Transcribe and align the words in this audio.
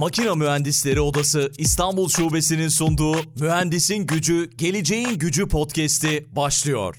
Makina 0.00 0.34
Mühendisleri 0.34 1.00
Odası 1.00 1.52
İstanbul 1.58 2.08
Şubesi'nin 2.08 2.68
sunduğu 2.68 3.16
Mühendisin 3.40 4.06
Gücü, 4.06 4.50
Geleceğin 4.56 5.18
Gücü 5.18 5.48
podcast'i 5.48 6.26
başlıyor. 6.36 6.96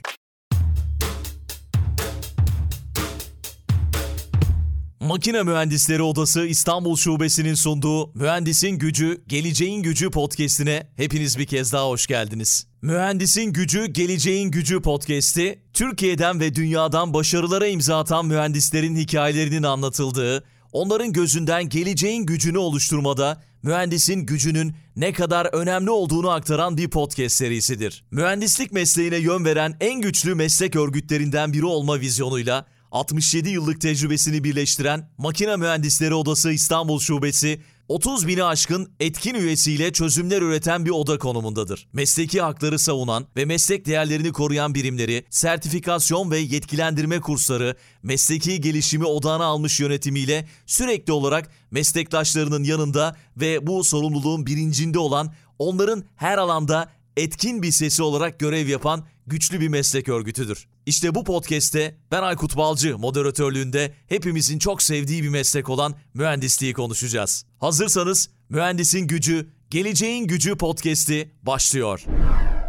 Makine 4.99 5.44
Mühendisleri 5.44 6.02
Odası 6.02 6.46
İstanbul 6.46 6.96
Şubesi'nin 6.96 7.53
sunduğu 7.53 8.13
Mühendisin 8.13 8.72
Gücü, 8.72 9.24
Geleceğin 9.28 9.83
Gücü 9.83 10.12
podcast'ine 10.12 10.88
hepiniz 10.96 11.38
bir 11.38 11.46
kez 11.46 11.74
daha 11.74 11.88
hoş 11.88 12.08
geldiniz. 12.08 12.68
Mühendisin 12.81 13.54
Gücü, 13.54 13.86
Geleceğin 13.86 14.52
Gücü 14.52 14.81
podcast'i, 14.81 15.60
Türkiye'den 15.74 16.40
ve 16.40 16.55
dünyadan 16.55 17.13
başarılara 17.13 17.67
imza 17.67 17.99
atan 17.99 18.25
mühendislerin 18.25 18.95
hikayelerinin 18.95 19.63
anlatıldığı, 19.63 20.44
onların 20.71 21.13
gözünden 21.13 21.70
geleceğin 21.70 22.25
gücünü 22.25 22.57
oluşturmada 22.57 23.41
mühendisin 23.63 24.20
gücünün 24.20 24.75
ne 24.95 25.13
kadar 25.13 25.45
önemli 25.45 25.89
olduğunu 25.89 26.30
aktaran 26.30 26.77
bir 26.77 26.89
podcast 26.89 27.35
serisidir. 27.35 28.03
Mühendislik 28.11 28.71
mesleğine 28.71 29.17
yön 29.17 29.45
veren 29.45 29.77
en 29.80 30.02
güçlü 30.02 30.35
meslek 30.35 30.75
örgütlerinden 30.75 31.53
biri 31.53 31.66
olma 31.66 31.99
vizyonuyla 31.99 32.66
67 32.91 33.49
yıllık 33.49 33.81
tecrübesini 33.81 34.44
birleştiren 34.44 35.09
Makine 35.17 35.55
Mühendisleri 35.55 36.13
Odası 36.13 36.52
İstanbul 36.52 36.99
Şubesi 36.99 37.61
30 37.91 38.27
bini 38.27 38.44
aşkın 38.44 38.91
etkin 39.00 39.36
üyesiyle 39.36 39.94
çözümler 39.94 40.41
üreten 40.41 40.86
bir 40.86 40.90
oda 40.90 41.18
konumundadır. 41.18 41.88
Mesleki 41.94 42.41
hakları 42.41 42.80
savunan 42.80 43.27
ve 43.36 43.45
meslek 43.45 43.86
değerlerini 43.86 44.31
koruyan 44.31 44.76
birimleri, 44.76 45.26
sertifikasyon 45.30 46.31
ve 46.31 46.38
yetkilendirme 46.38 47.20
kursları, 47.22 47.76
mesleki 48.04 48.62
gelişimi 48.62 49.06
odağına 49.06 49.45
almış 49.45 49.80
yönetimiyle 49.80 50.48
sürekli 50.66 51.14
olarak 51.14 51.52
meslektaşlarının 51.72 52.64
yanında 52.64 53.16
ve 53.38 53.67
bu 53.67 53.83
sorumluluğun 53.83 54.45
bilincinde 54.45 55.00
olan 55.00 55.33
onların 55.59 56.03
her 56.16 56.38
alanda 56.38 56.89
etkin 57.17 57.64
bir 57.64 57.72
sesi 57.72 58.03
olarak 58.03 58.39
görev 58.39 58.67
yapan 58.67 59.05
güçlü 59.31 59.59
bir 59.59 59.67
meslek 59.67 60.09
örgütüdür. 60.09 60.67
İşte 60.85 61.15
bu 61.15 61.23
podcast'te 61.23 61.95
ben 62.11 62.23
Aykut 62.23 62.57
Balcı 62.57 62.97
moderatörlüğünde 62.97 63.93
hepimizin 64.07 64.59
çok 64.59 64.83
sevdiği 64.83 65.23
bir 65.23 65.29
meslek 65.29 65.69
olan 65.69 65.95
mühendisliği 66.13 66.73
konuşacağız. 66.73 67.45
Hazırsanız 67.59 68.29
Mühendisin 68.49 69.07
Gücü, 69.07 69.49
Geleceğin 69.69 70.27
Gücü 70.27 70.55
podcast'i 70.55 71.31
başlıyor. 71.43 72.05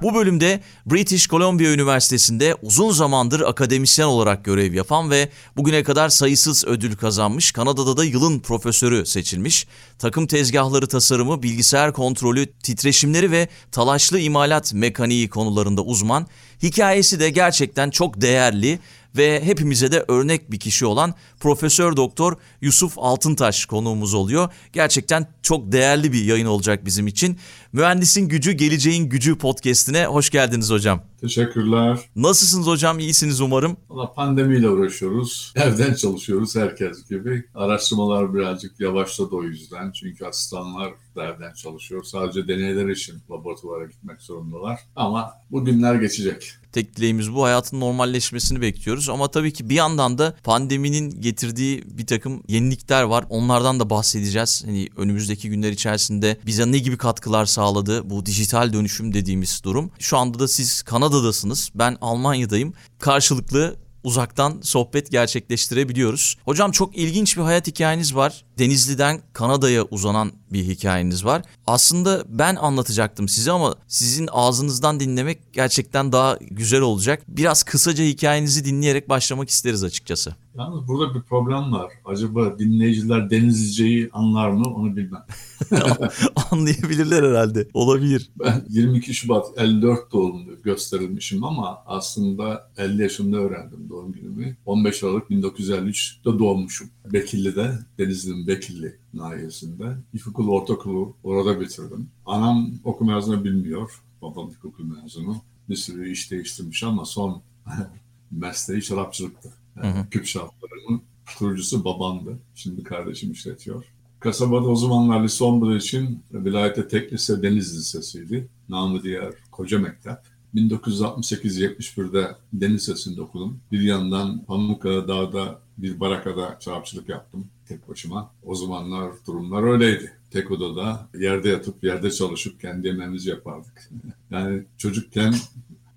Bu 0.03 0.15
bölümde 0.15 0.61
British 0.87 1.29
Columbia 1.29 1.73
Üniversitesi'nde 1.73 2.55
uzun 2.63 2.91
zamandır 2.91 3.41
akademisyen 3.41 4.07
olarak 4.07 4.45
görev 4.45 4.75
yapan 4.75 5.11
ve 5.11 5.29
bugüne 5.57 5.83
kadar 5.83 6.09
sayısız 6.09 6.65
ödül 6.67 6.97
kazanmış, 6.97 7.53
Kanada'da 7.53 7.97
da 7.97 8.05
yılın 8.05 8.41
profesörü 8.41 9.07
seçilmiş, 9.07 9.67
takım 9.99 10.27
tezgahları 10.27 10.87
tasarımı, 10.87 11.43
bilgisayar 11.43 11.93
kontrolü, 11.93 12.47
titreşimleri 12.47 13.31
ve 13.31 13.49
talaşlı 13.73 14.19
imalat 14.19 14.75
mekaniği 14.75 15.29
konularında 15.29 15.83
uzman, 15.83 16.27
hikayesi 16.63 17.21
de 17.21 17.31
gerçekten 17.31 17.91
çok 17.91 18.21
değerli 18.21 18.79
ve 19.17 19.45
hepimize 19.45 19.93
de 19.93 20.05
örnek 20.09 20.51
bir 20.51 20.61
kişi 20.61 20.87
olan 20.87 21.15
Profesör 21.41 21.97
Doktor 21.97 22.37
Yusuf 22.61 22.95
Altıntaş 22.97 23.67
konuğumuz 23.67 24.15
oluyor. 24.15 24.53
Gerçekten 24.73 25.27
çok 25.43 25.73
değerli 25.73 26.13
bir 26.13 26.25
yayın 26.25 26.47
olacak 26.47 26.85
bizim 26.85 27.07
için. 27.07 27.39
Mühendisin 27.73 28.29
Gücü, 28.29 28.53
Geleceğin 28.53 29.09
Gücü 29.09 29.39
podcast'ine 29.39 30.07
hoş 30.07 30.31
geldiniz 30.31 30.71
hocam. 30.71 31.03
Teşekkürler. 31.21 31.99
Nasılsınız 32.17 32.67
hocam? 32.67 32.99
İyisiniz 32.99 33.41
umarım. 33.41 33.77
Valla 33.91 34.13
pandemiyle 34.13 34.69
uğraşıyoruz. 34.69 35.53
Evden 35.57 35.95
çalışıyoruz 35.95 36.57
herkes 36.57 37.09
gibi. 37.09 37.45
Araştırmalar 37.55 38.35
birazcık 38.35 38.81
yavaşladı 38.81 39.35
o 39.37 39.43
yüzden. 39.43 39.93
Çünkü 39.93 40.25
asistanlar 40.27 40.93
da 41.17 41.25
evden 41.25 41.53
çalışıyor. 41.55 42.05
Sadece 42.05 42.49
deneyler 42.49 42.89
için 42.89 43.15
laboratuvara 43.31 43.87
gitmek 43.87 44.23
zorundalar. 44.23 44.81
Ama 44.97 45.31
bu 45.51 45.65
günler 45.65 45.95
geçecek. 45.95 46.53
Tek 46.73 46.97
dileğimiz 46.97 47.35
bu 47.35 47.45
hayatın 47.45 47.81
normalleşmesini 47.81 48.61
bekliyoruz. 48.61 49.09
Ama 49.09 49.29
tabii 49.29 49.53
ki 49.53 49.69
bir 49.69 49.75
yandan 49.75 50.19
da 50.19 50.35
pandeminin 50.45 51.21
getirdiği 51.21 51.85
bir 51.87 52.07
takım 52.07 52.43
yenilikler 52.49 53.03
var. 53.03 53.25
Onlardan 53.29 53.81
da 53.81 53.91
bahsedeceğiz. 53.91 54.63
Hani 54.67 54.89
önümüzdeki 54.97 55.49
günler 55.49 55.71
içerisinde 55.71 56.39
bize 56.47 56.73
ne 56.73 56.79
gibi 56.79 56.97
katkılar 56.97 57.47
sağladı 57.63 58.11
bu 58.11 58.27
dijital 58.27 58.73
dönüşüm 58.73 59.15
dediğimiz 59.15 59.61
durum. 59.65 59.91
Şu 59.99 60.19
anda 60.19 60.39
da 60.39 60.49
siz 60.49 60.83
Kanada'dasınız. 60.83 61.71
Ben 61.75 61.97
Almanya'dayım. 62.01 62.73
Karşılıklı 62.99 63.77
uzaktan 64.05 64.61
sohbet 64.63 65.11
gerçekleştirebiliyoruz. 65.11 66.37
Hocam 66.45 66.71
çok 66.71 66.97
ilginç 66.97 67.37
bir 67.37 67.43
hayat 67.43 67.67
hikayeniz 67.67 68.15
var. 68.15 68.45
Denizli'den 68.59 69.21
Kanada'ya 69.33 69.85
uzanan 69.85 70.33
bir 70.53 70.65
hikayeniz 70.65 71.25
var. 71.25 71.43
Aslında 71.67 72.25
ben 72.29 72.57
anlatacaktım 72.57 73.29
size 73.29 73.53
ama 73.53 73.75
sizin 73.89 74.29
ağzınızdan 74.33 75.01
dinlemek 75.01 75.53
gerçekten 75.53 76.13
daha 76.13 76.39
güzel 76.41 76.81
olacak. 76.81 77.23
Biraz 77.29 77.63
kısaca 77.63 78.05
hikayenizi 78.05 78.65
dinleyerek 78.65 79.09
başlamak 79.09 79.49
isteriz 79.49 79.85
açıkçası. 79.85 80.35
Yalnız 80.55 80.89
burada 80.89 81.15
bir 81.15 81.23
problem 81.23 81.73
var. 81.73 81.93
Acaba 82.05 82.59
dinleyiciler 82.59 83.31
Denizlice'yi 83.31 84.11
anlar 84.13 84.51
mı 84.51 84.75
onu 84.75 84.97
bilmem. 84.97 85.25
Anlayabilirler 86.51 87.23
herhalde. 87.23 87.69
Olabilir. 87.75 88.31
Ben 88.39 88.65
22 88.69 89.15
Şubat 89.15 89.47
54 89.57 90.13
doğumlu 90.13 90.63
gösterilmişim 90.63 91.45
ama 91.45 91.83
aslında 91.87 92.71
50 92.77 93.03
yaşında 93.03 93.37
öğrendim 93.37 93.89
doğum 93.89 94.13
günümü. 94.13 94.57
15 94.67 95.05
Aralık 95.05 95.31
1953'te 95.31 96.39
doğmuşum. 96.39 96.91
Bekilli'de, 97.13 97.79
Denizli'nin 97.99 98.47
Bekilli 98.47 98.97
nahiyesinde. 99.15 99.97
İlkokul, 100.15 100.49
ortaokulu 100.49 101.17
orada 101.25 101.61
bitirdim. 101.61 102.09
Anam 102.27 102.75
okuma 102.85 103.13
yazma 103.13 103.45
bilmiyor. 103.45 104.03
Babam 104.23 104.51
ilkokul 104.51 104.85
mezunu. 104.85 105.37
Bir 105.69 105.77
sürü 105.77 106.11
iş 106.11 106.31
değiştirmiş 106.31 106.83
ama 106.83 107.05
son 107.05 107.43
mesleği 108.31 108.83
şarapçılıktı. 108.83 109.53
Yani 109.77 109.95
hı 109.95 110.01
hı. 110.01 110.11
Küp 110.11 110.27
şaraplarının 110.27 111.03
kurucusu 111.39 111.85
babamdı. 111.85 112.39
Şimdi 112.55 112.83
kardeşim 112.83 113.33
işletiyor. 113.33 113.85
Kasabada 114.23 114.67
o 114.67 114.77
zamanlar 114.77 115.25
lise 115.25 115.45
olmadığı 115.45 115.77
için 115.77 116.23
vilayette 116.33 116.89
tek 116.89 117.13
lise 117.13 117.43
Deniz 117.43 117.79
Lisesi'ydi. 117.79 118.49
Namı 118.69 119.03
diğer 119.03 119.35
koca 119.51 119.79
mektep. 119.79 120.19
1968-71'de 120.55 122.37
Deniz 122.53 122.75
Lisesi'nde 122.75 123.23
okudum. 123.23 123.61
Bir 123.73 123.81
yandan 123.81 124.45
Pamukkale 124.45 125.09
Dağ'da 125.09 125.61
bir 125.79 126.01
barakada 126.01 126.57
çarapçılık 126.61 127.09
yaptım 127.09 127.47
tek 127.69 127.89
başıma. 127.89 128.31
O 128.45 128.55
zamanlar 128.55 129.13
durumlar 129.27 129.63
öyleydi. 129.63 130.13
Tek 130.31 130.51
odada 130.51 131.09
yerde 131.19 131.49
yatıp 131.49 131.85
yerde 131.85 132.11
çalışıp 132.11 132.61
kendi 132.61 132.87
yemeğimizi 132.87 133.31
yapardık. 133.31 133.91
Yani 134.31 134.63
çocukken 134.79 135.35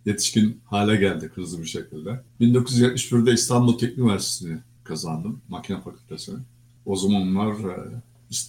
yetişkin 0.06 0.62
hale 0.66 0.96
geldik 0.96 1.32
hızlı 1.34 1.62
bir 1.62 1.68
şekilde. 1.68 2.22
1971'de 2.42 3.34
İstanbul 3.34 3.78
Teknik 3.78 3.98
Üniversitesi'ni 3.98 4.60
kazandım. 4.84 5.42
Makine 5.50 5.82
Fakültesini. 5.82 6.40
O 6.86 6.96
zamanlar 6.96 7.54
e, 7.54 8.02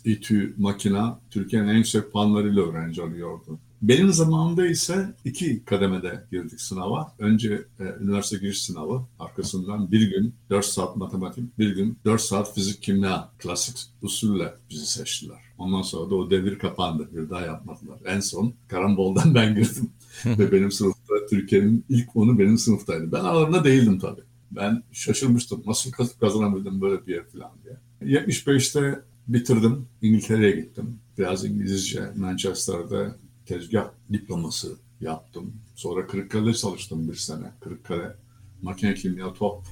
İTÜ 0.05 0.55
makina 0.59 1.21
Türkiye'nin 1.31 1.69
en 1.69 1.77
yüksek 1.77 2.13
puanlarıyla 2.13 2.63
öğrenci 2.63 3.03
alıyordu. 3.03 3.59
Benim 3.83 4.13
zamanımda 4.13 4.67
ise 4.67 5.15
iki 5.25 5.65
kademede 5.65 6.25
girdik 6.31 6.61
sınava. 6.61 7.13
Önce 7.19 7.65
e, 7.81 7.85
üniversite 8.01 8.37
giriş 8.37 8.63
sınavı, 8.63 9.03
arkasından 9.19 9.93
bir 9.93 10.11
gün 10.11 10.35
4 10.51 10.65
saat 10.65 10.97
matematik, 10.97 11.59
bir 11.59 11.77
gün 11.77 11.99
4 12.05 12.21
saat 12.21 12.55
fizik 12.55 12.83
kimya 12.83 13.31
klasik 13.39 13.77
usulle 14.03 14.55
bizi 14.71 14.87
seçtiler. 14.87 15.39
Ondan 15.59 15.83
sonra 15.83 16.11
da 16.11 16.15
o 16.15 16.31
devir 16.31 16.59
kapandı. 16.59 17.09
Bir 17.13 17.31
daha 17.31 17.41
yapmadılar. 17.41 17.99
En 18.05 18.21
son 18.21 18.55
karamboldan 18.69 19.35
ben 19.35 19.55
girdim. 19.55 19.91
Ve 20.27 20.53
benim 20.53 20.73
sınıfta 20.73 21.15
Türkiye'nin 21.31 21.85
ilk 21.89 22.17
onu 22.17 22.39
benim 22.39 22.59
sınıftaydı. 22.59 23.13
Ben 23.13 23.21
aralarında 23.21 23.65
değildim 23.65 23.99
tabii. 23.99 24.23
Ben 24.51 24.83
şaşırmıştım. 24.93 25.63
Nasıl 25.67 25.91
kazanabildim 26.21 26.81
böyle 26.81 27.07
bir 27.07 27.15
yer 27.15 27.25
falan 27.29 27.51
diye. 27.65 27.77
75'te 28.21 29.03
bitirdim. 29.29 29.87
İngiltere'ye 30.03 30.51
gittim. 30.51 30.99
Biraz 31.19 31.45
İngilizce 31.45 32.13
Manchester'da 32.17 33.17
tezgah 33.47 33.89
diploması 34.13 34.77
yaptım. 35.01 35.53
Sonra 35.75 36.07
Kırıkkale'de 36.07 36.55
çalıştım 36.55 37.09
bir 37.09 37.15
sene. 37.15 37.53
Kırıkkale 37.61 38.17
Makine 38.63 38.95
Kimya 38.95 39.33
Top 39.33 39.65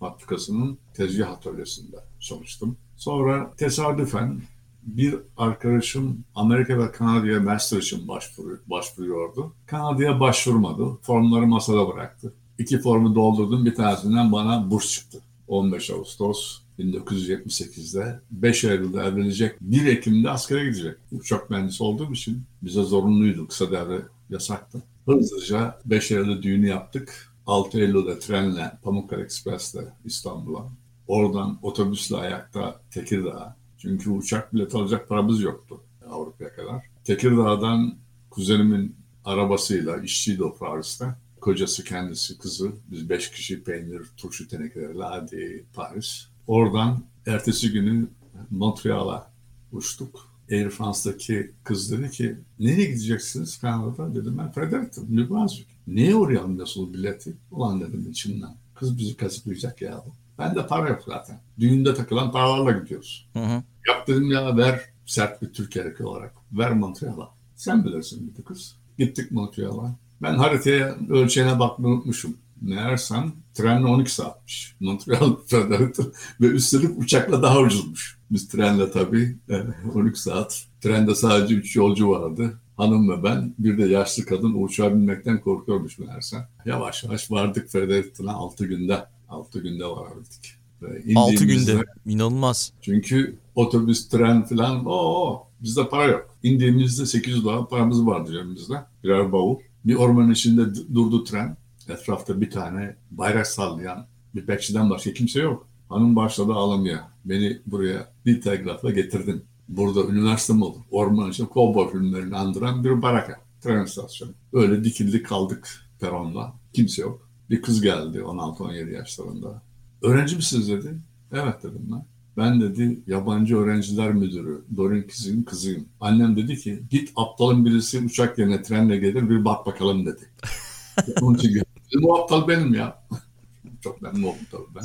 Fabrikası'nın 0.00 0.78
tezgah 0.94 1.30
atölyesinde 1.30 1.96
çalıştım. 2.20 2.76
Sonra 2.96 3.52
tesadüfen 3.56 4.40
bir 4.82 5.14
arkadaşım 5.36 6.24
Amerika 6.34 6.78
ve 6.78 6.92
Kanada'ya 6.92 7.40
master 7.40 7.78
için 7.78 8.08
başvuru, 8.08 8.60
başvuruyordu. 8.66 9.54
Kanada'ya 9.66 10.20
başvurmadı. 10.20 10.98
Formları 11.02 11.46
masada 11.46 11.88
bıraktı. 11.88 12.34
İki 12.58 12.78
formu 12.78 13.14
doldurdum. 13.14 13.64
Bir 13.64 13.74
tanesinden 13.74 14.32
bana 14.32 14.70
burs 14.70 14.92
çıktı. 14.92 15.20
15 15.48 15.90
Ağustos 15.90 16.60
1978'de 16.78 18.20
5 18.30 18.64
Eylül'de 18.64 18.98
evlenecek. 18.98 19.56
1 19.60 19.86
Ekim'de 19.86 20.30
askere 20.30 20.64
gidecek. 20.64 20.94
Uçak 21.12 21.50
mühendisi 21.50 21.82
olduğum 21.82 22.12
için 22.12 22.42
bize 22.62 22.82
zorunluydu. 22.82 23.48
Kısa 23.48 23.70
devre 23.70 24.02
yasaktı. 24.30 24.82
Hızlıca 25.06 25.78
5 25.84 26.10
Eylül'de 26.10 26.42
düğünü 26.42 26.68
yaptık. 26.68 27.32
6 27.46 27.80
Eylül'de 27.80 28.18
trenle 28.18 28.72
Pamukkale 28.82 29.22
Express'le 29.22 29.84
İstanbul'a. 30.04 30.68
Oradan 31.08 31.58
otobüsle 31.62 32.16
ayakta 32.16 32.80
Tekirdağ'a. 32.90 33.56
Çünkü 33.78 34.10
uçak 34.10 34.54
bilet 34.54 34.74
alacak 34.74 35.08
paramız 35.08 35.42
yoktu 35.42 35.80
Avrupa'ya 36.10 36.54
kadar. 36.54 36.84
Tekirdağ'dan 37.04 37.94
kuzenimin 38.30 38.96
arabasıyla 39.24 39.96
işçiydi 39.96 40.44
o 40.44 40.56
Paris'te. 40.56 41.06
Kocası, 41.40 41.84
kendisi, 41.84 42.38
kızı. 42.38 42.72
Biz 42.90 43.08
beş 43.08 43.30
kişi 43.30 43.64
peynir, 43.64 44.02
turşu 44.16 44.48
tenekeleriyle 44.48 45.04
hadi 45.04 45.64
Paris. 45.74 46.28
Oradan 46.46 47.02
ertesi 47.26 47.72
günü 47.72 48.08
Montreal'a 48.50 49.30
uçtuk. 49.72 50.28
Air 50.50 50.70
France'daki 50.70 51.52
kız 51.64 51.92
dedi 51.92 52.10
ki 52.10 52.36
nereye 52.58 52.84
gideceksiniz 52.84 53.58
Kanada'da? 53.58 54.14
Dedim 54.14 54.38
ben 54.38 54.52
Fredericton, 54.52 55.04
Brunswick. 55.08 55.68
Neye 55.86 56.14
uğrayalım 56.14 56.58
nasıl 56.58 56.94
bileti? 56.94 57.36
Ulan 57.50 57.80
dedim 57.80 58.06
içimden. 58.10 58.54
Kız 58.74 58.98
bizi 58.98 59.16
kazıklayacak 59.16 59.82
ya. 59.82 60.04
Ben 60.38 60.54
de 60.54 60.66
para 60.66 60.88
yok 60.88 61.02
zaten. 61.06 61.40
Düğünde 61.58 61.94
takılan 61.94 62.32
paralarla 62.32 62.72
gidiyoruz. 62.72 63.28
Hı 63.32 63.38
hı. 63.38 63.62
Yap 63.88 64.06
dedim 64.06 64.30
ya 64.30 64.56
ver 64.56 64.80
sert 65.06 65.42
bir 65.42 65.52
Türk 65.52 65.76
erkeği 65.76 66.06
olarak. 66.08 66.34
Ver 66.52 66.72
Montreal'a. 66.72 67.30
Sen 67.56 67.84
bilirsin 67.84 68.32
dedi 68.32 68.44
kız. 68.44 68.76
Gittik 68.98 69.30
Montreal'a. 69.30 69.96
Ben 70.22 70.34
haritaya 70.34 70.96
ölçeğine 71.10 71.58
bakmayı 71.58 71.94
unutmuşum. 71.94 72.36
Meğersem 72.60 73.32
trenle 73.54 73.86
12 73.86 74.14
saatmiş. 74.14 74.76
Montreal 74.80 75.36
ve 76.40 76.46
üstelik 76.46 76.98
uçakla 76.98 77.42
daha 77.42 77.58
ucuzmuş. 77.60 78.18
Biz 78.30 78.48
trenle 78.48 78.90
tabii 78.90 79.36
e, 79.50 79.54
12 79.94 80.20
saat. 80.20 80.64
Trende 80.80 81.14
sadece 81.14 81.54
3 81.54 81.76
yolcu 81.76 82.10
vardı. 82.10 82.60
Hanım 82.76 83.10
ve 83.10 83.22
ben 83.24 83.54
bir 83.58 83.78
de 83.78 83.82
yaşlı 83.88 84.24
kadın 84.24 84.62
uçağa 84.62 84.94
binmekten 84.94 85.40
korkuyormuş 85.40 85.98
meğerse. 85.98 86.36
Yavaş 86.64 87.04
yavaş 87.04 87.30
vardık 87.30 87.68
Fredericton'a 87.68 88.32
6 88.32 88.66
günde. 88.66 89.04
6 89.28 89.60
günde 89.60 89.84
varabildik. 89.84 90.54
Ve 90.82 90.86
6 91.16 91.34
indiğimizde- 91.34 91.72
günde. 91.72 91.84
İnanılmaz. 92.06 92.72
çünkü 92.82 93.38
otobüs, 93.54 94.08
tren 94.08 94.44
falan 94.44 94.82
o 94.86 95.42
bizde 95.62 95.88
para 95.88 96.04
yok. 96.04 96.36
İndiğimizde 96.42 97.06
800 97.06 97.44
dolar 97.44 97.68
paramız 97.68 98.06
vardı 98.06 98.32
cebimizde. 98.32 98.74
Birer 99.04 99.32
bavul. 99.32 99.56
Bir 99.84 99.94
ormanın 99.94 100.30
içinde 100.32 100.74
durdu 100.94 101.24
tren. 101.24 101.56
Etrafta 101.88 102.40
bir 102.40 102.50
tane 102.50 102.96
bayrak 103.10 103.46
sallayan 103.46 104.06
bir 104.34 104.48
bekçiden 104.48 104.90
başka 104.90 105.12
kimse 105.12 105.40
yok. 105.40 105.68
Hanım 105.88 106.16
başladı 106.16 106.52
ağlamaya. 106.52 107.10
Beni 107.24 107.60
buraya 107.66 108.12
bir 108.26 108.40
telgrafla 108.40 108.90
getirdin. 108.90 109.44
Burada 109.68 110.04
üniversite 110.04 110.52
mi 110.52 110.64
olur? 110.64 110.80
Orman 110.90 111.30
içinde 111.30 111.48
kovboy 111.48 111.92
filmlerini 111.92 112.36
andıran 112.36 112.84
bir 112.84 113.02
baraka. 113.02 113.40
Tren 113.60 113.84
istasyonu. 113.84 114.32
Öyle 114.52 114.84
dikildik 114.84 115.26
kaldık 115.26 115.68
peronda. 116.00 116.52
Kimse 116.72 117.02
yok. 117.02 117.28
Bir 117.50 117.62
kız 117.62 117.80
geldi 117.80 118.18
16-17 118.18 118.92
yaşlarında. 118.92 119.62
Öğrenci 120.02 120.36
misiniz 120.36 120.68
dedi. 120.68 120.98
Evet 121.32 121.62
dedim 121.62 121.88
ben. 121.92 122.06
Ben 122.36 122.60
dedi 122.60 123.00
yabancı 123.06 123.56
öğrenciler 123.56 124.12
müdürü 124.12 124.64
Dorin 124.76 125.02
Kiz'in 125.02 125.42
kızıyım. 125.42 125.88
Annem 126.00 126.36
dedi 126.36 126.56
ki 126.56 126.82
git 126.90 127.12
aptalın 127.16 127.64
birisi 127.64 128.00
uçak 128.00 128.38
yerine 128.38 128.62
trenle 128.62 128.96
gelir 128.96 129.30
bir 129.30 129.44
bak 129.44 129.66
bakalım 129.66 130.06
dedi. 130.06 130.30
Onun 131.22 131.34
için. 131.34 131.62
Dedim, 131.92 132.04
o 132.04 132.18
aptal 132.18 132.48
benim 132.48 132.74
ya. 132.74 133.02
çok 133.80 134.02
memnun 134.02 134.22
oldum 134.22 134.46
tabii 134.50 134.74
ben. 134.74 134.84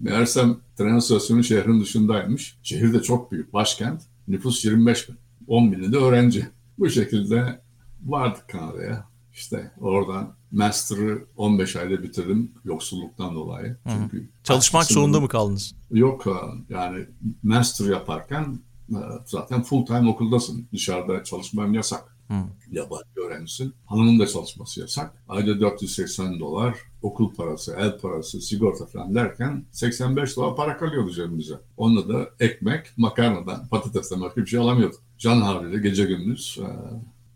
Meğersem 0.00 0.56
tren 0.76 0.96
istasyonu 0.96 1.44
şehrin 1.44 1.80
dışındaymış. 1.80 2.58
Şehir 2.62 2.92
de 2.92 3.02
çok 3.02 3.32
büyük. 3.32 3.52
Başkent. 3.52 4.02
Nüfus 4.28 4.64
25 4.64 5.08
bin. 5.08 5.16
10 5.46 5.72
bini 5.72 5.92
de 5.92 5.96
öğrenci. 5.96 6.48
Bu 6.78 6.90
şekilde 6.90 7.60
vardık 8.06 8.48
Kanada'ya. 8.48 9.08
İşte 9.32 9.72
oradan 9.80 10.34
master'ı 10.52 11.24
15 11.36 11.76
ayda 11.76 12.02
bitirdim 12.02 12.52
yoksulluktan 12.64 13.34
dolayı. 13.34 13.76
Çünkü 13.88 14.28
Çalışmak 14.44 14.84
zorunda 14.84 15.20
mı 15.20 15.28
kaldınız? 15.28 15.74
Yok 15.90 16.26
e, 16.26 16.30
yani 16.74 17.06
master 17.42 17.86
yaparken 17.86 18.58
e, 18.90 18.98
zaten 19.24 19.62
full 19.62 19.86
time 19.86 20.10
okuldasın. 20.10 20.68
Dışarıda 20.72 21.24
çalışmam 21.24 21.74
yasak. 21.74 22.16
Hı. 22.28 22.34
Yabancı 22.70 23.20
öğrencisin. 23.26 23.74
Hanımın 23.86 24.18
da 24.18 24.26
çalışması 24.26 24.80
yasak. 24.80 25.24
Ayda 25.28 25.60
480 25.60 26.40
dolar 26.40 26.78
okul 27.02 27.34
parası, 27.34 27.76
el 27.78 27.98
parası, 27.98 28.40
sigorta 28.40 28.86
falan 28.86 29.14
derken 29.14 29.64
85 29.72 30.36
dolar 30.36 30.56
para 30.56 30.76
kalıyordu 30.76 31.10
cebimize. 31.10 31.54
Onunla 31.76 32.08
da 32.08 32.30
ekmek, 32.40 32.86
makarnadan, 32.96 33.68
patatesten 33.68 34.20
başka 34.20 34.40
bir 34.40 34.46
şey 34.46 34.60
alamıyorduk. 34.60 35.00
Can 35.18 35.40
havliyle 35.40 35.88
gece 35.88 36.04
gündüz 36.04 36.58
e, 36.60 36.66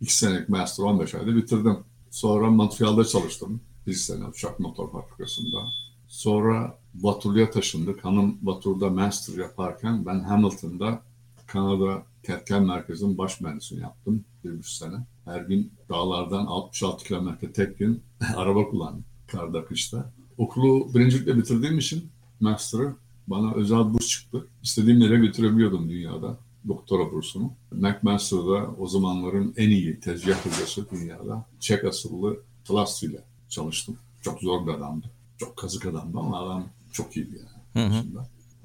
iki 0.01 0.17
senelik 0.17 0.49
master 0.49 0.85
15 0.85 1.15
ayda 1.15 1.37
bitirdim. 1.37 1.79
Sonra 2.11 2.51
Montreal'da 2.51 3.05
çalıştım. 3.05 3.61
Bir 3.87 3.93
sene 3.93 4.25
uçak 4.27 4.61
motor 4.61 4.93
fabrikasında. 4.93 5.59
Sonra 6.09 6.79
Vaturlu'ya 6.95 7.51
taşındık. 7.51 8.05
Hanım 8.05 8.39
Vatur'da 8.43 8.91
master 8.91 9.43
yaparken 9.43 10.07
ben 10.07 10.21
Hamilton'da 10.21 11.03
Kanada 11.47 12.03
Ketken 12.23 12.65
Merkezi'nin 12.65 13.19
baş 13.19 13.41
mühendisini 13.41 13.81
yaptım 13.81 14.25
bir 14.45 14.59
buçuk 14.59 14.73
sene. 14.73 14.97
Her 15.25 15.41
gün 15.41 15.73
dağlardan 15.89 16.47
66 16.47 17.05
kilometre 17.05 17.53
tek 17.53 17.79
gün 17.79 18.03
araba 18.37 18.71
kullandım. 18.71 19.05
Karda, 19.27 19.65
kışta. 19.65 20.13
Okulu 20.39 20.95
birincilikle 20.95 21.37
bitirdiğim 21.37 21.79
için 21.79 22.09
master'ı 22.41 22.95
bana 23.27 23.55
özel 23.55 23.95
burs 23.95 24.09
çıktı. 24.09 24.47
İstediğim 24.63 25.01
yere 25.01 25.17
götürebiliyordum 25.17 25.89
dünyada 25.89 26.39
doktora 26.69 27.13
bursunu. 27.13 27.53
McMaster'da 27.73 28.71
o 28.79 28.87
zamanların 28.87 29.55
en 29.57 29.71
iyi 29.71 30.01
tezgah 30.01 30.47
hocası 30.47 30.91
dünyada. 30.91 31.47
Çek 31.61 31.85
asıllı 31.85 32.41
Tlasti 32.65 33.07
ile 33.07 33.25
çalıştım. 33.49 33.97
Çok 34.23 34.41
zor 34.41 34.67
bir 34.67 34.73
adamdı. 34.73 35.07
Çok 35.39 35.57
kazık 35.57 35.87
adamdı 35.87 36.19
ama 36.19 36.39
adam 36.45 36.69
çok 36.93 37.17
iyiydi 37.17 37.41
yani. 37.75 37.87
Hı 37.87 37.95
hı. 37.95 38.05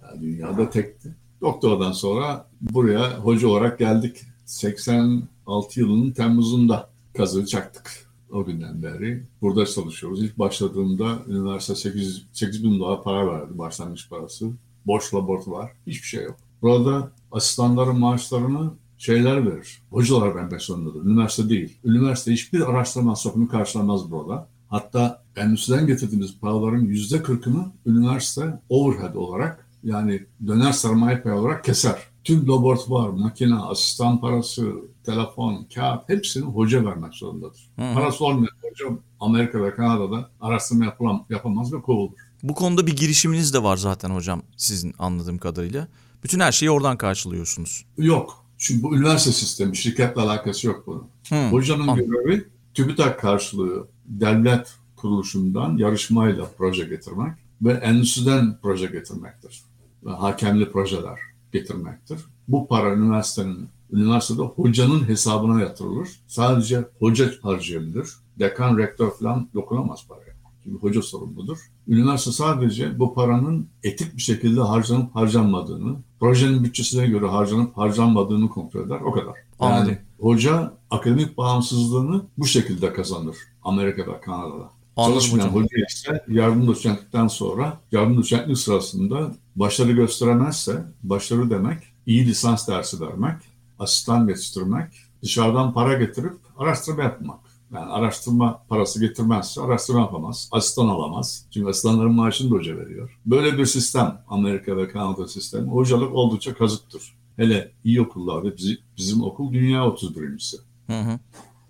Yani 0.02 0.22
dünyada 0.22 0.70
tekti. 0.70 1.16
Doktordan 1.42 1.92
sonra 1.92 2.48
buraya 2.62 3.18
hoca 3.18 3.48
olarak 3.48 3.80
geldik. 3.80 4.18
86 4.46 5.80
yılının 5.80 6.12
Temmuz'unda 6.12 6.90
kazığı 7.18 7.46
çaktık. 7.46 8.08
O 8.32 8.46
günden 8.46 8.84
beri 8.84 9.24
burada 9.42 9.66
çalışıyoruz. 9.66 10.24
İlk 10.24 10.40
başladığımda 10.40 11.18
üniversite 11.28 11.76
8, 11.76 12.26
8 12.34 12.64
bin 12.64 12.80
dolar 12.80 13.04
para 13.04 13.28
verdi 13.28 13.58
başlangıç 13.58 14.10
parası. 14.10 14.50
Boş 14.86 15.14
laboratuvar. 15.14 15.72
Hiçbir 15.88 16.08
şey 16.08 16.24
yok. 16.24 16.36
Burada 16.62 17.12
asistanların 17.32 18.00
maaşlarını 18.00 18.72
şeyler 18.98 19.46
verir. 19.46 19.82
Hocalar 19.90 20.36
vermek 20.36 20.62
zorundadır. 20.62 21.06
Üniversite 21.06 21.50
değil. 21.50 21.78
Üniversite 21.86 22.32
hiçbir 22.32 22.70
araştırma 22.70 23.10
masrafını 23.12 23.48
karşılamaz 23.48 24.12
burada. 24.12 24.48
Hatta 24.70 25.24
endüstriden 25.36 25.88
getirdiğimiz 25.88 26.40
paraların 26.40 26.82
yüzde 26.82 27.24
kırkını 27.24 27.72
üniversite 27.86 28.60
overhead 28.70 29.16
olarak 29.16 29.67
yani 29.84 30.26
döner 30.48 30.72
sermaye 30.72 31.22
payı 31.22 31.36
olarak 31.36 31.64
keser. 31.64 31.96
Tüm 32.24 32.48
laboratuvar, 32.48 33.10
makine, 33.10 33.56
asistan 33.56 34.22
parası, 34.22 34.74
telefon, 35.04 35.68
kağıt 35.76 36.10
hepsini 36.10 36.46
hoca 36.46 36.86
vermek 36.86 37.14
zorundadır. 37.14 37.70
Hı. 37.76 37.94
Parası 37.94 38.26
olmayan 38.26 38.50
hoca 38.62 38.86
Amerika'da, 39.20 39.76
Kanada'da 39.76 40.30
araştırma 40.42 40.86
yapılam, 40.86 41.26
yapamaz 41.30 41.74
ve 41.74 41.82
kovulur. 41.82 42.18
Bu 42.44 42.56
konuda 42.56 42.88
bir 42.88 42.96
girişiminiz 42.96 43.54
de 43.54 43.64
var 43.64 43.78
zaten 43.78 44.10
hocam 44.10 44.42
sizin 44.58 44.94
anladığım 45.00 45.38
kadarıyla. 45.38 45.88
Bütün 46.24 46.40
her 46.40 46.52
şeyi 46.52 46.72
oradan 46.72 46.98
karşılıyorsunuz. 46.98 47.86
Yok. 47.98 48.46
Çünkü 48.58 48.84
bu 48.84 48.96
üniversite 48.96 49.32
sistemi, 49.32 49.78
şirketle 49.78 50.22
alakası 50.22 50.68
yok 50.68 50.84
bunun. 50.88 51.08
Hı. 51.30 51.50
Hocanın 51.50 51.88
Anladım. 51.88 52.12
görevi 52.12 52.48
TÜBİTAK 52.74 53.20
karşılığı 53.20 53.88
devlet 54.06 54.74
kuruluşundan 54.96 55.78
yarışmayla 55.78 56.48
proje 56.58 56.86
getirmek 56.86 57.34
ve 57.62 57.74
endüstriden 57.74 58.58
proje 58.62 58.86
getirmektir. 58.86 59.64
Ve 60.06 60.12
hakemli 60.12 60.72
projeler 60.72 61.20
getirmektir. 61.54 62.20
Bu 62.48 62.68
para 62.68 62.94
üniversitenin, 62.94 63.70
üniversitede 63.92 64.42
hocanın 64.42 65.08
hesabına 65.08 65.62
yatırılır. 65.62 66.10
Sadece 66.28 66.86
hoca 67.00 67.32
harcayabilir. 67.42 68.08
Dekan, 68.40 68.78
rektör 68.78 69.12
falan 69.12 69.50
dokunamaz 69.54 70.08
paraya. 70.08 70.38
Çünkü 70.64 70.80
hoca 70.80 71.02
sorumludur. 71.02 71.58
Üniversite 71.88 72.32
sadece 72.32 73.00
bu 73.00 73.14
paranın 73.14 73.68
etik 73.84 74.16
bir 74.18 74.22
şekilde 74.22 74.62
harcanıp 74.62 75.16
harcanmadığını, 75.16 75.96
projenin 76.20 76.64
bütçesine 76.64 77.08
göre 77.08 77.26
harcanıp 77.26 77.78
harcanmadığını 77.78 78.50
kontrol 78.50 78.86
eder. 78.86 79.00
O 79.02 79.12
kadar. 79.12 79.34
Yani 79.62 79.74
Anladım. 79.74 79.98
hoca 80.20 80.74
akademik 80.90 81.38
bağımsızlığını 81.38 82.22
bu 82.38 82.46
şekilde 82.46 82.94
kazanır. 82.94 83.36
Amerika'da, 83.64 84.22
Kanada'da. 84.22 84.70
Anladım 84.98 85.14
Çalışmayan 85.20 85.48
hocam. 85.50 85.64
hoca 85.64 85.78
ise 85.90 86.24
yardım 86.28 86.68
doçentlikten 86.68 87.28
sonra 87.28 87.78
yardım 87.92 88.18
doçentlik 88.18 88.58
sırasında 88.58 89.32
başarı 89.56 89.92
gösteremezse 89.92 90.86
başarı 91.04 91.50
demek 91.50 91.78
iyi 92.06 92.26
lisans 92.26 92.68
dersi 92.68 93.02
vermek, 93.02 93.36
asistan 93.80 94.28
yetiştirmek, 94.28 94.88
dışarıdan 95.24 95.74
para 95.74 95.94
getirip 95.94 96.34
araştırma 96.58 97.04
yapmak. 97.04 97.40
Yani 97.74 97.86
araştırma 97.92 98.64
parası 98.70 99.00
getirmezse 99.00 99.62
araştırma 99.62 100.00
yapamaz, 100.00 100.50
asistan 100.52 100.88
alamaz. 100.88 101.46
Çünkü 101.54 101.70
asistanların 101.70 102.14
maaşını 102.14 102.52
da 102.52 102.56
hoca 102.56 102.78
veriyor. 102.78 103.20
Böyle 103.26 103.58
bir 103.58 103.66
sistem 103.66 104.22
Amerika 104.28 104.78
ve 104.78 104.88
Kanada 104.88 105.28
sistemi. 105.28 105.70
Hocalık 105.70 106.14
oldukça 106.14 106.54
kazıktır. 106.54 107.18
Hele 107.36 107.72
iyi 107.84 108.02
okullarda 108.02 108.58
bizi- 108.58 108.78
bizim 108.98 109.24
okul 109.24 109.54
dünya 109.54 109.88
31.si. 109.88 110.58
Hı 110.88 111.00
hı. 111.00 111.20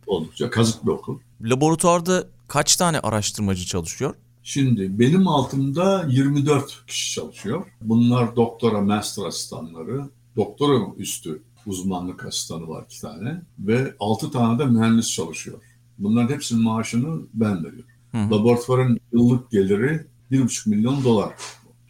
Oldukça 0.07 0.49
kazık 0.49 0.85
bir 0.85 0.91
okul. 0.91 1.19
Laboratuvarda 1.41 2.27
kaç 2.47 2.75
tane 2.75 2.99
araştırmacı 2.99 3.65
çalışıyor? 3.65 4.15
Şimdi 4.43 4.99
benim 4.99 5.27
altımda 5.27 6.05
24 6.09 6.83
kişi 6.87 7.13
çalışıyor. 7.13 7.65
Bunlar 7.81 8.35
doktora, 8.35 8.81
master 8.81 9.25
asistanları, 9.25 10.09
doktora 10.35 10.79
üstü 10.97 11.41
uzmanlık 11.65 12.25
asistanı 12.25 12.67
var 12.67 12.83
iki 12.85 13.01
tane 13.01 13.41
ve 13.59 13.95
altı 13.99 14.31
tane 14.31 14.59
de 14.59 14.65
mühendis 14.65 15.11
çalışıyor. 15.11 15.61
Bunların 15.97 16.33
hepsinin 16.33 16.63
maaşını 16.63 17.21
ben 17.33 17.63
veriyorum. 17.63 17.89
Hı 18.11 18.17
hı. 18.17 18.31
Laboratuvarın 18.31 18.99
yıllık 19.13 19.51
geliri 19.51 20.05
1,5 20.31 20.69
milyon 20.69 21.03
dolar 21.03 21.33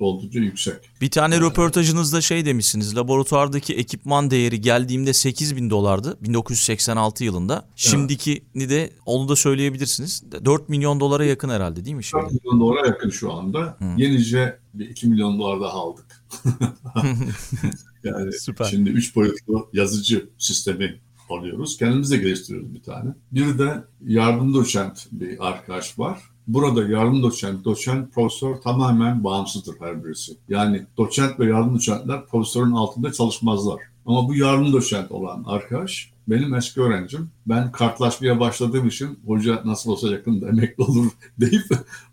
oldukça 0.02 0.40
yüksek. 0.40 0.76
Bir 1.02 1.12
tane 1.12 1.40
röportajınızda 1.40 2.22
şey 2.22 2.46
demişsiniz. 2.46 2.96
Laboratuvardaki 2.96 3.76
ekipman 3.76 4.32
değeri 4.32 4.62
geldiğimde 4.62 5.14
8 5.14 5.56
bin 5.56 5.70
dolardı 5.70 6.18
1986 6.22 7.24
yılında. 7.24 7.68
Şimdikini 7.76 8.70
de 8.70 8.92
onu 9.06 9.30
da 9.30 9.36
söyleyebilirsiniz. 9.36 10.24
4 10.46 10.70
milyon 10.70 11.00
dolara 11.00 11.26
yakın 11.26 11.50
herhalde 11.50 11.86
değil 11.86 11.96
mi 11.96 12.04
şimdi? 12.04 12.24
4 12.24 12.34
milyon 12.34 12.60
dolara 12.60 12.88
yakın 12.88 13.10
şu 13.10 13.34
anda. 13.34 13.78
Hı. 13.80 13.86
Yenice 13.98 14.60
bir 14.74 14.90
2 14.90 15.08
milyon 15.08 15.40
dolar 15.40 15.62
daha 15.62 15.74
aldık. 15.74 16.24
yani 18.04 18.32
Süper. 18.34 18.66
şimdi 18.66 18.90
3 18.90 19.16
boyutlu 19.16 19.70
yazıcı 19.74 20.30
sistemi 20.38 21.00
alıyoruz. 21.30 21.78
Kendimiz 21.78 22.12
de 22.12 22.18
geliştiriyoruz 22.18 22.74
bir 22.74 22.82
tane. 22.82 23.10
Bir 23.32 23.58
de 23.60 23.84
yardım 24.06 24.54
doçent 24.54 25.08
bir 25.12 25.48
arkadaş 25.48 26.00
var. 26.00 26.20
Burada 26.48 26.84
yardım 26.84 27.24
doçent, 27.24 27.66
doçent, 27.66 28.14
profesör 28.14 28.56
tamamen 28.56 29.24
bağımsızdır 29.24 29.76
her 29.80 30.04
birisi. 30.04 30.38
Yani 30.50 30.86
doçent 30.98 31.40
ve 31.40 31.46
yardım 31.46 31.76
doçentler 31.76 32.26
profesörün 32.26 32.72
altında 32.72 33.12
çalışmazlar. 33.12 33.80
Ama 34.06 34.28
bu 34.28 34.36
yardım 34.36 34.74
doçent 34.74 35.12
olan 35.12 35.44
arkadaş 35.48 36.12
benim 36.28 36.56
eski 36.56 36.82
öğrencim. 36.82 37.30
Ben 37.46 37.72
kartlaşmaya 37.72 38.40
başladığım 38.40 38.88
için 38.88 39.20
hoca 39.26 39.62
nasıl 39.66 39.92
olsa 39.92 40.08
yakında 40.08 40.50
emekli 40.50 40.84
olur 40.84 41.12
deyip 41.40 41.66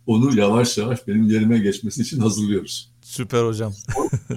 onu 0.07 0.37
yavaş 0.37 0.79
yavaş 0.79 1.09
benim 1.09 1.31
yerime 1.31 1.59
geçmesi 1.59 2.03
için 2.03 2.19
hazırlıyoruz. 2.21 2.91
Süper 3.03 3.45
hocam. 3.45 3.73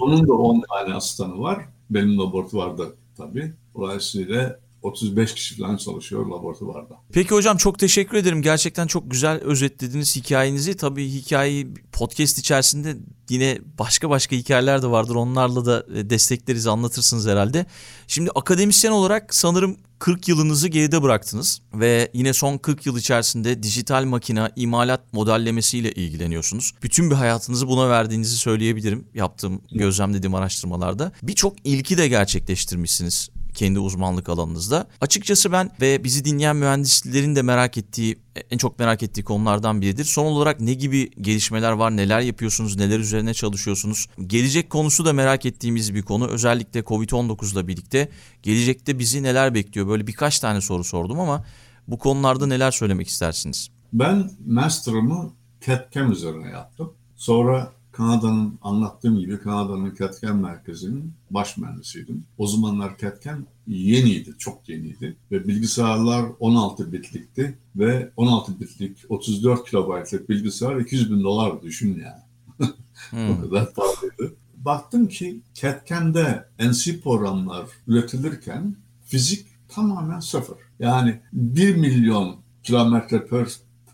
Onun 0.00 0.28
da 0.28 0.32
10 0.32 0.62
tane 0.68 0.94
asistanı 0.94 1.38
var. 1.38 1.64
Benim 1.90 2.18
laboratuvarda 2.18 2.84
tabii. 3.16 3.52
Dolayısıyla 3.74 4.58
35 4.82 5.34
kişi 5.34 5.56
falan 5.56 5.76
çalışıyor 5.76 6.26
laboratuvarda. 6.26 7.00
Peki 7.12 7.30
hocam 7.30 7.56
çok 7.56 7.78
teşekkür 7.78 8.16
ederim. 8.16 8.42
Gerçekten 8.42 8.86
çok 8.86 9.10
güzel 9.10 9.40
özetlediniz 9.40 10.16
hikayenizi. 10.16 10.76
Tabii 10.76 11.08
hikayeyi 11.08 11.74
podcast 11.92 12.38
içerisinde 12.38 12.96
yine 13.30 13.58
başka 13.78 14.10
başka 14.10 14.36
hikayeler 14.36 14.82
de 14.82 14.86
vardır. 14.86 15.14
Onlarla 15.14 15.66
da 15.66 15.86
e, 15.94 16.10
destekleriz, 16.10 16.66
anlatırsınız 16.66 17.26
herhalde. 17.26 17.66
Şimdi 18.06 18.30
akademisyen 18.34 18.92
olarak 18.92 19.34
sanırım 19.34 19.76
40 19.98 20.28
yılınızı 20.28 20.68
geride 20.68 21.02
bıraktınız 21.02 21.60
ve 21.74 22.10
yine 22.12 22.32
son 22.32 22.58
40 22.58 22.86
yıl 22.86 22.98
içerisinde 22.98 23.62
dijital 23.62 24.04
makina 24.04 24.50
imalat 24.56 25.12
modellemesiyle 25.12 25.92
ilgileniyorsunuz. 25.92 26.72
Bütün 26.82 27.10
bir 27.10 27.14
hayatınızı 27.14 27.68
buna 27.68 27.90
verdiğinizi 27.90 28.36
söyleyebilirim 28.36 29.04
yaptığım 29.14 29.62
gözlemlediğim 29.72 30.34
araştırmalarda. 30.34 31.12
Birçok 31.22 31.54
ilki 31.64 31.98
de 31.98 32.08
gerçekleştirmişsiniz 32.08 33.30
kendi 33.54 33.78
uzmanlık 33.78 34.28
alanınızda. 34.28 34.88
Açıkçası 35.00 35.52
ben 35.52 35.70
ve 35.80 36.04
bizi 36.04 36.24
dinleyen 36.24 36.56
mühendislerin 36.56 37.36
de 37.36 37.42
merak 37.42 37.78
ettiği, 37.78 38.18
en 38.50 38.58
çok 38.58 38.78
merak 38.78 39.02
ettiği 39.02 39.24
konulardan 39.24 39.80
biridir. 39.80 40.04
Son 40.04 40.26
olarak 40.26 40.60
ne 40.60 40.74
gibi 40.74 41.10
gelişmeler 41.10 41.72
var, 41.72 41.96
neler 41.96 42.20
yapıyorsunuz, 42.20 42.76
neler 42.76 42.98
üzerine 42.98 43.34
çalışıyorsunuz? 43.34 44.06
Gelecek 44.26 44.70
konusu 44.70 45.04
da 45.04 45.12
merak 45.12 45.46
ettiğimiz 45.46 45.94
bir 45.94 46.02
konu. 46.02 46.26
Özellikle 46.26 46.80
Covid-19 46.80 47.52
ile 47.52 47.68
birlikte 47.68 48.08
gelecekte 48.42 48.98
bizi 48.98 49.22
neler 49.22 49.54
bekliyor? 49.54 49.88
Böyle 49.88 50.06
birkaç 50.06 50.40
tane 50.40 50.60
soru 50.60 50.84
sordum 50.84 51.20
ama 51.20 51.44
bu 51.88 51.98
konularda 51.98 52.46
neler 52.46 52.70
söylemek 52.70 53.08
istersiniz? 53.08 53.68
Ben 53.92 54.30
master'ımı 54.46 55.32
CAD-CAM 55.66 56.12
üzerine 56.12 56.48
yaptım. 56.50 56.92
Sonra 57.16 57.72
Kanada'nın 57.98 58.58
anlattığım 58.62 59.18
gibi 59.18 59.38
Kanada'nın 59.38 59.94
CAD 59.98 60.34
merkezinin 60.34 61.12
baş 61.30 61.56
mühendisiydim. 61.56 62.24
O 62.38 62.46
zamanlar 62.46 62.98
CAD 62.98 63.24
yeniydi, 63.66 64.34
çok 64.38 64.68
yeniydi 64.68 65.16
ve 65.30 65.48
bilgisayarlar 65.48 66.30
16 66.40 66.92
bitlikti 66.92 67.58
ve 67.76 68.10
16 68.16 68.60
bitlik 68.60 68.98
34 69.08 69.70
kilobaytlık 69.70 70.28
bilgisayar 70.28 70.76
200 70.76 71.12
bin 71.12 71.22
dolar 71.22 71.62
düşün 71.62 72.02
yani. 72.02 72.70
hmm. 73.10 73.30
o 73.30 73.40
kadar 73.40 73.74
pahalıydı. 73.74 74.36
Baktım 74.56 75.08
ki 75.08 75.40
CAD 75.54 75.90
NC 76.60 77.00
programlar 77.00 77.66
üretilirken 77.86 78.76
fizik 79.04 79.46
tamamen 79.68 80.20
sıfır. 80.20 80.58
Yani 80.78 81.20
1 81.32 81.76
milyon 81.76 82.36
kilometre 82.62 83.26
per 83.26 83.48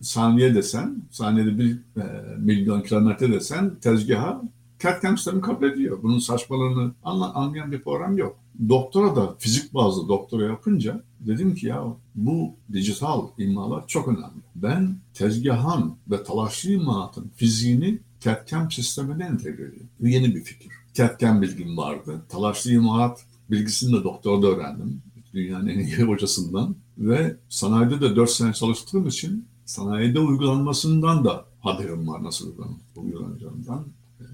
saniye 0.04 0.54
desen, 0.54 1.02
saniyede 1.11 1.58
bir 1.58 1.73
e, 1.73 2.04
milyon 2.38 2.82
kilometre 2.82 3.32
desen 3.32 3.75
tezgaha 3.80 4.42
CAD-CAM 4.82 5.16
sistemi 5.16 5.40
kabul 5.40 5.66
ediyor. 5.66 5.99
Bunun 6.02 6.18
saçmalığını 6.18 6.92
anla, 7.04 7.34
anlayan 7.34 7.73
bir 7.73 7.82
program 7.82 8.18
yok. 8.18 8.37
Doktora 8.68 9.16
da 9.16 9.34
fizik 9.38 9.75
bazlı 9.75 10.08
doktora 10.08 10.44
yapınca 10.44 11.02
dedim 11.20 11.54
ki 11.54 11.66
ya 11.66 11.84
bu 12.14 12.54
dijital 12.73 13.28
imalar 13.38 13.87
çok 13.87 14.08
önemli. 14.08 14.42
Ben 14.54 14.96
tezgahın 15.14 15.94
ve 16.11 16.23
talaşlı 16.23 16.70
imalatın 16.70 17.30
fiziğini 17.37 17.99
CAD-CAM 18.20 18.70
sistemine 18.70 19.25
entegre 19.25 19.52
ediyorum. 19.52 19.88
Bu 20.00 20.08
yeni 20.08 20.34
bir 20.34 20.44
fikir. 20.44 20.73
CAD-CAM 20.94 21.42
bilgim 21.42 21.76
vardı. 21.76 22.23
Talaşlı 22.28 22.73
imalat 22.73 23.25
bilgisini 23.50 24.00
de 24.00 24.04
doktorda 24.04 24.46
öğrendim. 24.46 25.02
Dünyanın 25.34 25.68
en 25.68 25.78
iyi 25.78 25.96
hocasından. 25.96 26.76
Ve 26.99 27.37
sanayide 27.49 28.00
de 28.00 28.16
4 28.16 28.30
sene 28.30 28.52
çalıştığım 28.52 29.08
için 29.08 29.46
sanayide 29.64 30.21
uygulanmasından 30.21 31.25
da 31.25 31.44
haberim 31.61 32.09
var 32.09 32.25
nasıl 32.25 32.52
uygulanacağından. 32.97 33.85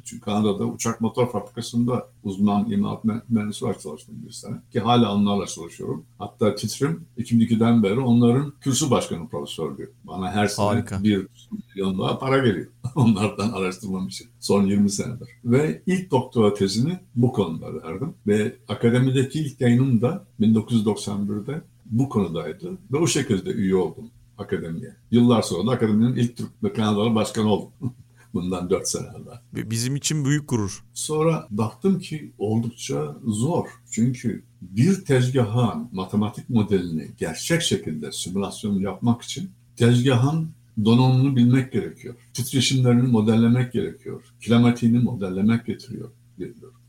Çünkü 0.04 0.24
Kanada'da 0.24 0.64
uçak 0.64 1.00
motor 1.00 1.32
fabrikasında 1.32 2.08
uzman 2.24 2.70
imalat 2.70 3.04
mühendisi 3.28 3.64
olarak 3.64 3.80
çalıştım 3.80 4.14
bir 4.26 4.32
sene. 4.32 4.56
Ki 4.72 4.80
hala 4.80 5.14
onlarla 5.14 5.46
çalışıyorum. 5.46 6.04
Hatta 6.18 6.54
titrim 6.54 7.04
2002'den 7.18 7.82
beri 7.82 8.00
onların 8.00 8.52
kürsü 8.60 8.90
başkanı 8.90 9.28
profesörlüğü. 9.28 9.92
Bana 10.04 10.30
her 10.32 10.46
sene 10.46 10.66
Harika. 10.66 11.02
bir 11.02 11.26
milyon 11.74 11.98
daha 11.98 12.18
para 12.18 12.38
geliyor. 12.38 12.66
Onlardan 12.94 13.52
araştırmam 13.52 14.08
için. 14.08 14.28
Son 14.40 14.66
20 14.66 14.90
senedir. 14.90 15.28
Ve 15.44 15.82
ilk 15.86 16.10
doktora 16.10 16.54
tezini 16.54 16.98
bu 17.14 17.32
konuda 17.32 17.74
verdim. 17.74 18.14
Ve 18.26 18.56
akademideki 18.68 19.40
ilk 19.40 19.60
yayınım 19.60 20.02
da 20.02 20.24
1991'de 20.40 21.62
bu 21.86 22.08
konudaydı. 22.08 22.78
Ve 22.92 22.96
o 22.96 23.06
şekilde 23.06 23.50
üye 23.50 23.76
oldum 23.76 24.10
akademiye. 24.40 24.96
Yıllar 25.10 25.42
sonra 25.42 25.66
da 25.66 25.74
akademinin 25.74 26.16
ilk 26.16 26.36
Türk 26.36 26.64
ve 26.64 26.72
Kanadalı 26.72 27.14
başkanı 27.14 27.52
oldum. 27.52 27.72
Bundan 28.34 28.70
dört 28.70 28.88
sene 28.88 29.06
evvel. 29.06 29.70
Bizim 29.70 29.96
için 29.96 30.24
büyük 30.24 30.48
gurur. 30.48 30.84
Sonra 30.94 31.46
baktım 31.50 31.98
ki 31.98 32.32
oldukça 32.38 33.16
zor. 33.26 33.66
Çünkü 33.90 34.42
bir 34.62 35.04
tezgahın 35.04 35.88
matematik 35.92 36.50
modelini 36.50 37.10
gerçek 37.18 37.62
şekilde 37.62 38.12
simülasyon 38.12 38.80
yapmak 38.80 39.22
için 39.22 39.50
tezgahın 39.76 40.50
donanımını 40.84 41.36
bilmek 41.36 41.72
gerekiyor. 41.72 42.14
Titreşimlerini 42.34 43.02
modellemek 43.02 43.72
gerekiyor. 43.72 44.22
Kinematiğini 44.40 44.98
modellemek 44.98 45.66
getiriyor. 45.66 46.10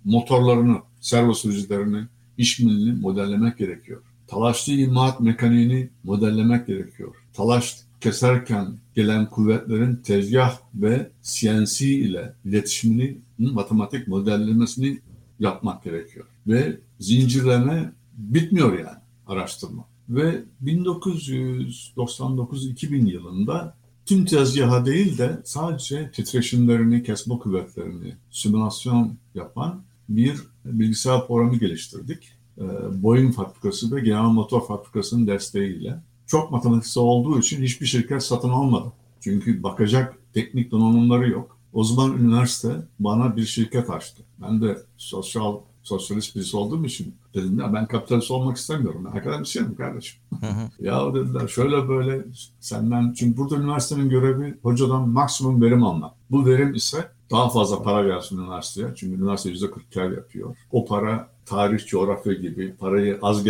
Motorlarını, 0.03 0.77
servo 1.01 1.33
sürücülerini, 1.33 2.03
iş 2.37 2.59
milini 2.59 3.01
modellemek 3.01 3.57
gerekiyor. 3.57 4.01
Talaşlı 4.31 4.73
imalat 4.73 5.19
mekaniğini 5.19 5.89
modellemek 6.03 6.67
gerekiyor 6.67 7.15
talaş 7.33 7.77
keserken 8.01 8.77
gelen 8.95 9.29
kuvvetlerin 9.29 9.95
tezgah 9.95 10.57
ve 10.75 11.11
CNC 11.23 11.85
ile 11.85 12.33
iletişimini, 12.45 13.17
matematik 13.39 14.07
modellemesini 14.07 14.99
yapmak 15.39 15.83
gerekiyor. 15.83 16.25
Ve 16.47 16.77
zincirleme 16.99 17.93
bitmiyor 18.17 18.79
yani 18.79 18.97
araştırma. 19.27 19.85
Ve 20.09 20.43
1999-2000 20.63 23.11
yılında 23.11 23.75
tüm 24.05 24.25
tezgaha 24.25 24.85
değil 24.85 25.17
de 25.17 25.41
sadece 25.45 26.11
titreşimlerini, 26.11 27.03
kesme 27.03 27.37
kuvvetlerini 27.37 28.15
simülasyon 28.31 29.17
yapan 29.35 29.83
bir 30.09 30.37
bilgisayar 30.65 31.27
programı 31.27 31.57
geliştirdik. 31.57 32.40
Ee, 32.57 32.63
Boeing 33.03 33.35
fabrikası 33.35 33.95
ve 33.95 33.99
General 33.99 34.29
Motor 34.29 34.67
fabrikasının 34.67 35.27
desteğiyle 35.27 36.01
çok 36.27 36.51
matematiksel 36.51 37.03
olduğu 37.03 37.39
için 37.39 37.63
hiçbir 37.63 37.85
şirket 37.85 38.23
satın 38.23 38.49
almadı. 38.49 38.91
Çünkü 39.19 39.63
bakacak 39.63 40.17
teknik 40.33 40.71
donanımları 40.71 41.29
yok. 41.29 41.57
O 41.73 41.83
zaman 41.83 42.17
üniversite 42.17 42.75
bana 42.99 43.35
bir 43.35 43.45
şirket 43.45 43.89
açtı. 43.89 44.23
Ben 44.41 44.61
de 44.61 44.77
sosyal 44.97 45.57
sosyalist 45.83 46.35
birisi 46.35 46.57
olduğum 46.57 46.85
için 46.85 47.15
dedim 47.33 47.59
ya 47.59 47.73
ben 47.73 47.87
kapitalist 47.87 48.31
olmak 48.31 48.57
istemiyorum. 48.57 49.05
Ben 49.05 49.19
akademisyenim 49.19 49.75
kardeşim. 49.75 50.21
Ya 50.79 51.13
dediler 51.13 51.47
şöyle 51.47 51.89
böyle 51.89 52.25
senden 52.59 53.13
çünkü 53.13 53.37
burada 53.37 53.55
üniversitenin 53.55 54.09
görevi 54.09 54.57
hocadan 54.63 55.09
maksimum 55.09 55.61
verim 55.61 55.83
almak. 55.83 56.13
Bu 56.31 56.45
verim 56.45 56.73
ise 56.73 57.11
daha 57.31 57.49
fazla 57.49 57.83
para 57.83 58.07
gelsin 58.07 58.37
üniversiteye. 58.37 58.87
Çünkü 58.95 59.21
üniversite 59.21 59.49
yüzde 59.49 59.71
40 59.71 59.93
kar 59.93 60.11
yapıyor. 60.11 60.55
O 60.71 60.85
para 60.85 61.29
tarih, 61.45 61.85
coğrafya 61.85 62.33
gibi 62.33 62.75
parayı 62.79 63.19
az 63.21 63.43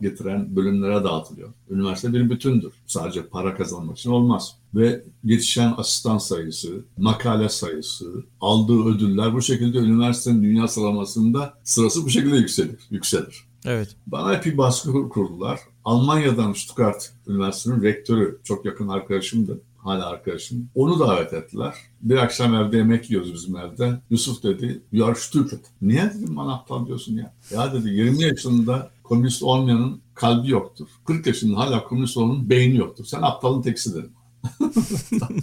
getiren 0.00 0.56
bölümlere 0.56 1.04
dağıtılıyor. 1.04 1.48
Üniversite 1.70 2.12
bir 2.12 2.30
bütündür. 2.30 2.72
Sadece 2.86 3.26
para 3.26 3.56
kazanmak 3.56 3.98
için 3.98 4.10
olmaz. 4.10 4.54
Ve 4.74 5.04
yetişen 5.24 5.74
asistan 5.76 6.18
sayısı, 6.18 6.84
makale 6.98 7.48
sayısı, 7.48 8.24
aldığı 8.40 8.84
ödüller 8.84 9.34
bu 9.34 9.42
şekilde 9.42 9.78
üniversitenin 9.78 10.42
dünya 10.42 10.68
sıralamasında 10.68 11.54
sırası 11.64 12.04
bu 12.04 12.10
şekilde 12.10 12.36
yükselir. 12.36 12.78
yükselir. 12.90 13.48
Evet. 13.64 13.96
Bana 14.06 14.34
hep 14.34 14.44
bir 14.44 14.58
baskı 14.58 15.08
kurdular. 15.08 15.60
Almanya'dan 15.84 16.52
Stuttgart 16.52 17.12
Üniversitesi'nin 17.26 17.82
rektörü, 17.82 18.38
çok 18.44 18.64
yakın 18.64 18.88
arkadaşımdı 18.88 19.60
hala 19.78 20.06
arkadaşım. 20.06 20.68
Onu 20.74 21.00
davet 21.00 21.32
ettiler. 21.32 21.74
Bir 22.02 22.16
akşam 22.16 22.54
evde 22.54 22.76
yemek 22.76 23.10
yiyoruz 23.10 23.34
bizim 23.34 23.56
evde. 23.56 24.00
Yusuf 24.10 24.42
dedi, 24.42 24.82
you 24.92 25.08
are 25.08 25.14
stupid. 25.14 25.58
Niye 25.82 26.12
dedim 26.14 26.36
bana 26.36 26.54
aptal 26.54 26.86
diyorsun 26.86 27.16
ya? 27.16 27.34
Ya 27.50 27.72
dedi 27.74 27.88
20 27.88 28.22
yaşında 28.22 28.90
komünist 29.02 29.42
olmayanın 29.42 30.00
kalbi 30.14 30.50
yoktur. 30.50 30.88
40 31.06 31.26
yaşında 31.26 31.56
hala 31.56 31.84
komünist 31.84 32.16
olanın 32.16 32.50
beyni 32.50 32.76
yoktur. 32.76 33.04
Sen 33.04 33.22
aptalın 33.22 33.62
teksi 33.62 33.94
dedim. 33.94 34.12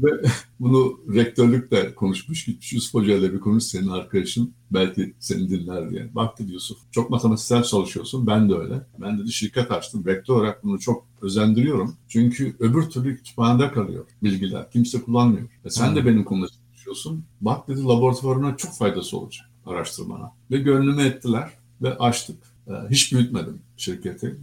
Ve 0.00 0.10
bunu 0.60 1.00
rektörlükle 1.14 1.94
konuşmuş 1.94 2.44
gitmiş 2.44 2.72
Yusuf 2.72 2.94
Hoca 2.94 3.16
ile 3.16 3.32
bir 3.32 3.40
konuş 3.40 3.64
senin 3.64 3.88
arkadaşın 3.88 4.54
belki 4.70 5.14
seni 5.18 5.50
dinler 5.50 5.90
diye. 5.90 6.14
Bak 6.14 6.38
dedi 6.38 6.52
Yusuf 6.52 6.78
çok 6.90 7.10
matematiksel 7.10 7.62
çalışıyorsun 7.62 8.26
ben 8.26 8.50
de 8.50 8.54
öyle. 8.54 8.86
Ben 9.00 9.18
dedi 9.18 9.32
şirket 9.32 9.70
açtım. 9.70 10.04
Rektör 10.06 10.34
olarak 10.34 10.64
bunu 10.64 10.78
çok 10.78 11.06
özendiriyorum. 11.22 11.96
Çünkü 12.08 12.56
öbür 12.60 12.82
türlü 12.82 13.16
kütüphanede 13.16 13.72
kalıyor 13.72 14.04
bilgiler. 14.22 14.70
Kimse 14.70 15.02
kullanmıyor. 15.02 15.48
E 15.64 15.70
sen 15.70 15.96
de 15.96 16.00
hmm. 16.00 16.06
benim 16.06 16.24
konumda 16.24 16.48
çalışıyorsun. 16.48 17.24
Bak 17.40 17.68
dedi 17.68 17.82
laboratuvarına 17.82 18.56
çok 18.56 18.72
faydası 18.72 19.18
olacak 19.18 19.46
araştırmana. 19.66 20.32
Ve 20.50 20.58
gönlüme 20.58 21.04
ettiler 21.04 21.50
ve 21.82 21.98
açtık. 21.98 22.36
E, 22.68 22.72
hiç 22.90 23.12
büyütmedim 23.12 23.62
şirketi. 23.76 24.36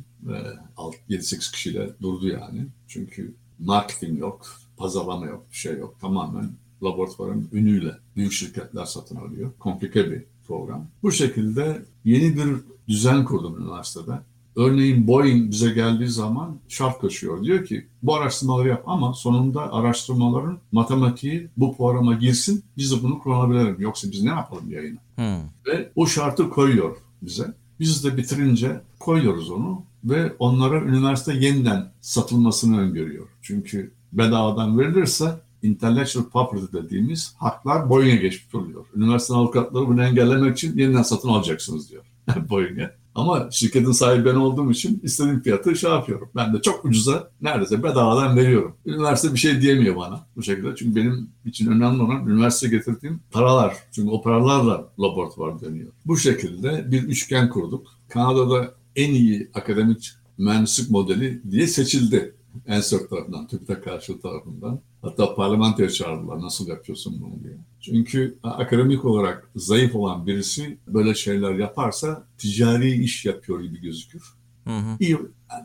7-8 1.10 1.52
kişiyle 1.52 1.90
durdu 2.02 2.28
yani. 2.28 2.68
Çünkü 2.88 3.34
marketing 3.60 4.20
yok, 4.20 4.48
pazarlama 4.80 5.26
yok, 5.26 5.46
bir 5.52 5.56
şey 5.56 5.78
yok. 5.78 5.96
Tamamen 6.02 6.50
laboratuvarın 6.84 7.50
ünüyle 7.54 7.92
büyük 8.16 8.32
şirketler 8.32 8.86
satın 8.86 9.16
alıyor. 9.16 9.52
Komplike 9.60 10.12
bir 10.12 10.24
program. 10.48 10.88
Bu 11.04 11.12
şekilde 11.12 11.86
yeni 12.06 12.36
bir 12.36 12.56
düzen 12.88 13.26
kurdum 13.26 13.62
üniversitede. 13.62 14.12
Örneğin 14.56 15.08
Boeing 15.08 15.52
bize 15.52 15.70
geldiği 15.70 16.08
zaman 16.08 16.58
şart 16.68 17.00
koşuyor. 17.00 17.44
Diyor 17.44 17.66
ki 17.66 17.88
bu 18.04 18.16
araştırmaları 18.16 18.68
yap 18.68 18.84
ama 18.86 19.14
sonunda 19.14 19.74
araştırmaların 19.74 20.60
matematiği 20.72 21.48
bu 21.58 21.78
programa 21.78 22.14
girsin. 22.14 22.64
Biz 22.78 22.92
de 22.92 23.04
bunu 23.04 23.20
kullanabilelim. 23.20 23.76
Yoksa 23.80 24.12
biz 24.12 24.24
ne 24.24 24.30
yapalım 24.30 24.72
yayını? 24.72 24.98
Hmm. 25.16 25.42
Ve 25.68 25.92
o 25.96 26.08
şartı 26.08 26.50
koyuyor 26.50 26.98
bize. 27.22 27.54
Biz 27.80 28.04
de 28.04 28.18
bitirince 28.18 28.82
koyuyoruz 29.00 29.50
onu 29.50 29.84
ve 30.04 30.34
onlara 30.40 30.82
üniversite 30.82 31.34
yeniden 31.34 31.92
satılmasını 32.02 32.80
öngörüyor. 32.80 33.28
Çünkü 33.42 33.92
bedavadan 34.13 34.80
verilirse 34.80 35.42
intellectual 35.63 36.25
property 36.25 36.78
dediğimiz 36.78 37.36
haklar 37.38 37.89
Boeing'e 37.89 38.16
geçmiş 38.16 38.56
oluyor. 38.56 38.86
Üniversite 38.96 39.34
avukatları 39.34 39.88
bunu 39.88 40.04
engellemek 40.04 40.58
için 40.58 40.78
yeniden 40.78 41.01
satın 41.01 41.30
alacaksınız 41.30 41.92
diyor 41.92 42.04
Boeing'e. 42.50 43.00
Ama 43.16 43.48
şirketin 43.51 43.92
sahibi 43.92 44.25
ben 44.25 44.36
olduğum 44.36 44.72
için 44.72 45.00
istediğim 45.04 45.42
fiyatı 45.42 45.75
şey 45.75 45.92
yapıyorum. 45.92 46.30
Ben 46.36 46.54
de 46.54 46.62
çok 46.62 46.86
ucuza 46.86 47.32
neredeyse 47.42 47.84
bedavadan 47.84 48.36
veriyorum. 48.36 48.75
Üniversite 48.86 49.34
bir 49.34 49.39
şey 49.39 49.62
diyemiyor 49.62 49.96
bana 49.96 50.25
bu 50.36 50.44
şekilde. 50.44 50.75
Çünkü 50.75 50.96
benim 50.96 51.30
için 51.46 51.72
önemli 51.72 52.04
olan 52.04 52.28
üniversite 52.28 52.68
getirdiğim 52.78 53.20
paralar. 53.32 53.75
Çünkü 53.92 54.10
o 54.10 54.22
paralarla 54.22 54.89
laboratuvar 55.00 55.62
dönüyor. 55.62 55.92
Bu 56.06 56.18
şekilde 56.18 56.92
bir 56.92 57.04
üçgen 57.04 57.50
kurduk. 57.50 57.88
Kanada'da 58.10 58.74
en 58.96 59.13
iyi 59.13 59.50
akademik 59.54 60.12
mühendislik 60.38 60.92
modeli 60.92 61.42
diye 61.51 61.68
seçildi. 61.68 62.36
Ensök 62.68 63.10
tarafından, 63.10 63.48
TÜBİTAK 63.48 63.84
karşı 63.84 64.22
tarafından. 64.22 64.80
Hatta 65.01 65.36
parlamentoya 65.36 65.89
çağırdılar 65.89 66.42
nasıl 66.42 66.68
yapıyorsun 66.68 67.22
bunu 67.22 67.44
diye. 67.44 67.58
Çünkü 67.80 68.38
akademik 68.44 69.06
olarak 69.06 69.50
zayıf 69.56 69.95
olan 69.95 70.28
birisi 70.28 70.78
böyle 70.88 71.15
şeyler 71.15 71.54
yaparsa 71.54 72.24
ticari 72.38 72.91
iş 72.91 73.26
yapıyor 73.26 73.62
gibi 73.62 73.82
gözükür. 73.82 74.24
Hı 74.63 74.78
hı. 74.78 74.98
İyi, 75.00 75.17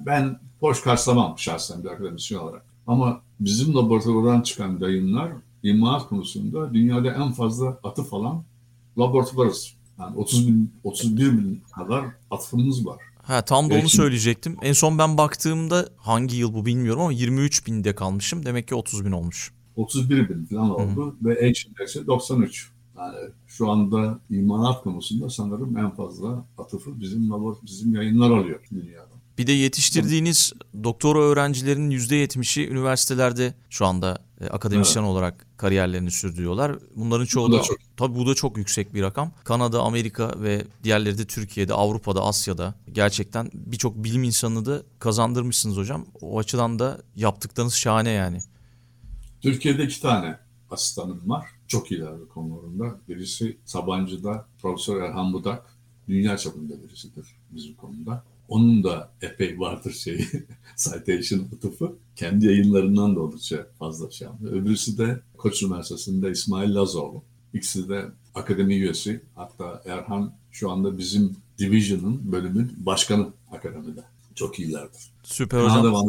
ben 0.06 0.40
hoş 0.60 0.82
karşılamam 0.82 1.38
şahsen 1.38 1.84
bir 1.84 1.88
akademisyen 1.88 2.38
olarak. 2.38 2.66
Ama 2.86 3.20
bizim 3.40 3.74
laboratuvardan 3.74 4.40
çıkan 4.40 4.78
yayınlar 4.80 5.32
imalat 5.62 6.08
konusunda 6.08 6.74
dünyada 6.74 7.14
en 7.14 7.32
fazla 7.32 7.78
atıf 7.82 8.14
alan 8.14 8.44
laboratuvarız. 8.98 9.74
Yani 9.98 10.16
30 10.16 10.48
bin, 10.48 10.72
31 10.84 11.32
bin 11.32 11.62
kadar 11.74 12.04
atıfımız 12.30 12.86
var. 12.86 12.98
Ha 13.26 13.44
tam 13.44 13.70
da 13.70 13.74
onu 13.74 13.88
söyleyecektim. 13.88 14.56
En 14.62 14.72
son 14.72 14.98
ben 14.98 15.18
baktığımda 15.18 15.88
hangi 15.96 16.36
yıl 16.36 16.54
bu 16.54 16.66
bilmiyorum 16.66 17.02
ama 17.02 17.12
23 17.12 17.66
binde 17.66 17.94
kalmışım. 17.94 18.46
Demek 18.46 18.68
ki 18.68 18.74
30 18.74 19.04
bin 19.04 19.12
olmuş. 19.12 19.52
31 19.76 20.28
bin 20.28 20.44
falan 20.44 20.70
oldu 20.70 21.06
Hı-hı. 21.06 21.28
ve 21.28 21.34
H 21.34 21.68
indeksi 21.68 22.06
93. 22.06 22.70
Yani 22.98 23.16
şu 23.46 23.70
anda 23.70 24.20
imanat 24.30 24.82
konusunda 24.82 25.30
sanırım 25.30 25.76
en 25.76 25.90
fazla 25.90 26.46
atıfı 26.58 27.00
bizim 27.00 27.30
bizim 27.62 27.94
yayınlar 27.94 28.30
alıyor 28.30 28.60
dünyada. 28.70 29.13
Bir 29.38 29.46
de 29.46 29.52
yetiştirdiğiniz 29.52 30.52
doktora 30.84 31.18
öğrencilerinin 31.18 31.90
%70'i 31.90 32.68
üniversitelerde 32.68 33.54
şu 33.70 33.86
anda 33.86 34.18
e, 34.40 34.46
akademisyen 34.46 35.02
evet. 35.02 35.12
olarak 35.12 35.46
kariyerlerini 35.56 36.10
sürdürüyorlar. 36.10 36.76
Bunların 36.96 37.26
çoğu 37.26 37.52
da, 37.52 37.58
da 37.58 37.62
çok. 37.62 37.78
tabii 37.96 38.14
bu 38.14 38.26
da 38.26 38.34
çok 38.34 38.56
yüksek 38.56 38.94
bir 38.94 39.02
rakam. 39.02 39.32
Kanada, 39.44 39.82
Amerika 39.82 40.32
ve 40.42 40.64
diğerleri 40.84 41.18
de 41.18 41.24
Türkiye'de, 41.24 41.74
Avrupa'da, 41.74 42.22
Asya'da 42.22 42.74
gerçekten 42.92 43.50
birçok 43.54 44.04
bilim 44.04 44.24
insanını 44.24 44.66
da 44.66 44.82
kazandırmışsınız 44.98 45.76
hocam. 45.76 46.06
O 46.20 46.38
açıdan 46.38 46.78
da 46.78 47.02
yaptıklarınız 47.16 47.74
şahane 47.74 48.10
yani. 48.10 48.38
Türkiye'de 49.40 49.84
iki 49.84 50.00
tane 50.00 50.38
asistanım 50.70 51.30
var. 51.30 51.46
Çok 51.68 51.92
ileride 51.92 52.28
konularında. 52.34 53.00
Birisi 53.08 53.56
Sabancı'da 53.64 54.46
Profesör 54.62 55.02
Erhan 55.02 55.32
Budak. 55.32 55.74
Dünya 56.08 56.36
çapında 56.36 56.82
birisidir 56.82 57.26
bizim 57.50 57.74
konuda. 57.74 58.24
Onun 58.48 58.84
da 58.84 59.10
epey 59.22 59.60
vardır 59.60 59.92
şey 59.92 60.28
citation 60.76 61.48
atıfı. 61.56 61.92
Kendi 62.16 62.46
yayınlarından 62.46 63.16
da 63.16 63.20
oldukça 63.20 63.66
fazla 63.78 64.10
şey 64.10 64.28
yapıyor. 64.28 64.52
Öbürüsü 64.52 64.98
de 64.98 65.20
Koç 65.36 65.62
Üniversitesi'nde 65.62 66.30
İsmail 66.30 66.74
Lazoğlu. 66.74 67.22
İkisi 67.54 67.88
de 67.88 68.04
akademi 68.34 68.74
üyesi. 68.74 69.20
Hatta 69.34 69.82
Erhan 69.86 70.32
şu 70.52 70.70
anda 70.70 70.98
bizim 70.98 71.36
Division'ın 71.58 72.32
bölümün 72.32 72.72
başkanı 72.76 73.28
akademide. 73.52 74.04
Çok 74.34 74.58
iyilerdir. 74.58 75.12
Süper 75.22 75.58
hocam. 75.58 75.82
Kanada 75.82 76.02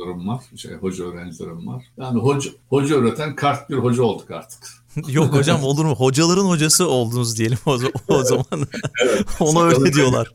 hocalarım 0.00 0.28
var, 0.28 0.44
şey, 0.56 0.74
hoca 0.74 1.04
öğrencilerim 1.04 1.66
var. 1.66 1.84
Yani 1.96 2.20
hoca, 2.20 2.50
hoca 2.68 2.96
öğreten 2.96 3.36
kart 3.36 3.70
bir 3.70 3.76
hoca 3.76 4.02
olduk 4.02 4.30
artık. 4.30 4.58
Yok 5.08 5.32
hocam 5.34 5.64
olur 5.64 5.84
mu? 5.84 5.94
Hocaların 5.94 6.44
hocası 6.44 6.88
oldunuz 6.88 7.38
diyelim 7.38 7.58
o, 7.66 7.78
o 8.08 8.24
zaman. 8.24 8.44
evet. 9.04 9.24
Ona 9.40 9.62
öyle 9.62 9.92
diyorlar. 9.92 10.34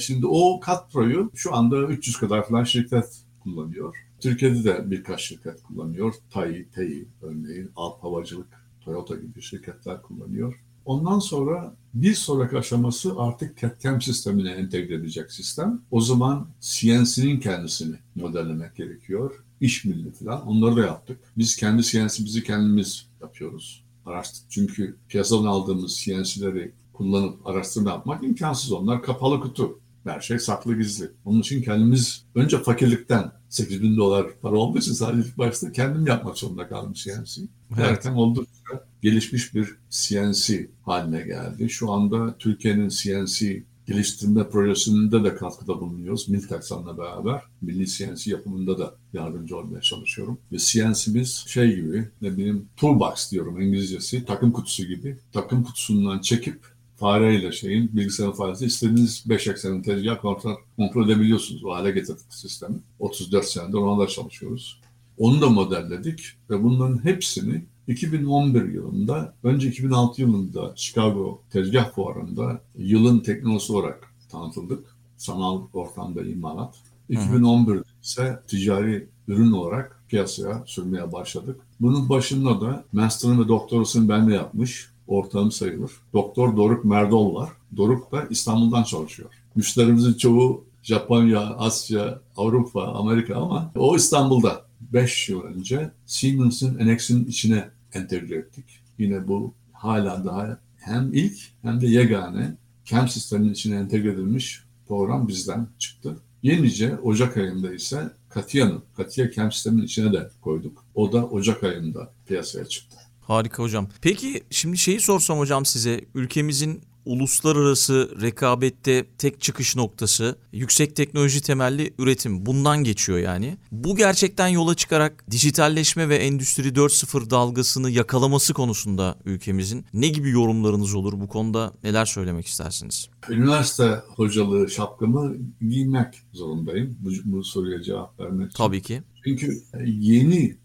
Şimdi 0.00 0.26
o 0.26 0.60
Cat 0.66 0.92
Pro'yu 0.92 1.30
şu 1.34 1.54
anda 1.54 1.86
300 1.86 2.16
kadar 2.16 2.48
falan 2.48 2.64
şirket 2.64 3.24
kullanıyor. 3.42 3.96
Türkiye'de 4.20 4.64
de 4.64 4.90
birkaç 4.90 5.20
şirket 5.20 5.62
kullanıyor. 5.62 6.14
TAI, 6.30 6.68
TEİ 6.74 7.08
örneğin, 7.22 7.70
Alp 7.76 8.04
Havacılık, 8.04 8.48
Toyota 8.80 9.16
gibi 9.16 9.42
şirketler 9.42 10.02
kullanıyor. 10.02 10.60
Ondan 10.84 11.18
sonra 11.18 11.76
bir 11.94 12.14
sonraki 12.14 12.58
aşaması 12.58 13.12
artık 13.18 13.58
CAD-CAM 13.58 14.00
sistemine 14.00 14.50
entegre 14.50 14.94
edecek 14.94 15.32
sistem. 15.32 15.82
O 15.90 16.00
zaman 16.00 16.48
CNC'nin 16.60 17.40
kendisini 17.40 17.96
modellemek 18.14 18.76
gerekiyor. 18.76 19.44
İş 19.60 19.84
milli 19.84 20.10
falan 20.10 20.46
onları 20.46 20.76
da 20.76 20.80
yaptık. 20.80 21.18
Biz 21.38 21.56
kendi 21.56 21.82
CNC'mizi 21.82 22.44
kendimiz 22.44 23.06
yapıyoruz. 23.20 23.84
Araştırdık. 24.06 24.50
Çünkü 24.50 24.96
piyasadan 25.08 25.44
aldığımız 25.44 25.98
CNC'leri 25.98 26.72
kullanıp 26.92 27.46
araştırma 27.46 27.90
yapmak 27.90 28.24
imkansız. 28.24 28.72
Onlar 28.72 29.02
kapalı 29.02 29.40
kutu. 29.40 29.78
Her 30.04 30.20
şey 30.20 30.38
saklı 30.38 30.78
gizli. 30.78 31.10
Onun 31.24 31.40
için 31.40 31.62
kendimiz 31.62 32.24
önce 32.34 32.58
fakirlikten 32.58 33.32
8 33.48 33.82
bin 33.82 33.96
dolar 33.96 34.26
para 34.42 34.56
olduğu 34.56 34.78
için 34.78 34.92
sadece 34.92 35.28
ilk 35.28 35.38
başta 35.38 35.72
kendim 35.72 36.06
yapmak 36.06 36.38
zorunda 36.38 36.68
kaldım 36.68 36.92
CNC. 36.92 37.42
Evet. 37.70 37.78
Derken 37.78 38.12
oldukça 38.12 38.86
gelişmiş 39.02 39.54
bir 39.54 39.76
CNC 39.90 40.70
haline 40.82 41.22
geldi. 41.22 41.70
Şu 41.70 41.92
anda 41.92 42.38
Türkiye'nin 42.38 42.88
CNC 42.88 43.64
geliştirme 43.86 44.48
projesinde 44.48 45.24
de 45.24 45.34
katkıda 45.34 45.80
bulunuyoruz. 45.80 46.28
Milteksan'la 46.28 46.98
beraber 46.98 47.42
milli 47.62 47.86
CNC 47.86 48.30
yapımında 48.30 48.78
da 48.78 48.94
yardımcı 49.12 49.56
olmaya 49.56 49.80
çalışıyorum. 49.80 50.38
Ve 50.52 50.56
CNC'miz 50.58 51.44
şey 51.48 51.74
gibi, 51.74 52.08
ne 52.22 52.36
bileyim 52.36 52.68
toolbox 52.76 53.30
diyorum 53.30 53.60
İngilizcesi, 53.60 54.24
takım 54.24 54.52
kutusu 54.52 54.84
gibi. 54.84 55.18
Takım 55.32 55.64
kutusundan 55.64 56.20
çekip 56.20 56.73
fareyle 57.04 57.52
şeyin 57.52 57.90
bilgisayar 57.96 58.32
faresi 58.32 58.66
istediğiniz 58.66 59.24
5 59.28 59.46
eksenin 59.46 59.82
tezgah 59.82 60.20
kontrol, 60.20 60.56
kontrol 60.76 61.08
edebiliyorsunuz. 61.08 61.64
O 61.64 61.74
hale 61.74 61.90
getirdik 61.90 62.24
sistemi. 62.28 62.76
34 62.98 63.44
senedir 63.44 63.74
onlarla 63.74 64.08
çalışıyoruz. 64.08 64.80
Onu 65.18 65.40
da 65.40 65.48
modelledik 65.48 66.20
ve 66.50 66.62
bunların 66.62 67.04
hepsini 67.04 67.64
2011 67.88 68.72
yılında, 68.72 69.34
önce 69.42 69.68
2006 69.68 70.20
yılında 70.20 70.72
Chicago 70.76 71.42
Tezgah 71.50 71.92
Fuarı'nda 71.92 72.60
yılın 72.78 73.20
teknolojisi 73.20 73.72
olarak 73.72 74.14
tanıtıldık. 74.28 74.96
Sanal 75.16 75.62
ortamda 75.72 76.22
imalat. 76.22 76.74
2011 77.08 77.80
ise 78.02 78.40
ticari 78.48 79.08
ürün 79.28 79.52
olarak 79.52 80.02
piyasaya 80.08 80.62
sürmeye 80.66 81.12
başladık. 81.12 81.60
Bunun 81.80 82.08
başında 82.08 82.60
da 82.60 82.84
master'ın 82.92 83.44
ve 83.44 83.48
doktorasını 83.48 84.08
ben 84.08 84.30
de 84.30 84.34
yapmış. 84.34 84.93
Ortağım 85.06 85.52
sayılır. 85.52 85.92
Doktor 86.12 86.56
Doruk 86.56 86.84
Merdol 86.84 87.34
var. 87.34 87.50
Doruk 87.76 88.12
da 88.12 88.26
İstanbul'dan 88.30 88.82
çalışıyor. 88.82 89.30
Müşterimizin 89.54 90.12
çoğu 90.12 90.64
Japonya, 90.82 91.40
Asya, 91.40 92.20
Avrupa, 92.36 92.82
Amerika 92.82 93.36
ama 93.36 93.72
o 93.76 93.96
İstanbul'da. 93.96 94.64
5 94.80 95.28
yıl 95.28 95.42
önce 95.42 95.90
Siemens'in 96.06 96.78
NX'in 96.78 97.24
içine 97.24 97.68
entegre 97.92 98.34
ettik. 98.34 98.64
Yine 98.98 99.28
bu 99.28 99.54
hala 99.72 100.24
daha 100.24 100.58
hem 100.76 101.10
ilk 101.12 101.38
hem 101.62 101.80
de 101.80 101.86
yegane 101.86 102.56
CAM 102.84 103.08
sisteminin 103.08 103.52
içine 103.52 103.76
entegre 103.76 104.12
edilmiş 104.12 104.62
program 104.88 105.28
bizden 105.28 105.66
çıktı. 105.78 106.16
Yenice 106.42 106.96
Ocak 106.96 107.36
ayında 107.36 107.74
ise 107.74 108.10
Katia'nın, 108.28 108.82
Katia 108.96 109.30
CAM 109.30 109.52
sisteminin 109.52 109.82
içine 109.82 110.12
de 110.12 110.30
koyduk. 110.40 110.84
O 110.94 111.12
da 111.12 111.26
Ocak 111.26 111.64
ayında 111.64 112.12
piyasaya 112.26 112.64
çıktı. 112.64 112.96
Harika 113.26 113.62
hocam. 113.62 113.88
Peki 114.02 114.42
şimdi 114.50 114.78
şeyi 114.78 115.00
sorsam 115.00 115.38
hocam 115.38 115.66
size 115.66 116.04
ülkemizin 116.14 116.82
uluslararası 117.06 118.10
rekabette 118.20 119.06
tek 119.18 119.40
çıkış 119.40 119.76
noktası 119.76 120.38
yüksek 120.52 120.96
teknoloji 120.96 121.42
temelli 121.42 121.94
üretim. 121.98 122.46
Bundan 122.46 122.84
geçiyor 122.84 123.18
yani. 123.18 123.56
Bu 123.72 123.96
gerçekten 123.96 124.48
yola 124.48 124.74
çıkarak 124.74 125.24
dijitalleşme 125.30 126.08
ve 126.08 126.16
endüstri 126.16 126.68
4.0 126.68 127.30
dalgasını 127.30 127.90
yakalaması 127.90 128.54
konusunda 128.54 129.18
ülkemizin 129.24 129.84
ne 129.94 130.08
gibi 130.08 130.30
yorumlarınız 130.30 130.94
olur 130.94 131.20
bu 131.20 131.28
konuda 131.28 131.72
neler 131.84 132.04
söylemek 132.04 132.46
istersiniz? 132.46 133.08
Üniversite 133.28 134.02
hocalığı 134.08 134.70
şapkamı 134.70 135.36
giymek 135.60 136.22
zorundayım 136.32 136.96
bu, 137.00 137.10
bu 137.24 137.44
soruya 137.44 137.82
cevap 137.82 138.20
vermek 138.20 138.46
için. 138.46 138.56
Tabii 138.56 138.82
ki. 138.82 139.02
Çünkü 139.24 139.62
yeni 139.84 140.56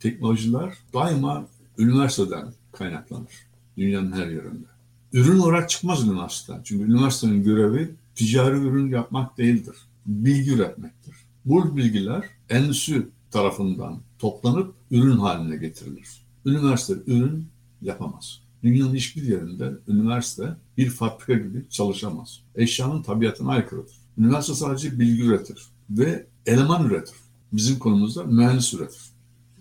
teknolojiler 0.00 0.74
daima 0.94 1.48
üniversiteden 1.78 2.52
kaynaklanır. 2.72 3.32
Dünyanın 3.76 4.12
her 4.12 4.26
yerinde. 4.26 4.66
Ürün 5.12 5.38
olarak 5.38 5.70
çıkmaz 5.70 6.08
üniversiteden. 6.08 6.60
Çünkü 6.64 6.84
üniversitenin 6.84 7.44
görevi 7.44 7.94
ticari 8.14 8.56
ürün 8.56 8.90
yapmak 8.90 9.38
değildir. 9.38 9.76
Bilgi 10.06 10.54
üretmektir. 10.54 11.14
Bu 11.44 11.76
bilgiler 11.76 12.24
endüstri 12.50 13.06
tarafından 13.30 14.00
toplanıp 14.18 14.74
ürün 14.90 15.16
haline 15.16 15.56
getirilir. 15.56 16.08
Üniversite 16.46 17.12
ürün 17.12 17.46
yapamaz. 17.82 18.40
Dünyanın 18.62 18.94
hiçbir 18.94 19.22
yerinde 19.22 19.72
üniversite 19.88 20.56
bir 20.76 20.90
fabrika 20.90 21.32
gibi 21.32 21.64
çalışamaz. 21.70 22.40
Eşyanın 22.54 23.02
tabiatına 23.02 23.50
aykırıdır. 23.50 23.96
Üniversite 24.18 24.54
sadece 24.54 24.98
bilgi 24.98 25.22
üretir 25.22 25.66
ve 25.90 26.26
eleman 26.46 26.84
üretir. 26.84 27.16
Bizim 27.52 27.78
konumuzda 27.78 28.24
mühendis 28.24 28.74
üretir. 28.74 29.02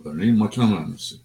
Örneğin 0.06 0.38
makine 0.38 0.66
mühendisi. 0.66 1.16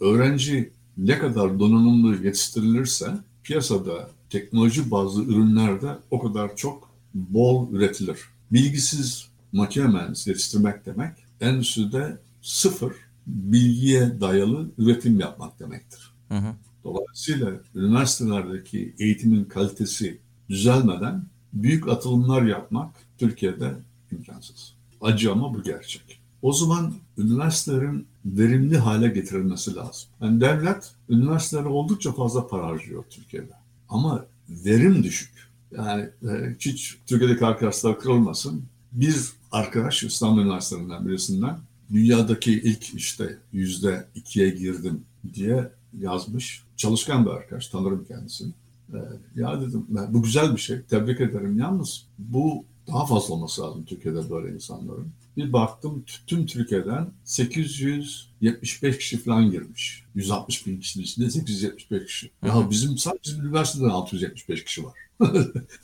Öğrenci 0.00 0.70
ne 0.96 1.18
kadar 1.18 1.58
donanımlı 1.58 2.24
yetiştirilirse 2.24 3.10
piyasada 3.42 4.10
teknoloji 4.30 4.90
bazlı 4.90 5.24
ürünlerde 5.24 5.98
o 6.10 6.18
kadar 6.18 6.56
çok 6.56 6.90
bol 7.14 7.72
üretilir. 7.72 8.18
Bilgisiz 8.52 9.28
makine 9.52 9.86
mühendisi 9.86 10.30
yetiştirmek 10.30 10.86
demek 10.86 11.12
endüstride 11.40 12.18
sıfır 12.42 12.92
bilgiye 13.26 14.20
dayalı 14.20 14.70
üretim 14.78 15.20
yapmak 15.20 15.60
demektir. 15.60 16.12
Hı 16.28 16.34
hı. 16.34 16.54
Dolayısıyla 16.84 17.52
üniversitelerdeki 17.74 18.94
eğitimin 18.98 19.44
kalitesi 19.44 20.18
düzelmeden 20.48 21.24
büyük 21.52 21.88
atılımlar 21.88 22.42
yapmak 22.42 22.94
Türkiye'de 23.18 23.74
imkansız. 24.12 24.72
Acı 25.00 25.32
ama 25.32 25.54
bu 25.54 25.62
gerçek. 25.62 26.20
O 26.42 26.52
zaman 26.52 26.94
üniversitelerin 27.18 28.06
verimli 28.26 28.78
hale 28.78 29.08
getirilmesi 29.08 29.74
lazım. 29.74 30.08
Yani 30.20 30.40
devlet 30.40 30.92
üniversitelere 31.08 31.68
oldukça 31.68 32.12
fazla 32.12 32.46
para 32.46 32.66
harcıyor 32.66 33.04
Türkiye'de. 33.10 33.52
Ama 33.88 34.26
verim 34.48 35.02
düşük. 35.02 35.30
Yani 35.76 36.02
e, 36.02 36.56
hiç 36.60 36.98
Türkiye'deki 37.06 37.46
arkadaşlar 37.46 38.00
kırılmasın. 38.00 38.64
Bir 38.92 39.16
arkadaş 39.52 40.02
İstanbul 40.02 40.42
Üniversitelerinden 40.42 41.08
birisinden 41.08 41.58
dünyadaki 41.92 42.52
ilk 42.52 42.94
işte 42.94 43.38
yüzde 43.52 44.06
ikiye 44.14 44.50
girdim 44.50 45.00
diye 45.34 45.70
yazmış. 46.00 46.62
Çalışkan 46.76 47.26
bir 47.26 47.30
arkadaş, 47.30 47.68
tanırım 47.68 48.04
kendisini. 48.08 48.52
E, 48.92 48.98
ya 49.36 49.60
dedim 49.60 49.86
bu 50.08 50.22
güzel 50.22 50.52
bir 50.52 50.60
şey, 50.60 50.82
tebrik 50.82 51.20
ederim. 51.20 51.58
Yalnız 51.58 52.06
bu 52.18 52.64
daha 52.88 53.06
fazla 53.06 53.34
olması 53.34 53.62
lazım 53.62 53.84
Türkiye'de 53.84 54.30
böyle 54.30 54.54
insanların. 54.54 55.08
Bir 55.36 55.52
baktım 55.52 56.04
tüm 56.26 56.46
Türkiye'den 56.46 57.08
875 57.24 58.98
kişi 58.98 59.18
falan 59.18 59.50
girmiş. 59.50 60.04
160 60.14 60.66
bin 60.66 60.80
kişinin 60.80 61.04
içinde 61.04 61.30
875 61.30 62.06
kişi. 62.06 62.30
Ya 62.46 62.70
bizim 62.70 62.98
sadece 62.98 63.22
bizim 63.24 63.44
üniversiteden 63.44 63.88
675 63.88 64.64
kişi 64.64 64.84
var. 64.84 64.94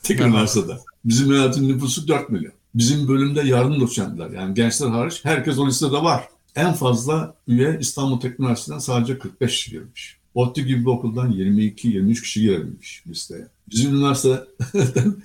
Tek 0.03 0.21
üniversitede. 0.21 0.77
Bizim 1.05 1.31
üniversitenin 1.31 1.69
nüfusu 1.69 2.07
4 2.07 2.29
milyon. 2.29 2.53
Bizim 2.75 3.07
bölümde 3.07 3.41
yardım 3.41 3.81
doçentler 3.81 4.29
yani 4.29 4.53
gençler 4.53 4.87
hariç 4.87 5.25
herkes 5.25 5.57
o 5.57 5.67
listede 5.67 5.91
var. 5.91 6.27
En 6.55 6.73
fazla 6.73 7.35
üye 7.47 7.77
İstanbul 7.81 8.19
Teknik 8.19 8.39
Üniversitesi'nden 8.39 8.79
sadece 8.79 9.19
45 9.19 9.51
kişi 9.51 9.71
girmiş. 9.71 10.17
ODTÜ 10.33 10.61
gibi 10.61 10.81
bir 10.81 10.89
okuldan 10.89 11.31
22-23 11.31 12.21
kişi 12.21 12.41
girebilmiş 12.41 13.03
listeye. 13.07 13.47
Bizim 13.69 13.95
üniversiteden 13.95 14.45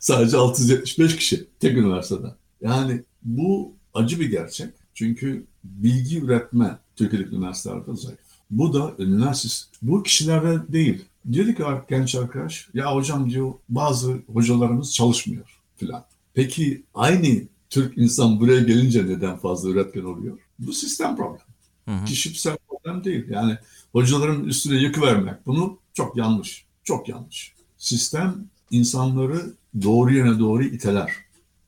sadece 0.00 0.36
675 0.36 1.16
kişi 1.16 1.46
tek 1.60 1.76
üniversiteden. 1.76 2.34
Yani 2.60 3.02
bu 3.22 3.72
acı 3.94 4.20
bir 4.20 4.30
gerçek. 4.30 4.68
Çünkü 4.94 5.46
bilgi 5.64 6.20
üretme 6.20 6.78
Türkiye'deki 6.96 7.34
üniversitelerde 7.34 7.96
zayıf. 7.96 8.18
Bu 8.50 8.72
da 8.72 8.94
üniversite, 8.98 9.76
bu 9.82 10.02
kişilerde 10.02 10.72
değil. 10.72 11.04
Dedi 11.24 11.54
ki 11.54 11.62
genç 11.88 12.14
arkadaş, 12.14 12.68
ya 12.74 12.94
hocam 12.94 13.30
diyor 13.30 13.52
bazı 13.68 14.22
hocalarımız 14.32 14.94
çalışmıyor 14.94 15.60
filan. 15.76 16.04
Peki 16.34 16.82
aynı 16.94 17.42
Türk 17.70 17.98
insan 17.98 18.40
buraya 18.40 18.60
gelince 18.60 19.06
neden 19.06 19.36
fazla 19.36 19.70
üretken 19.70 20.04
oluyor? 20.04 20.38
Bu 20.58 20.72
sistem 20.72 21.16
problem. 21.16 21.40
Hı 21.84 21.90
hı. 21.90 22.04
Kişisel 22.04 22.56
problem 22.68 23.04
değil. 23.04 23.24
Yani 23.30 23.58
hocaların 23.92 24.44
üstüne 24.44 24.78
yıkı 24.82 25.02
vermek 25.02 25.46
bunu 25.46 25.78
çok 25.94 26.16
yanlış. 26.16 26.64
Çok 26.84 27.08
yanlış. 27.08 27.54
Sistem 27.78 28.44
insanları 28.70 29.54
doğru 29.82 30.12
yöne 30.12 30.38
doğru 30.38 30.64
iteler. 30.64 31.12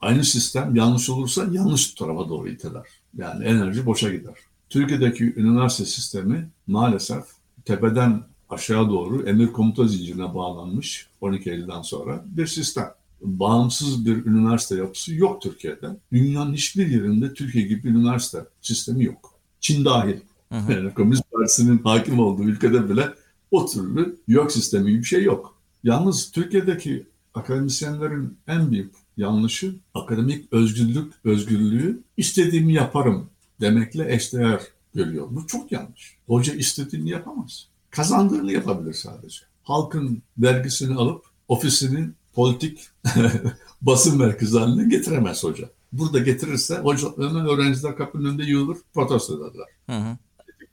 Aynı 0.01 0.25
sistem 0.25 0.77
yanlış 0.77 1.11
olursa 1.11 1.47
yanlış 1.53 1.95
tarafa 1.95 2.29
doğru 2.29 2.49
iteler. 2.49 2.87
Yani 3.17 3.45
enerji 3.45 3.87
boşa 3.87 4.11
gider. 4.11 4.35
Türkiye'deki 4.71 5.35
üniversite 5.37 5.85
sistemi 5.85 6.49
maalesef 6.67 7.25
tepeden 7.65 8.23
aşağı 8.51 8.91
doğru 8.91 9.23
emir 9.29 9.47
komuta 9.47 9.87
zincirine 9.87 10.35
bağlanmış 10.35 11.07
12 11.21 11.51
Eylül'den 11.51 11.83
sonra 11.83 12.25
bir 12.27 12.47
sistem. 12.47 12.91
Bağımsız 13.21 14.07
bir 14.07 14.27
üniversite 14.27 14.77
yapısı 14.77 15.15
yok 15.15 15.43
Türkiye'de. 15.43 15.87
Dünyanın 16.13 16.55
hiçbir 16.55 16.87
yerinde 16.87 17.35
Türkiye 17.35 17.67
gibi 17.67 17.85
bir 17.85 17.91
üniversite 17.91 18.39
sistemi 18.63 19.05
yok. 19.05 19.35
Çin 19.61 19.85
dahil. 19.85 20.17
Hı 20.53 20.59
hı. 20.59 20.73
Yani 20.73 20.95
Komünist 20.95 21.32
Partisi'nin 21.43 21.79
hakim 21.79 22.19
olduğu 22.19 22.43
ülkede 22.43 22.89
bile 22.91 23.15
o 23.51 23.67
türlü 23.67 24.17
yok 24.29 24.53
sistemi 24.53 24.91
gibi 24.91 24.99
bir 24.99 25.07
şey 25.07 25.23
yok. 25.25 25.59
Yalnız 25.85 26.31
Türkiye'deki 26.31 27.07
akademisyenlerin 27.35 28.39
en 28.47 28.71
büyük 28.71 28.95
yanlışı 29.17 29.75
akademik 29.95 30.53
özgürlük, 30.53 31.13
özgürlüğü 31.25 32.01
istediğimi 32.17 32.73
yaparım 32.73 33.31
demekle 33.61 34.15
eşdeğer 34.15 34.61
görüyor. 34.95 35.27
Bu 35.31 35.47
çok 35.47 35.73
yanlış. 35.73 36.17
Hoca 36.27 36.55
istediğini 36.55 37.11
yapamaz. 37.11 37.69
Kazandığını 37.91 38.53
yapabilir 38.53 38.95
sadece. 38.95 39.39
Halkın 39.63 40.23
vergisini 40.39 40.95
alıp 40.95 41.25
ofisinin 41.49 42.15
politik 42.33 42.89
basın 43.83 44.19
merkezi 44.19 44.59
haline 44.59 44.89
getiremez 44.89 45.45
hoca. 45.45 45.71
Burada 45.93 46.19
getirirse 46.19 46.79
hoca 46.79 47.09
öğrenciler 47.17 47.97
kapının 47.97 48.25
önünde 48.25 48.45
yığılır, 48.45 48.79
protesto 48.95 49.37
ederler. 49.37 49.67
Hı 49.87 50.11
hı. 50.11 50.17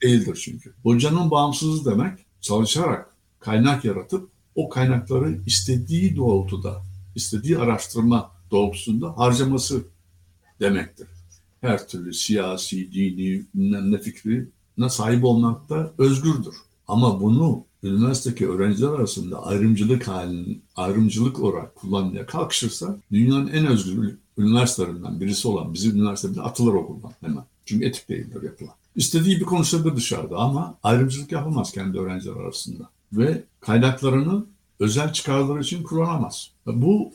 Değildir 0.04 0.40
çünkü. 0.44 0.74
Hocanın 0.84 1.32
bağımsızlığı 1.32 1.92
demek 1.92 2.20
çalışarak 2.42 3.16
kaynak 3.40 3.86
yaratıp 3.86 4.30
o 4.56 4.70
kaynakları 4.70 5.40
istediği 5.46 6.16
doğrultuda, 6.16 6.82
istediği 7.16 7.58
araştırma 7.58 8.32
doğrultusunda 8.52 9.18
harcaması 9.18 9.84
demektir. 10.60 11.08
Her 11.62 11.88
türlü 11.88 12.14
siyasi, 12.14 12.92
dini, 12.94 13.46
ne 13.92 13.98
fikrine 13.98 14.90
sahip 14.90 15.26
olmakta 15.26 15.94
özgürdür. 15.98 16.56
Ama 16.88 17.22
bunu 17.22 17.66
üniversitedeki 17.84 18.50
öğrenciler 18.50 18.88
arasında 18.88 19.46
ayrımcılık 19.46 20.08
halini, 20.08 20.60
ayrımcılık 20.76 21.40
olarak 21.40 21.76
kullanmaya 21.76 22.26
kalkışırsa 22.26 22.98
dünyanın 23.12 23.48
en 23.48 23.68
özgür 23.68 24.18
üniversitelerinden 24.38 25.22
birisi 25.22 25.48
olan 25.48 25.74
bizim 25.74 25.96
üniversitemizde 25.96 26.42
atılır 26.42 26.74
okuldan 26.74 27.14
hemen. 27.22 27.44
Çünkü 27.66 27.86
etik 27.86 28.10
değildir 28.10 28.44
yapılan. 28.44 28.79
İstediği 28.96 29.36
gibi 29.36 29.46
konuşabilir 29.46 29.96
dışarıda 29.96 30.38
ama 30.38 30.78
ayrımcılık 30.84 31.32
yapamaz 31.32 31.72
kendi 31.72 32.00
öğrenciler 32.00 32.36
arasında. 32.36 32.90
Ve 33.14 33.44
kaynaklarını 33.60 34.46
özel 34.80 35.14
çıkarları 35.14 35.62
için 35.62 35.84
kullanamaz. 35.84 36.52
Bu 36.66 37.14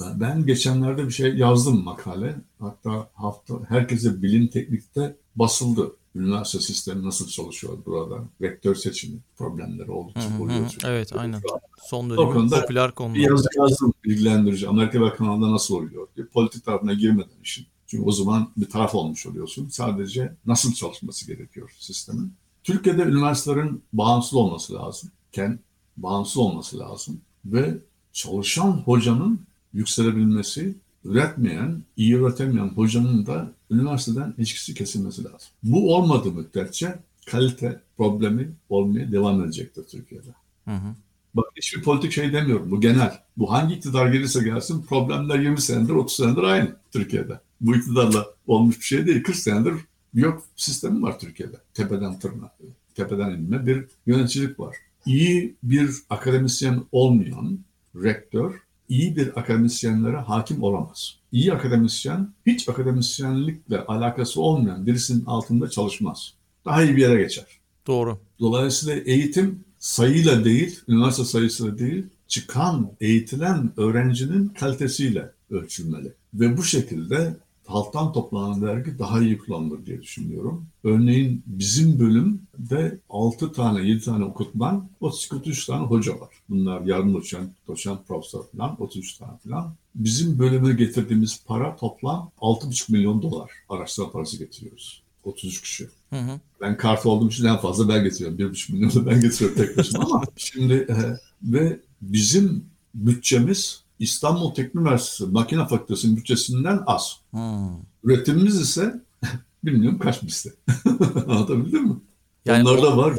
ben 0.00 0.46
geçenlerde 0.46 1.06
bir 1.06 1.12
şey 1.12 1.34
yazdım 1.36 1.84
makale. 1.84 2.36
Hatta 2.60 3.08
hafta 3.14 3.54
herkese 3.68 4.22
bilim 4.22 4.48
teknikte 4.48 5.16
basıldı. 5.36 5.92
Üniversite 6.14 6.60
sistemi 6.60 7.04
nasıl 7.06 7.28
çalışıyor 7.28 7.78
burada? 7.86 8.24
Vektör 8.40 8.74
seçimi 8.74 9.18
problemleri 9.36 9.90
oldukça 9.90 10.28
oluyor. 10.40 10.76
Evet 10.84 11.12
aynen. 11.16 11.42
Son 11.90 12.10
dönemin 12.10 12.50
popüler 12.50 12.92
konular. 12.92 13.14
Bir 13.14 13.30
yazı 13.30 13.48
yazdım 13.58 13.92
bilgilendirici. 14.04 14.68
Amerika 14.68 15.00
ve 15.00 15.14
Kanada 15.14 15.52
nasıl 15.52 15.74
oluyor 15.74 16.06
diye. 16.16 16.26
Politik 16.26 16.64
tarafına 16.64 16.94
girmeden 16.94 17.40
işin. 17.42 17.66
Çünkü 17.86 18.04
o 18.04 18.12
zaman 18.12 18.50
bir 18.56 18.70
taraf 18.70 18.94
olmuş 18.94 19.26
oluyorsun. 19.26 19.68
Sadece 19.68 20.34
nasıl 20.46 20.74
çalışması 20.74 21.26
gerekiyor 21.26 21.76
sistemin. 21.78 22.32
Türkiye'de 22.64 23.02
üniversitelerin 23.02 23.82
bağımsız 23.92 24.34
olması 24.34 24.74
lazım. 24.74 25.10
Ken 25.32 25.58
bağımsız 25.96 26.36
olması 26.36 26.78
lazım. 26.78 27.20
Ve 27.44 27.78
çalışan 28.12 28.70
hocanın 28.70 29.40
yükselebilmesi, 29.72 30.74
üretmeyen, 31.04 31.82
iyi 31.96 32.14
üretemeyen 32.14 32.68
hocanın 32.68 33.26
da 33.26 33.52
üniversiteden 33.70 34.34
ilişkisi 34.38 34.74
kesilmesi 34.74 35.24
lazım. 35.24 35.48
Bu 35.62 35.94
olmadığı 35.94 36.32
müddetçe 36.32 36.98
kalite 37.26 37.80
problemi 37.96 38.52
olmaya 38.68 39.12
devam 39.12 39.44
edecektir 39.44 39.84
Türkiye'de. 39.84 40.30
Hı 40.64 40.74
hı. 40.74 40.94
Bak 41.34 41.46
hiçbir 41.56 41.82
politik 41.82 42.12
şey 42.12 42.32
demiyorum. 42.32 42.70
Bu 42.70 42.80
genel. 42.80 43.18
Bu 43.36 43.52
hangi 43.52 43.74
iktidar 43.74 44.06
gelirse 44.06 44.44
gelsin 44.44 44.82
problemler 44.82 45.38
20 45.38 45.60
senedir 45.60 45.92
30 45.92 46.16
senedir 46.16 46.42
aynı 46.42 46.76
Türkiye'de. 46.92 47.40
Bu 47.60 47.76
iktidarla 47.76 48.26
olmuş 48.46 48.78
bir 48.78 48.84
şey 48.84 49.06
değil. 49.06 49.22
40 49.22 49.36
senedir 49.36 49.74
yok 50.14 50.42
sistemi 50.56 51.02
var 51.02 51.18
Türkiye'de. 51.18 51.56
Tepeden 51.74 52.18
tırnağa, 52.18 52.56
tepeden 52.94 53.30
inme 53.30 53.66
bir 53.66 53.84
yöneticilik 54.06 54.60
var. 54.60 54.76
İyi 55.06 55.54
bir 55.62 55.90
akademisyen 56.10 56.82
olmayan 56.92 57.58
rektör 57.96 58.64
iyi 58.88 59.16
bir 59.16 59.40
akademisyenlere 59.40 60.16
hakim 60.16 60.62
olamaz. 60.62 61.18
İyi 61.32 61.52
akademisyen 61.52 62.28
hiç 62.46 62.68
akademisyenlikle 62.68 63.80
alakası 63.80 64.40
olmayan 64.40 64.86
birisinin 64.86 65.24
altında 65.24 65.70
çalışmaz. 65.70 66.34
Daha 66.64 66.82
iyi 66.82 66.96
bir 66.96 67.02
yere 67.02 67.22
geçer. 67.22 67.46
Doğru. 67.86 68.18
Dolayısıyla 68.40 69.02
eğitim 69.02 69.63
sayıyla 69.84 70.44
değil, 70.44 70.80
üniversite 70.88 71.24
sayısıyla 71.24 71.78
değil, 71.78 72.04
çıkan, 72.28 72.90
eğitilen 73.00 73.72
öğrencinin 73.76 74.48
kalitesiyle 74.48 75.30
ölçülmeli. 75.50 76.12
Ve 76.34 76.56
bu 76.56 76.62
şekilde 76.62 77.36
halktan 77.66 78.12
toplanan 78.12 78.62
vergi 78.62 78.98
daha 78.98 79.20
iyi 79.20 79.38
kullanılır 79.38 79.86
diye 79.86 80.02
düşünüyorum. 80.02 80.66
Örneğin 80.84 81.42
bizim 81.46 81.98
bölümde 81.98 82.98
6 83.10 83.52
tane, 83.52 83.88
7 83.88 84.04
tane 84.04 84.24
okutman, 84.24 84.88
33 85.00 85.66
tane 85.66 85.86
hoca 85.86 86.20
var. 86.20 86.34
Bunlar 86.48 86.80
yardım 86.80 87.14
doçent, 87.14 87.50
doçent 87.68 88.08
profesör 88.08 88.42
falan, 88.56 88.82
33 88.82 89.18
tane 89.18 89.38
falan. 89.48 89.74
Bizim 89.94 90.38
bölüme 90.38 90.72
getirdiğimiz 90.72 91.44
para 91.46 91.76
toplam 91.76 92.30
6,5 92.40 92.92
milyon 92.92 93.22
dolar 93.22 93.50
araştırma 93.68 94.10
parası 94.10 94.38
getiriyoruz. 94.38 95.03
33 95.26 95.62
kişi. 95.62 95.88
Hı 96.10 96.16
hı. 96.16 96.40
Ben 96.60 96.76
kart 96.76 97.06
olduğum 97.06 97.28
için 97.28 97.44
en 97.44 97.56
fazla 97.56 97.88
ben 97.88 98.04
getiriyorum. 98.04 98.38
1,5 98.38 98.72
milyonu 98.72 99.06
ben 99.06 99.20
getiriyorum 99.20 99.58
tek 99.58 99.76
başıma 99.76 100.04
ama 100.04 100.22
şimdi 100.36 100.74
e, 100.74 100.96
ve 101.42 101.80
bizim 102.02 102.66
bütçemiz 102.94 103.84
İstanbul 103.98 104.54
Teknik 104.54 104.74
Üniversitesi 104.74 105.30
Makine 105.30 105.66
Fakültesi'nin 105.66 106.16
bütçesinden 106.16 106.82
az. 106.86 107.16
Hmm. 107.30 107.68
Üretimimiz 108.04 108.60
ise 108.60 109.00
bilmiyorum 109.64 109.98
kaç 109.98 110.22
misli. 110.22 110.52
Anlatabildim 111.28 111.84
mi? 111.84 111.96
Yani 112.44 112.68
Onlarda 112.68 112.96
var 112.96 113.14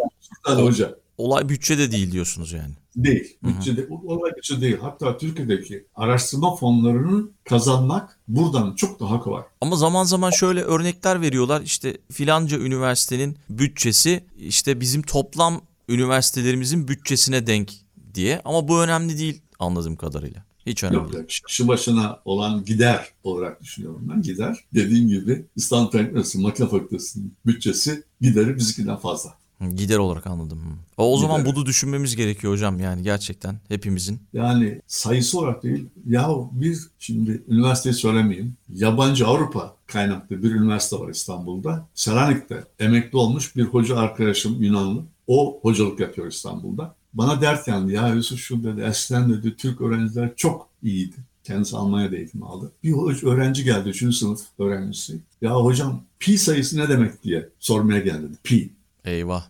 tane 0.45 0.61
hoca. 0.61 0.95
Olay 1.17 1.49
bütçe 1.49 1.77
de 1.77 1.91
değil 1.91 2.11
diyorsunuz 2.11 2.51
yani. 2.51 2.73
Değil. 2.95 3.37
Bütçe 3.43 3.77
de, 3.77 3.87
olay 3.89 4.31
bütçe 4.37 4.61
değil. 4.61 4.77
Hatta 4.81 5.17
Türkiye'deki 5.17 5.85
araştırma 5.95 6.55
fonlarını 6.55 7.29
kazanmak 7.49 8.19
buradan 8.27 8.75
çok 8.75 8.99
daha 8.99 9.19
kolay. 9.19 9.43
Ama 9.61 9.75
zaman 9.75 10.03
zaman 10.03 10.31
şöyle 10.31 10.61
örnekler 10.61 11.21
veriyorlar. 11.21 11.61
İşte 11.61 11.97
filanca 12.11 12.57
üniversitenin 12.57 13.37
bütçesi 13.49 14.23
işte 14.37 14.79
bizim 14.79 15.01
toplam 15.01 15.61
üniversitelerimizin 15.89 16.87
bütçesine 16.87 17.47
denk 17.47 17.71
diye. 18.13 18.41
Ama 18.45 18.67
bu 18.67 18.81
önemli 18.81 19.17
değil 19.17 19.41
anladığım 19.59 19.95
kadarıyla. 19.95 20.45
Hiç 20.65 20.83
önemli 20.83 20.97
Yok, 20.97 21.13
değil. 21.13 21.25
Kişi 21.47 21.67
başına 21.67 22.19
olan 22.25 22.65
gider 22.65 23.07
olarak 23.23 23.61
düşünüyorum 23.61 24.09
ben. 24.09 24.21
Gider 24.21 24.57
dediğim 24.73 25.07
gibi 25.07 25.45
İstanbul 25.55 25.91
Teknolojisi 25.91 26.39
Makine 26.39 26.67
Fakültesi'nin 26.67 27.33
bütçesi 27.45 28.03
gideri 28.21 28.55
bizimkinden 28.55 28.97
fazla. 28.97 29.33
Gider 29.75 29.97
olarak 29.97 30.27
anladım. 30.27 30.59
O, 30.97 31.13
o 31.13 31.17
zaman 31.17 31.45
bunu 31.45 31.65
düşünmemiz 31.65 32.15
gerekiyor 32.15 32.53
hocam 32.53 32.79
yani 32.79 33.03
gerçekten 33.03 33.59
hepimizin. 33.67 34.19
Yani 34.33 34.81
sayısı 34.87 35.39
olarak 35.39 35.63
değil. 35.63 35.85
Ya 36.07 36.29
biz 36.51 36.89
şimdi 36.99 37.43
üniversiteyi 37.47 37.93
söylemeyeyim. 37.93 38.53
Yabancı 38.73 39.27
Avrupa 39.27 39.75
kaynaklı 39.87 40.43
bir 40.43 40.51
üniversite 40.51 40.99
var 40.99 41.09
İstanbul'da. 41.09 41.87
Selanik'te 41.93 42.63
emekli 42.79 43.17
olmuş 43.17 43.55
bir 43.55 43.63
hoca 43.63 43.97
arkadaşım 43.97 44.63
Yunanlı. 44.63 45.03
O 45.27 45.59
hocalık 45.61 45.99
yapıyor 45.99 46.27
İstanbul'da. 46.27 46.95
Bana 47.13 47.41
dert 47.41 47.67
yandı 47.67 47.91
ya 47.91 48.07
Yusuf 48.07 48.39
şu 48.39 48.63
dedi 48.63 48.81
eskiden 48.81 49.29
dedi 49.29 49.55
Türk 49.57 49.81
öğrenciler 49.81 50.35
çok 50.35 50.69
iyiydi. 50.83 51.15
Kendisi 51.43 51.77
Almanya'da 51.77 52.15
eğitim 52.15 52.43
aldı. 52.43 52.71
Bir 52.83 52.93
öğrenci 53.23 53.63
geldi, 53.63 53.89
3. 53.89 54.15
sınıf 54.15 54.41
öğrencisi. 54.59 55.19
Ya 55.41 55.55
hocam 55.55 56.03
pi 56.19 56.37
sayısı 56.37 56.77
ne 56.77 56.89
demek 56.89 57.23
diye 57.23 57.49
sormaya 57.59 57.99
geldi. 57.99 58.27
Pi. 58.43 58.69
Eyvah. 59.05 59.47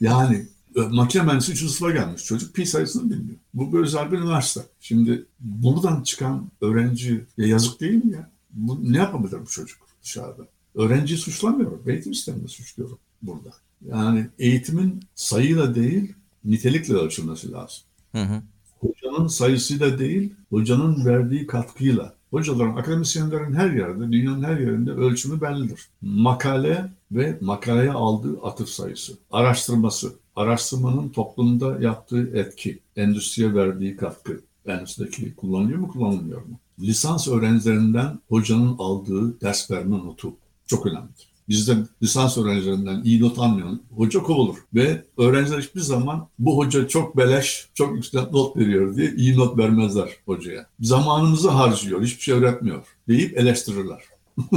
Yani 0.00 0.46
makine 0.74 1.22
mühendisi 1.22 1.52
3. 1.52 1.58
sınıfa 1.58 1.90
gelmiş. 1.90 2.24
Çocuk 2.24 2.54
pi 2.54 2.66
sayısını 2.66 3.10
bilmiyor. 3.10 3.38
Bu 3.54 3.72
bir 3.72 3.78
özel 3.78 4.12
bir 4.12 4.18
üniversite. 4.18 4.60
Şimdi 4.80 5.26
buradan 5.40 6.02
çıkan 6.02 6.50
öğrenci 6.60 7.24
ya 7.36 7.46
yazık 7.46 7.80
değil 7.80 8.04
mi 8.04 8.12
ya? 8.12 8.30
Bu, 8.50 8.92
ne 8.92 8.98
yapabilir 8.98 9.40
bu 9.40 9.46
çocuk 9.46 9.78
dışarıda? 10.02 10.42
Öğrenciyi 10.74 11.18
suçlamıyorum. 11.18 11.82
Eğitim 11.86 12.14
sistemini 12.14 12.48
suçluyorum 12.48 12.98
burada. 13.22 13.50
Yani 13.86 14.26
eğitimin 14.38 15.00
sayıyla 15.14 15.74
değil, 15.74 16.14
nitelikle 16.44 16.94
ölçülmesi 16.94 17.52
lazım. 17.52 17.82
Hı 18.12 18.22
hı. 18.22 18.42
Hocanın 18.80 19.26
sayısıyla 19.26 19.98
değil, 19.98 20.34
hocanın 20.50 21.04
verdiği 21.04 21.46
katkıyla. 21.46 22.14
Hocaların, 22.34 22.76
akademisyenlerin 22.76 23.52
her 23.52 23.70
yerde, 23.70 24.12
dünyanın 24.12 24.42
her 24.42 24.58
yerinde 24.58 24.90
ölçümü 24.90 25.40
bellidir. 25.40 25.88
Makale 26.02 26.90
ve 27.12 27.38
makaleye 27.40 27.92
aldığı 27.92 28.42
atıf 28.42 28.68
sayısı, 28.68 29.12
araştırması, 29.30 30.12
araştırmanın 30.36 31.08
toplumda 31.08 31.80
yaptığı 31.80 32.38
etki, 32.38 32.78
endüstriye 32.96 33.54
verdiği 33.54 33.96
katkı, 33.96 34.40
endüstrideki 34.66 35.34
kullanılıyor 35.34 35.78
mu 35.78 35.88
kullanılmıyor 35.88 36.42
mu? 36.44 36.58
Lisans 36.80 37.28
öğrencilerinden 37.28 38.18
hocanın 38.28 38.76
aldığı 38.78 39.40
ders 39.40 39.70
verme 39.70 39.98
notu 39.98 40.32
çok 40.66 40.86
önemlidir. 40.86 41.33
Bizde 41.48 41.76
lisans 42.02 42.38
öğrencilerinden 42.38 43.02
iyi 43.04 43.20
not 43.20 43.38
almayan 43.38 43.80
hoca 43.96 44.22
kovulur. 44.22 44.56
Ve 44.74 45.04
öğrenciler 45.18 45.60
hiçbir 45.60 45.80
zaman 45.80 46.28
bu 46.38 46.56
hoca 46.56 46.88
çok 46.88 47.16
beleş, 47.16 47.68
çok 47.74 47.94
yüksek 47.94 48.32
not 48.32 48.56
veriyor 48.56 48.96
diye 48.96 49.14
iyi 49.14 49.36
not 49.36 49.58
vermezler 49.58 50.10
hocaya. 50.26 50.66
Zamanımızı 50.80 51.50
harcıyor, 51.50 52.02
hiçbir 52.02 52.22
şey 52.22 52.34
öğretmiyor 52.34 52.84
deyip 53.08 53.38
eleştirirler. 53.38 54.02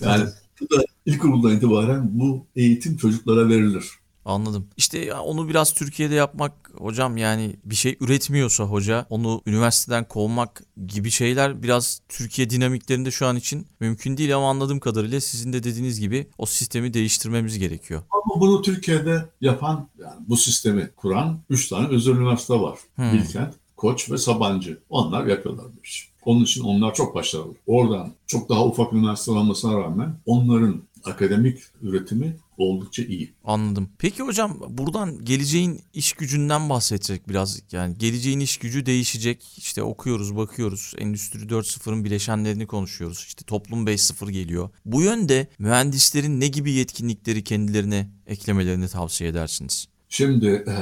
yani 0.00 0.24
bu 0.60 0.76
da 0.76 0.84
ilkokuldan 1.06 1.56
itibaren 1.56 2.10
bu 2.12 2.46
eğitim 2.56 2.96
çocuklara 2.96 3.48
verilir. 3.48 3.90
Anladım. 4.24 4.66
İşte 4.76 5.14
onu 5.14 5.48
biraz 5.48 5.74
Türkiye'de 5.74 6.14
yapmak 6.14 6.52
hocam 6.80 7.16
yani 7.16 7.56
bir 7.64 7.74
şey 7.74 7.96
üretmiyorsa 8.00 8.64
hoca 8.64 9.06
onu 9.10 9.42
üniversiteden 9.46 10.08
kovmak 10.08 10.62
gibi 10.86 11.10
şeyler 11.10 11.62
biraz 11.62 12.00
Türkiye 12.08 12.50
dinamiklerinde 12.50 13.10
şu 13.10 13.26
an 13.26 13.36
için 13.36 13.66
mümkün 13.80 14.16
değil 14.16 14.36
ama 14.36 14.50
anladığım 14.50 14.80
kadarıyla 14.80 15.20
sizin 15.20 15.52
de 15.52 15.62
dediğiniz 15.62 16.00
gibi 16.00 16.26
o 16.38 16.46
sistemi 16.46 16.94
değiştirmemiz 16.94 17.58
gerekiyor. 17.58 18.02
Ama 18.10 18.40
bunu 18.40 18.62
Türkiye'de 18.62 19.28
yapan 19.40 19.88
yani 19.98 20.20
bu 20.28 20.36
sistemi 20.36 20.90
kuran 20.96 21.38
3 21.50 21.68
tane 21.68 21.88
özel 21.88 22.12
üniversite 22.12 22.54
var. 22.54 22.78
Hmm. 22.94 23.12
Bilkent, 23.12 23.54
Koç 23.76 24.10
ve 24.10 24.18
Sabancı. 24.18 24.78
Onlar 24.90 25.26
yapıyorlar 25.26 25.66
bu 25.66 25.84
işi. 25.84 26.06
Onun 26.24 26.44
için 26.44 26.64
onlar 26.64 26.94
çok 26.94 27.14
başarılı. 27.14 27.54
Oradan 27.66 28.12
çok 28.26 28.48
daha 28.48 28.66
ufak 28.66 28.92
üniversite 28.92 29.30
olmasına 29.30 29.80
rağmen 29.80 30.16
onların 30.26 30.82
akademik 31.04 31.58
üretimi 31.82 32.36
oldukça 32.60 33.02
iyi. 33.02 33.32
Anladım. 33.44 33.90
Peki 33.98 34.22
hocam 34.22 34.60
buradan 34.68 35.24
geleceğin 35.24 35.80
iş 35.94 36.12
gücünden 36.12 36.70
bahsedecek 36.70 37.28
biraz. 37.28 37.62
Yani 37.72 37.98
geleceğin 37.98 38.40
iş 38.40 38.56
gücü 38.56 38.86
değişecek. 38.86 39.58
İşte 39.58 39.82
okuyoruz, 39.82 40.36
bakıyoruz. 40.36 40.94
Endüstri 40.98 41.40
4.0'ın 41.40 42.04
bileşenlerini 42.04 42.66
konuşuyoruz. 42.66 43.24
İşte 43.28 43.44
toplum 43.44 43.86
5.0 43.86 44.30
geliyor. 44.30 44.70
Bu 44.84 45.02
yönde 45.02 45.48
mühendislerin 45.58 46.40
ne 46.40 46.48
gibi 46.48 46.72
yetkinlikleri 46.72 47.44
kendilerine 47.44 48.08
eklemelerini 48.26 48.88
tavsiye 48.88 49.30
edersiniz? 49.30 49.88
Şimdi 50.08 50.46
e, 50.46 50.74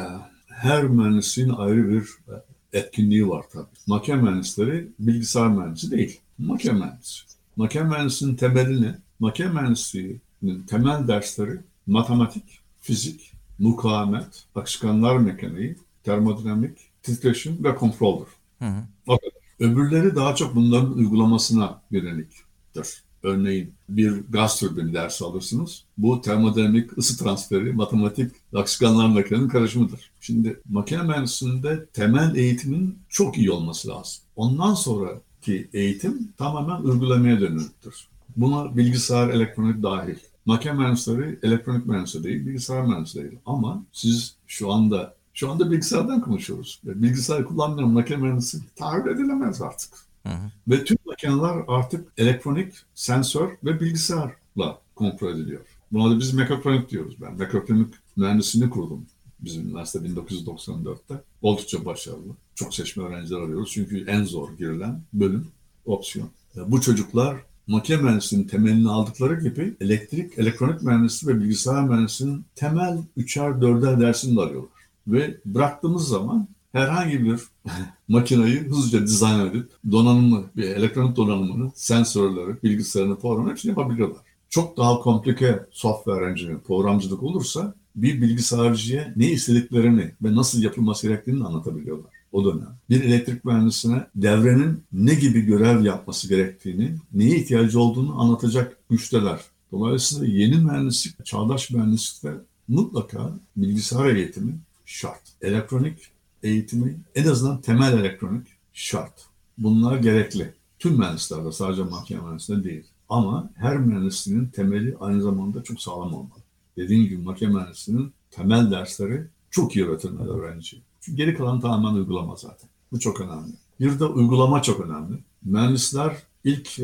her 0.47 0.85
mühendisliğin 0.85 1.49
ayrı 1.49 1.91
bir 1.91 2.03
e, 2.03 2.79
etkinliği 2.79 3.29
var 3.29 3.45
tabii. 3.53 3.67
Makine 3.87 4.17
mühendisleri 4.17 4.89
bilgisayar 4.99 5.49
mühendisi 5.49 5.91
değil. 5.91 6.21
Makine 6.39 6.73
mühendisi. 6.73 7.23
Makine 7.57 7.83
mühendisinin 7.83 8.35
temelini 8.35 8.95
makine 9.19 9.49
mühendisliği 9.49 10.21
temel 10.67 11.09
dersleri 11.09 11.61
matematik, 11.87 12.61
fizik, 12.81 13.33
mukavemet, 13.59 14.45
akışkanlar 14.55 15.17
mekaniği, 15.17 15.77
termodinamik, 16.05 16.79
titreşim 17.03 17.65
ve 17.65 17.75
kontroldür. 17.75 18.29
Hı 18.59 18.65
hı. 18.65 18.83
O 19.07 19.19
kadar. 19.19 19.39
Öbürleri 19.59 20.17
daha 20.17 20.35
çok 20.35 20.55
bunların 20.55 20.93
uygulamasına 20.93 21.83
yöneliktir. 21.91 23.03
Örneğin 23.23 23.75
bir 23.89 24.23
gaz 24.29 24.59
türbini 24.61 24.95
dersi 24.95 25.25
alırsınız. 25.25 25.85
Bu 25.99 26.21
termodinamik 26.21 26.99
ısı 26.99 27.19
transferi, 27.19 27.73
matematik, 27.73 28.33
akışkanlar 28.55 29.09
makinenin 29.09 29.49
karışımıdır. 29.49 30.11
Şimdi 30.21 30.61
makine 30.69 31.03
mühendisliğinde 31.03 31.87
temel 31.87 32.37
eğitimin 32.37 32.99
çok 33.09 33.39
iyi 33.39 33.51
olması 33.51 33.89
lazım. 33.89 34.23
Ondan 34.37 34.75
sonraki 34.75 35.69
eğitim 35.73 36.33
tamamen 36.37 36.83
uygulamaya 36.83 37.41
dönüktür. 37.41 38.09
Buna 38.37 38.77
bilgisayar, 38.77 39.29
elektronik 39.29 39.83
dahil. 39.83 40.17
Makine 40.47 40.73
mühendisleri 40.73 41.39
elektronik 41.43 41.87
mühendisleri 41.87 42.25
değil, 42.25 42.47
bilgisayar 42.47 42.83
mühendisleri 42.83 43.31
değil. 43.31 43.41
Ama 43.47 43.85
siz 43.93 44.37
şu 44.47 44.73
anda 44.73 45.15
şu 45.35 45.51
anda 45.51 45.71
bilgisayardan 45.71 46.21
konuşuyoruz. 46.21 46.81
Bilgisayar 46.85 47.45
kullanmayan 47.45 47.91
makine 47.91 48.17
mühendisi 48.17 48.59
tahmin 48.77 49.15
edilemez 49.15 49.63
artık. 49.63 49.91
Hı 50.27 50.33
hı. 50.33 50.51
Ve 50.69 50.85
tüm 50.85 50.97
makineler 51.07 51.65
artık 51.69 52.13
elektronik, 52.17 52.75
sensör 52.95 53.51
ve 53.65 53.81
bilgisayarla 53.81 54.81
kontrol 54.95 55.31
ediliyor. 55.31 55.61
Buna 55.93 56.11
da 56.11 56.19
biz 56.19 56.35
mekatronik 56.35 56.91
diyoruz. 56.91 57.17
Ben 57.21 57.35
mekatronik 57.35 57.95
mühendisliğini 58.17 58.71
kurdum 58.71 59.07
bizim 59.41 59.69
üniversite 59.69 59.99
1994'te. 59.99 61.23
Oldukça 61.43 61.85
başarılı. 61.85 62.33
Çok 62.55 62.75
seçme 62.75 63.05
öğrenciler 63.05 63.41
arıyoruz. 63.41 63.71
Çünkü 63.73 64.05
en 64.05 64.25
zor 64.25 64.53
girilen 64.53 65.03
bölüm, 65.13 65.47
opsiyon. 65.85 66.29
Bu 66.67 66.81
çocuklar 66.81 67.37
makine 67.69 67.97
mühendisliğinin 67.97 68.49
temelini 68.49 68.91
aldıkları 68.91 69.41
gibi 69.41 69.75
elektrik, 69.81 70.39
elektronik 70.39 70.83
mühendisliği 70.83 71.37
ve 71.37 71.41
bilgisayar 71.41 71.83
mühendisliğinin 71.83 72.45
temel 72.55 72.99
üçer, 73.17 73.61
dörder 73.61 74.01
dersini 74.01 74.37
de 74.37 74.41
alıyorlar. 74.41 74.71
Ve 75.07 75.37
bıraktığımız 75.45 76.09
zaman 76.09 76.49
herhangi 76.73 77.25
bir 77.25 77.41
makineyi 78.09 78.59
hızlıca 78.59 79.03
dizayn 79.03 79.47
edip 79.47 79.71
donanımı, 79.91 80.45
elektronik 80.57 81.17
donanımını, 81.17 81.71
sensörleri, 81.75 82.63
bilgisayarını, 82.63 83.19
programı 83.19 83.51
hepsini 83.51 83.69
yapabiliyorlar. 83.69 84.19
Çok 84.51 84.77
daha 84.77 84.99
komplike 84.99 85.67
software 85.71 86.31
engineering, 86.31 86.65
programcılık 86.65 87.23
olursa 87.23 87.75
bir 87.97 88.23
bilgisayarcıya 88.23 89.13
ne 89.17 89.27
istediklerini 89.27 90.11
ve 90.23 90.35
nasıl 90.35 90.63
yapılması 90.63 91.09
gerektiğini 91.09 91.45
anlatabiliyorlar 91.45 92.18
o 92.33 92.45
dönem. 92.45 92.79
Bir 92.91 93.05
elektrik 93.05 93.45
mühendisine 93.45 94.07
devrenin 94.15 94.83
ne 94.93 95.15
gibi 95.15 95.41
görev 95.41 95.85
yapması 95.85 96.29
gerektiğini, 96.29 96.95
neye 97.13 97.37
ihtiyacı 97.37 97.81
olduğunu 97.81 98.21
anlatacak 98.21 98.77
güçteler. 98.91 99.41
Dolayısıyla 99.73 100.27
yeni 100.27 100.57
mühendislik, 100.57 101.27
çağdaş 101.27 101.71
mühendislikte 101.71 102.35
mutlaka 102.69 103.33
bilgisayar 103.57 104.15
eğitimi 104.15 104.59
şart. 104.87 105.23
Elektronik 105.43 105.99
eğitimi 106.43 106.97
en 107.15 107.27
azından 107.27 107.61
temel 107.61 107.93
elektronik 107.93 108.47
şart. 108.73 109.27
Bunlar 109.59 109.97
gerekli. 109.97 110.55
Tüm 110.79 110.99
mühendislerde 110.99 111.53
sadece 111.53 111.83
makine 111.83 112.21
mühendisliğinde 112.21 112.65
değil. 112.65 112.85
Ama 113.09 113.51
her 113.55 113.79
mühendisliğin 113.79 114.47
temeli 114.47 114.97
aynı 115.01 115.23
zamanda 115.23 115.63
çok 115.63 115.81
sağlam 115.81 116.15
olmalı. 116.15 116.41
Dediğim 116.77 117.05
gibi 117.05 117.23
makine 117.23 117.49
mühendisliğinin 117.49 118.13
temel 118.31 118.71
dersleri 118.71 119.25
çok 119.51 119.77
iyi 119.77 119.87
öğretilmeli 119.87 120.29
öğrenci. 120.29 120.83
Geri 121.15 121.37
kalan 121.37 121.61
tamamen 121.61 121.95
uygulama 121.95 122.37
zaten. 122.37 122.71
Bu 122.93 123.01
çok 123.01 123.21
önemli. 123.21 123.53
Bir 123.81 124.01
de 124.01 124.05
uygulama 124.05 124.63
çok 124.63 124.81
önemli. 124.81 125.19
Mühendisler 125.45 126.17
ilk 126.45 126.79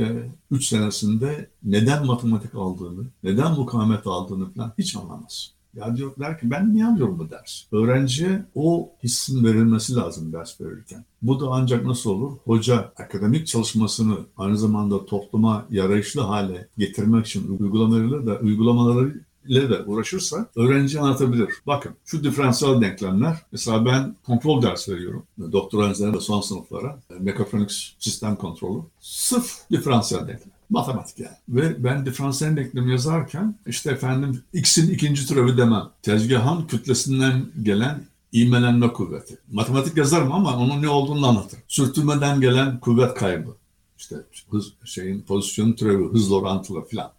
3 0.50 0.72
e, 0.72 0.76
senesinde 0.76 1.50
neden 1.62 2.06
matematik 2.06 2.54
aldığını, 2.54 3.04
neden 3.22 3.52
mukavemet 3.52 4.06
aldığını 4.06 4.52
falan 4.52 4.72
hiç 4.78 4.96
anlamaz. 4.96 5.54
Ya 5.74 5.96
diyor 5.96 6.12
der 6.18 6.40
ki 6.40 6.50
ben 6.50 6.74
niye 6.74 6.86
alıyorum 6.86 7.18
bu 7.18 7.30
ders? 7.30 7.64
Öğrenciye 7.72 8.44
o 8.54 8.90
hissin 9.02 9.44
verilmesi 9.44 9.94
lazım 9.94 10.32
ders 10.32 10.60
verirken. 10.60 11.04
Bu 11.22 11.40
da 11.40 11.46
ancak 11.50 11.86
nasıl 11.86 12.10
olur? 12.10 12.32
Hoca 12.44 12.92
akademik 12.96 13.46
çalışmasını 13.46 14.16
aynı 14.36 14.58
zamanda 14.58 15.06
topluma 15.06 15.66
yarayışlı 15.70 16.20
hale 16.20 16.68
getirmek 16.78 17.26
için 17.26 17.58
uygulamalarıyla 17.58 18.26
da 18.26 18.38
uygulamaları 18.38 19.20
ile 19.48 19.70
de 19.70 19.82
uğraşırsa 19.82 20.46
öğrenci 20.56 21.00
anlatabilir. 21.00 21.48
Bakın 21.66 21.92
şu 22.04 22.24
diferansiyel 22.24 22.80
denklemler 22.80 23.36
mesela 23.52 23.86
ben 23.86 24.16
kontrol 24.26 24.62
ders 24.62 24.88
veriyorum. 24.88 25.26
Doktor 25.52 25.84
öğrencilere 25.84 26.12
ve 26.12 26.20
son 26.20 26.40
sınıflara 26.40 27.00
mekatronik 27.20 27.96
sistem 27.98 28.36
kontrolü. 28.36 28.80
Sırf 29.00 29.70
diferansiyel 29.70 30.20
denklem. 30.20 30.54
Matematik 30.70 31.18
yani. 31.18 31.36
Ve 31.48 31.84
ben 31.84 32.06
diferansiyel 32.06 32.56
denklemi 32.56 32.90
yazarken 32.90 33.58
işte 33.66 33.90
efendim 33.90 34.42
x'in 34.52 34.90
ikinci 34.90 35.26
türevi 35.26 35.56
demem. 35.56 35.90
Tezgahın 36.02 36.66
kütlesinden 36.66 37.46
gelen 37.62 38.04
ivmelenme 38.34 38.92
kuvveti. 38.92 39.38
Matematik 39.52 39.96
yazarım 39.96 40.32
ama 40.32 40.56
onun 40.56 40.82
ne 40.82 40.88
olduğunu 40.88 41.26
anlatır. 41.26 41.58
Sürtünmeden 41.68 42.40
gelen 42.40 42.80
kuvvet 42.80 43.14
kaybı. 43.14 43.50
İşte 43.98 44.16
hız, 44.50 44.72
şeyin 44.84 45.22
pozisyon 45.22 45.72
türevi, 45.72 46.04
hızla 46.12 46.36
orantılı 46.36 46.84
filan. 46.84 47.12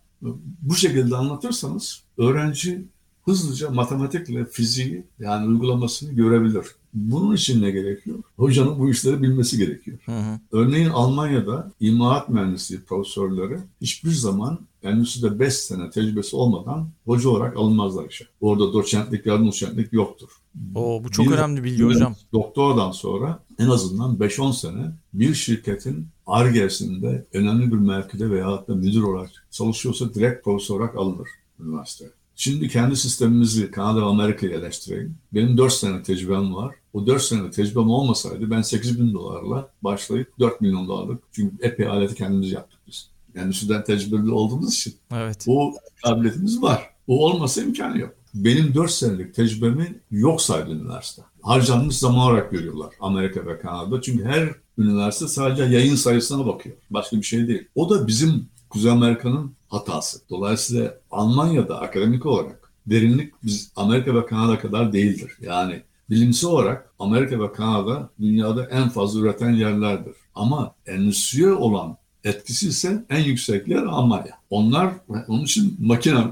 Bu 0.61 0.75
şekilde 0.75 1.15
anlatırsanız 1.15 2.03
öğrenci 2.17 2.85
hızlıca 3.25 3.69
matematikle 3.69 4.45
fiziği 4.45 5.03
yani 5.19 5.47
uygulamasını 5.47 6.13
görebilir. 6.13 6.65
Bunun 6.93 7.35
için 7.35 7.61
ne 7.61 7.71
gerekiyor? 7.71 8.17
Hocanın 8.37 8.79
bu 8.79 8.89
işleri 8.89 9.21
bilmesi 9.21 9.57
gerekiyor. 9.57 9.97
Hı 10.05 10.11
hı. 10.11 10.39
Örneğin 10.51 10.89
Almanya'da 10.89 11.71
imalat 11.79 12.29
mühendisliği 12.29 12.81
profesörleri 12.81 13.57
hiçbir 13.81 14.11
zaman 14.11 14.59
endüstride 14.85 15.39
5 15.39 15.53
sene 15.53 15.89
tecrübesi 15.89 16.35
olmadan 16.35 16.89
hoca 17.05 17.29
olarak 17.29 17.57
alınmazlar 17.57 18.09
işe. 18.09 18.25
Orada 18.41 18.73
doçentlik, 18.73 19.25
yardım 19.25 19.47
doçentlik 19.47 19.93
yoktur. 19.93 20.29
Oo, 20.75 21.03
bu 21.03 21.11
çok 21.11 21.25
bir, 21.25 21.31
önemli 21.31 21.63
bilgi 21.63 21.83
hocam. 21.83 22.15
Doktordan 22.33 22.91
sonra 22.91 23.39
en 23.59 23.67
azından 23.67 24.15
5-10 24.15 24.53
sene 24.53 24.91
bir 25.13 25.33
şirketin 25.33 26.07
ARGE'sinde 26.27 27.25
önemli 27.33 27.71
bir 27.71 27.77
mevkide 27.77 28.29
veya 28.29 28.67
da 28.67 28.75
müdür 28.75 29.03
olarak 29.03 29.47
çalışıyorsa 29.51 30.13
direkt 30.13 30.43
profesör 30.43 30.75
olarak 30.75 30.95
alınır 30.95 31.27
üniversiteye. 31.59 32.11
Şimdi 32.35 32.69
kendi 32.69 32.95
sistemimizi 32.95 33.71
Kanada 33.71 34.01
ve 34.01 34.05
Amerika'yı 34.05 34.51
eleştireyim. 34.51 35.15
Benim 35.33 35.57
4 35.57 35.73
sene 35.73 36.03
tecrübem 36.03 36.55
var. 36.55 36.75
O 36.93 37.07
4 37.07 37.21
sene 37.21 37.51
tecrübem 37.51 37.89
olmasaydı 37.89 38.51
ben 38.51 38.61
8 38.61 38.99
bin 38.99 39.13
dolarla 39.13 39.69
başlayıp 39.81 40.39
4 40.39 40.61
milyon 40.61 40.87
dolarlık. 40.87 41.23
Çünkü 41.31 41.55
epey 41.61 41.87
aleti 41.87 42.15
kendimiz 42.15 42.51
yaptık 42.51 42.79
biz. 42.87 43.09
Yani 43.35 43.45
Endüstriden 43.45 43.83
tecrübeli 43.83 44.31
olduğumuz 44.31 44.73
için. 44.73 44.93
Evet. 45.13 45.45
O 45.47 45.73
kabiliyetimiz 46.03 46.61
var. 46.61 46.89
O 47.07 47.25
olmasa 47.25 47.61
imkanı 47.61 47.99
yok. 47.99 48.13
Benim 48.33 48.75
4 48.75 48.91
senelik 48.91 49.35
tecrübemi 49.35 49.99
yok 50.11 50.41
saydı 50.41 50.71
üniversite. 50.71 51.21
Harcanmış 51.41 51.97
zaman 51.97 52.19
olarak 52.19 52.51
görüyorlar 52.51 52.93
Amerika 52.99 53.45
ve 53.45 53.59
Kanada. 53.59 54.01
Çünkü 54.01 54.25
her 54.25 54.49
üniversite 54.77 55.27
sadece 55.27 55.63
yayın 55.63 55.95
sayısına 55.95 56.45
bakıyor. 56.45 56.75
Başka 56.89 57.17
bir 57.17 57.23
şey 57.23 57.47
değil. 57.47 57.67
O 57.75 57.89
da 57.89 58.07
bizim 58.07 58.45
Kuzey 58.69 58.91
Amerika'nın 58.91 59.51
hatası. 59.67 60.19
Dolayısıyla 60.29 60.97
Almanya'da 61.11 61.81
akademik 61.81 62.25
olarak 62.25 62.71
derinlik 62.87 63.33
biz 63.43 63.71
Amerika 63.75 64.15
ve 64.15 64.25
Kanada 64.25 64.59
kadar 64.59 64.93
değildir. 64.93 65.31
Yani 65.41 65.81
bilimsel 66.09 66.49
olarak 66.49 66.89
Amerika 66.99 67.39
ve 67.39 67.51
Kanada 67.51 68.09
dünyada 68.21 68.65
en 68.65 68.89
fazla 68.89 69.19
üreten 69.19 69.51
yerlerdir. 69.51 70.15
Ama 70.35 70.75
endüstriye 70.85 71.53
olan 71.53 71.97
etkisi 72.25 72.67
ise 72.67 73.05
en 73.09 73.23
yüksek 73.23 73.67
yer 73.67 73.83
Almanya. 73.83 74.39
Onlar 74.49 74.93
onun 75.27 75.43
için 75.43 75.77
makine 75.79 76.23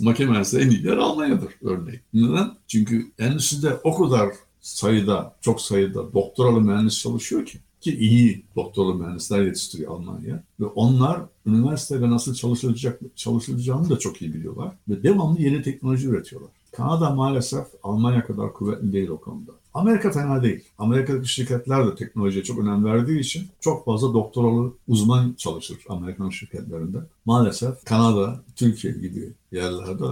makine 0.00 0.26
mühendisliği 0.26 0.64
en 0.64 0.70
iyi 0.70 0.86
yer 0.86 0.96
Almanya'dır 0.96 1.52
örneğin. 1.62 2.00
Neden? 2.14 2.50
Çünkü 2.68 3.12
endüstride 3.18 3.74
o 3.84 4.02
kadar 4.02 4.28
sayıda, 4.60 5.36
çok 5.40 5.60
sayıda 5.60 6.12
doktoralı 6.12 6.60
mühendis 6.60 7.00
çalışıyor 7.00 7.46
ki 7.46 7.58
ki 7.80 7.98
iyi 7.98 8.44
doktorlu 8.56 8.94
mühendisler 8.94 9.42
yetiştiriyor 9.42 9.92
Almanya. 9.92 10.42
Ve 10.60 10.64
onlar 10.64 11.20
üniversitede 11.46 12.10
nasıl 12.10 12.34
çalışılacak, 12.34 13.00
çalışılacağını 13.16 13.90
da 13.90 13.98
çok 13.98 14.22
iyi 14.22 14.34
biliyorlar. 14.34 14.72
Ve 14.88 15.02
devamlı 15.02 15.42
yeni 15.42 15.62
teknoloji 15.62 16.08
üretiyorlar. 16.08 16.50
Kanada 16.72 17.10
maalesef 17.10 17.66
Almanya 17.82 18.26
kadar 18.26 18.52
kuvvetli 18.52 18.92
değil 18.92 19.08
o 19.08 19.20
konuda. 19.20 19.52
Amerika 19.74 20.10
fena 20.12 20.42
değil. 20.42 20.64
Amerika'daki 20.78 21.28
şirketler 21.28 21.86
de 21.86 21.94
teknolojiye 21.94 22.44
çok 22.44 22.58
önem 22.58 22.84
verdiği 22.84 23.20
için 23.20 23.48
çok 23.60 23.84
fazla 23.84 24.14
doktoralı 24.14 24.72
uzman 24.88 25.34
çalışır 25.38 25.78
Amerikan 25.88 26.30
şirketlerinde. 26.30 26.98
Maalesef 27.24 27.84
Kanada, 27.84 28.40
Türkiye 28.56 28.92
gibi 28.92 29.32
yerlerde 29.52 30.04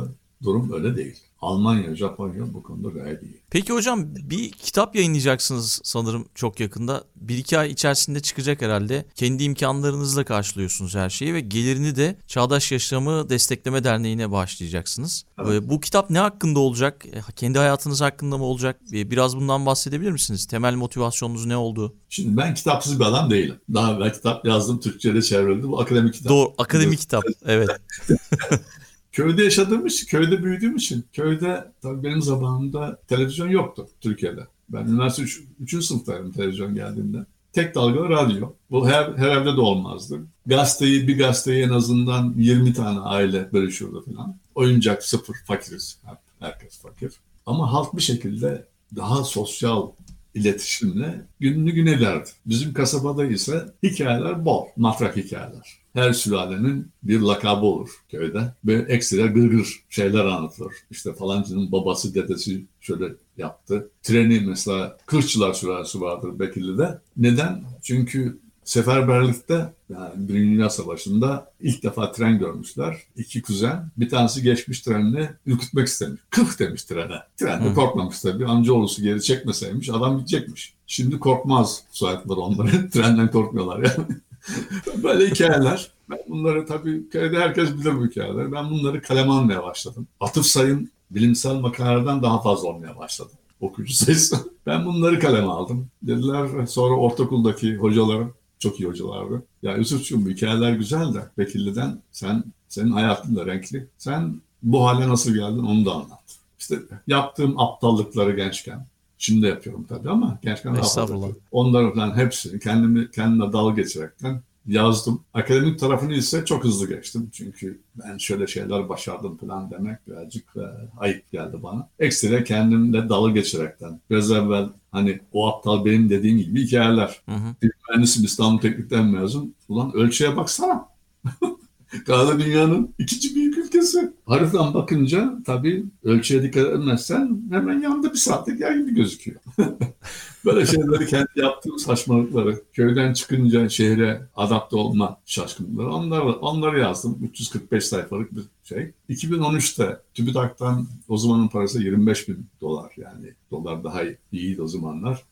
durum 0.43 0.73
öyle 0.73 0.97
değil. 0.97 1.17
Almanya, 1.41 1.97
Japonya 1.97 2.55
bu 2.55 2.63
konuda 2.63 2.89
gayet 2.89 3.23
iyi. 3.23 3.41
Peki 3.51 3.73
hocam 3.73 4.05
bir 4.17 4.51
kitap 4.51 4.97
yayınlayacaksınız 4.97 5.81
sanırım 5.85 6.29
çok 6.35 6.61
yakında. 6.61 7.05
Bir 7.17 7.39
iki 7.39 7.59
ay 7.59 7.71
içerisinde 7.71 8.21
çıkacak 8.21 8.63
herhalde. 8.63 9.05
Kendi 9.15 9.45
imkanlarınızla 9.45 10.25
karşılıyorsunuz 10.25 10.95
her 10.95 11.11
şeyi 11.11 11.35
ve 11.35 11.41
gelirini 11.41 11.97
de 11.97 12.17
Çağdaş 12.27 12.73
Yaşamı 12.73 13.29
Destekleme 13.29 13.85
Derneği'ne 13.85 14.31
bağışlayacaksınız. 14.31 15.25
Evet. 15.47 15.63
Bu 15.67 15.81
kitap 15.81 16.11
ne 16.11 16.19
hakkında 16.19 16.59
olacak? 16.59 17.07
E, 17.07 17.33
kendi 17.37 17.59
hayatınız 17.59 18.01
hakkında 18.01 18.39
mı 18.39 18.45
olacak? 18.45 18.81
Biraz 18.93 19.37
bundan 19.37 19.67
bahsedebilir 19.67 20.11
misiniz? 20.11 20.47
Temel 20.47 20.75
motivasyonunuz 20.75 21.47
ne 21.47 21.57
oldu? 21.57 21.95
Şimdi 22.09 22.37
ben 22.37 22.55
kitapsız 22.55 23.01
bir 23.01 23.05
adam 23.05 23.31
değilim. 23.31 23.57
Daha 23.75 23.95
evvel 23.95 24.13
kitap 24.13 24.45
yazdım, 24.45 24.81
Türkçe'de 24.81 25.23
çevrildi. 25.23 25.69
Bu 25.69 25.81
akademik 25.81 26.15
kitap. 26.15 26.31
Doğru, 26.31 26.53
akademik 26.59 26.99
kitap. 26.99 27.25
Evet. 27.47 27.69
köyde 29.19 29.45
yaşadığım 29.45 29.87
için, 29.87 30.07
köyde 30.07 30.45
büyüdüğüm 30.45 30.77
için, 30.77 31.05
köyde 31.13 31.73
tabii 31.83 32.03
benim 32.03 32.23
zamanımda 32.23 32.99
televizyon 33.09 33.49
yoktu 33.49 33.89
Türkiye'de. 34.01 34.47
Ben 34.69 34.87
üniversite 34.87 35.23
3. 35.23 35.43
Üç, 35.61 35.85
sınıftaydım 35.85 36.33
televizyon 36.33 36.75
geldiğinde. 36.75 37.27
Tek 37.53 37.75
dalgalı 37.75 38.09
radyo. 38.09 38.53
Bu 38.71 38.89
her, 38.89 39.13
her 39.17 39.37
evde 39.37 39.57
de 39.57 39.61
olmazdı. 39.61 40.21
Gazeteyi, 40.47 41.09
bir 41.09 41.19
gazeteyi 41.19 41.65
en 41.65 41.71
azından 41.71 42.35
20 42.37 42.73
tane 42.73 43.01
aile 43.01 43.53
bölüşüyordu 43.53 44.05
falan. 44.05 44.37
Oyuncak 44.55 45.05
sıfır, 45.05 45.37
fakiriz. 45.47 45.99
Herkes 46.41 46.79
fakir. 46.79 47.13
Ama 47.47 47.73
halk 47.73 47.97
bir 47.97 48.03
şekilde 48.03 48.67
daha 48.97 49.25
sosyal 49.25 49.91
iletişimle 50.35 51.27
gününü 51.41 51.71
gün 51.71 51.87
ederdi. 51.87 52.29
Bizim 52.47 52.73
kasabada 52.73 53.25
ise 53.27 53.65
hikayeler 53.83 54.45
bol, 54.45 54.67
matrak 54.77 55.17
hikayeler. 55.17 55.79
Her 55.95 56.13
sülalenin 56.13 56.91
bir 57.03 57.21
lakabı 57.21 57.67
olur 57.67 57.91
köyde 58.11 58.55
ve 58.65 58.75
ekstra 58.75 59.27
gırgır 59.27 59.85
şeyler 59.89 60.25
anlatılır. 60.25 60.73
İşte 60.91 61.13
falancının 61.13 61.73
babası, 61.73 62.15
dedesi 62.15 62.65
şöyle 62.81 63.05
yaptı. 63.37 63.91
Treni 64.03 64.41
mesela 64.41 64.99
Kırçılar 65.07 65.53
sülalesi 65.53 66.01
vardır 66.01 66.39
Bekirli'de. 66.39 66.99
Neden? 67.17 67.65
Çünkü 67.83 68.39
Seferberlikte 68.69 69.73
yani 69.89 70.29
Birinci 70.29 70.55
Dünya 70.55 70.71
Savaşı'nda 70.71 71.53
ilk 71.61 71.83
defa 71.83 72.13
tren 72.13 72.39
görmüşler. 72.39 72.97
İki 73.17 73.43
kuzen. 73.43 73.91
Bir 73.97 74.09
tanesi 74.09 74.43
geçmiş 74.43 74.81
trenle 74.81 75.37
ürkütmek 75.47 75.87
istemiş. 75.87 76.21
Kıh 76.31 76.59
demiş 76.59 76.85
trene. 76.85 77.23
Tren 77.37 77.65
de 77.65 77.75
korkmamış 77.75 78.21
tabii. 78.21 78.47
Amcaoğlusu 78.47 79.03
geri 79.03 79.23
çekmeseymiş 79.23 79.91
adam 79.91 80.19
gidecekmiş. 80.19 80.75
Şimdi 80.87 81.19
korkmaz 81.19 81.83
soyadlar 81.91 82.37
onları. 82.37 82.91
Trenden 82.93 83.31
korkmuyorlar 83.31 83.79
yani. 83.79 84.09
Böyle 85.03 85.31
hikayeler. 85.31 85.91
Ben 86.11 86.19
bunları 86.29 86.67
tabii 86.67 87.09
köyde 87.09 87.39
herkes 87.39 87.75
bilir 87.75 87.99
bu 87.99 88.07
hikayeleri. 88.07 88.53
Ben 88.53 88.71
bunları 88.71 89.03
kaleme 89.03 89.33
almaya 89.33 89.63
başladım. 89.63 90.07
Atıf 90.21 90.47
sayın 90.47 90.91
bilimsel 91.11 91.55
makalelerden 91.55 92.23
daha 92.23 92.43
fazla 92.43 92.69
olmaya 92.69 92.97
başladı 92.97 93.31
okuyucu 93.61 93.95
sayısı. 93.95 94.37
Ben 94.67 94.85
bunları 94.85 95.21
kaleme 95.21 95.47
aldım. 95.47 95.87
Dediler 96.03 96.67
sonra 96.67 96.95
ortaokuldaki 96.95 97.77
hocalarım 97.77 98.35
çok 98.59 98.81
iyi 98.81 98.89
hocalardı. 98.89 99.43
Ya 99.63 99.77
Yusuf'cum 99.77 100.29
hikayeler 100.31 100.73
güzel 100.73 101.15
de 101.15 101.21
Bekirli'den 101.39 101.99
sen 102.13 102.45
senin 102.69 102.91
hayatın 102.91 103.37
da 103.37 103.47
renkli. 103.47 103.87
Sen 103.99 104.41
bu 104.63 104.87
hale 104.87 105.09
nasıl 105.09 105.35
geldin 105.35 105.65
onu 105.65 105.85
da 105.85 105.93
anlat. 105.93 106.21
İşte 106.59 106.79
yaptığım 107.07 107.61
aptallıkları 107.61 108.37
gençken 108.37 108.87
Şimdi 109.19 109.43
de 109.43 109.49
yapıyorum 109.49 109.87
tabii 109.89 110.11
ama 110.11 110.39
gençken 110.43 110.75
daha 110.75 110.83
fazla. 110.83 111.29
Onları 111.53 111.95
falan 111.95 112.17
hepsini 112.17 112.61
kendimi 112.61 113.11
kendime 113.11 113.53
dal 113.53 113.77
geçirekten 113.77 114.43
yazdım. 114.69 115.21
Akademik 115.35 115.79
tarafını 115.79 116.15
ise 116.15 116.45
çok 116.45 116.65
hızlı 116.65 116.89
geçtim. 116.89 117.29
Çünkü 117.33 117.81
ben 117.95 118.19
şöyle 118.19 118.47
şeyler 118.47 118.89
başardım 118.89 119.37
falan 119.37 119.71
demek 119.71 120.07
birazcık 120.07 120.45
e, 120.57 120.63
ayıp 120.99 121.33
geldi 121.33 121.63
bana. 121.63 121.89
Ekstra 121.99 122.45
kendimle 122.45 123.09
dalı 123.09 123.35
geçirekten. 123.35 124.01
Biraz 124.11 124.31
evvel 124.31 124.69
hani 124.93 125.21
o 125.33 125.49
aptal 125.49 125.85
benim 125.85 126.11
dediğim 126.11 126.39
gibi 126.39 126.67
hikayeler. 126.67 127.23
Hı 127.29 127.35
hı. 127.35 127.55
Bir 127.63 127.71
mühendisim 127.89 128.25
İstanbul 128.25 128.61
Teknik'ten 128.61 129.05
mezun. 129.07 129.55
Ulan 129.69 129.93
ölçüye 129.95 130.37
baksana. 130.37 130.89
Kanada 132.07 132.39
dünyanın 132.39 132.95
ikinci 132.99 133.35
büyük 133.35 133.59
ülkesi. 133.59 134.13
Haritadan 134.27 134.75
bakınca 134.75 135.39
tabii 135.47 135.85
ölçüye 136.05 136.43
dikkat 136.43 136.67
etmezsen 136.67 137.43
hemen 137.51 137.81
yanında 137.81 138.13
bir 138.13 138.19
saatlik 138.19 138.61
yer 138.61 138.77
gibi 138.77 138.95
gözüküyor. 138.95 139.41
Böyle 140.45 140.67
şeyleri 140.67 141.07
kendi 141.07 141.29
yaptığım 141.37 141.79
saçmalıkları, 141.79 142.63
köyden 142.73 143.13
çıkınca 143.13 143.69
şehre 143.69 144.29
adapte 144.37 144.77
olma 144.77 145.21
şaşkınlıkları 145.27 145.93
onları, 145.95 146.33
onları 146.33 146.81
yazdım. 146.81 147.19
345 147.23 147.85
sayfalık 147.85 148.37
bir 148.37 148.43
şey. 148.65 148.93
2013'te 149.11 150.01
TÜBİTAK'tan 150.15 150.87
o 151.09 151.17
zamanın 151.17 151.49
parası 151.49 151.83
25 151.83 152.29
bin 152.29 152.47
dolar 152.61 152.93
yani 152.97 153.33
dolar 153.51 153.85
daha 153.85 154.03
iyiydi 154.33 154.63
o 154.63 154.67
zamanlar. 154.67 155.23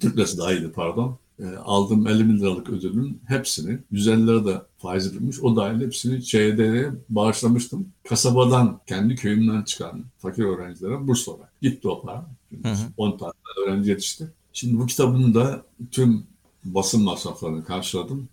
Türk 0.00 0.16
lirası 0.16 0.38
daha 0.38 0.52
iyiydi 0.52 0.72
pardon 0.74 1.18
aldığım 1.64 2.06
50 2.06 2.28
bin 2.28 2.38
liralık 2.38 2.70
ödülün 2.70 3.20
hepsini, 3.26 3.78
150 3.90 4.26
lira 4.26 4.46
da 4.46 4.66
faiz 4.78 5.06
edilmiş, 5.06 5.40
o 5.40 5.56
dahil 5.56 5.80
hepsini 5.80 6.22
ÇED'ye 6.24 6.90
bağışlamıştım. 7.08 7.88
Kasabadan, 8.08 8.80
kendi 8.86 9.16
köyümden 9.16 9.62
çıkan 9.62 10.04
fakir 10.18 10.44
öğrencilere 10.44 11.06
burs 11.06 11.28
olarak. 11.28 11.60
Gitti 11.62 11.88
o 11.88 12.02
para. 12.02 12.26
Hı 12.62 12.68
hı. 12.68 12.76
10 12.96 13.18
tane 13.18 13.32
öğrenci 13.66 13.90
yetişti. 13.90 14.28
Şimdi 14.52 14.78
bu 14.78 14.86
kitabın 14.86 15.34
da 15.34 15.62
tüm 15.90 16.26
basın 16.64 17.02
masraflarını 17.02 17.64
karşıladım. 17.64 18.28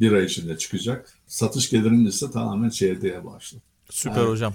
Bir 0.00 0.12
ay 0.12 0.24
içinde 0.24 0.58
çıkacak. 0.58 1.18
Satış 1.26 1.70
gelirinin 1.70 2.06
ise 2.06 2.30
tamamen 2.30 2.68
ÇED'ye 2.68 3.24
başladı. 3.24 3.62
Süper 3.90 4.16
yani, 4.16 4.28
hocam. 4.28 4.54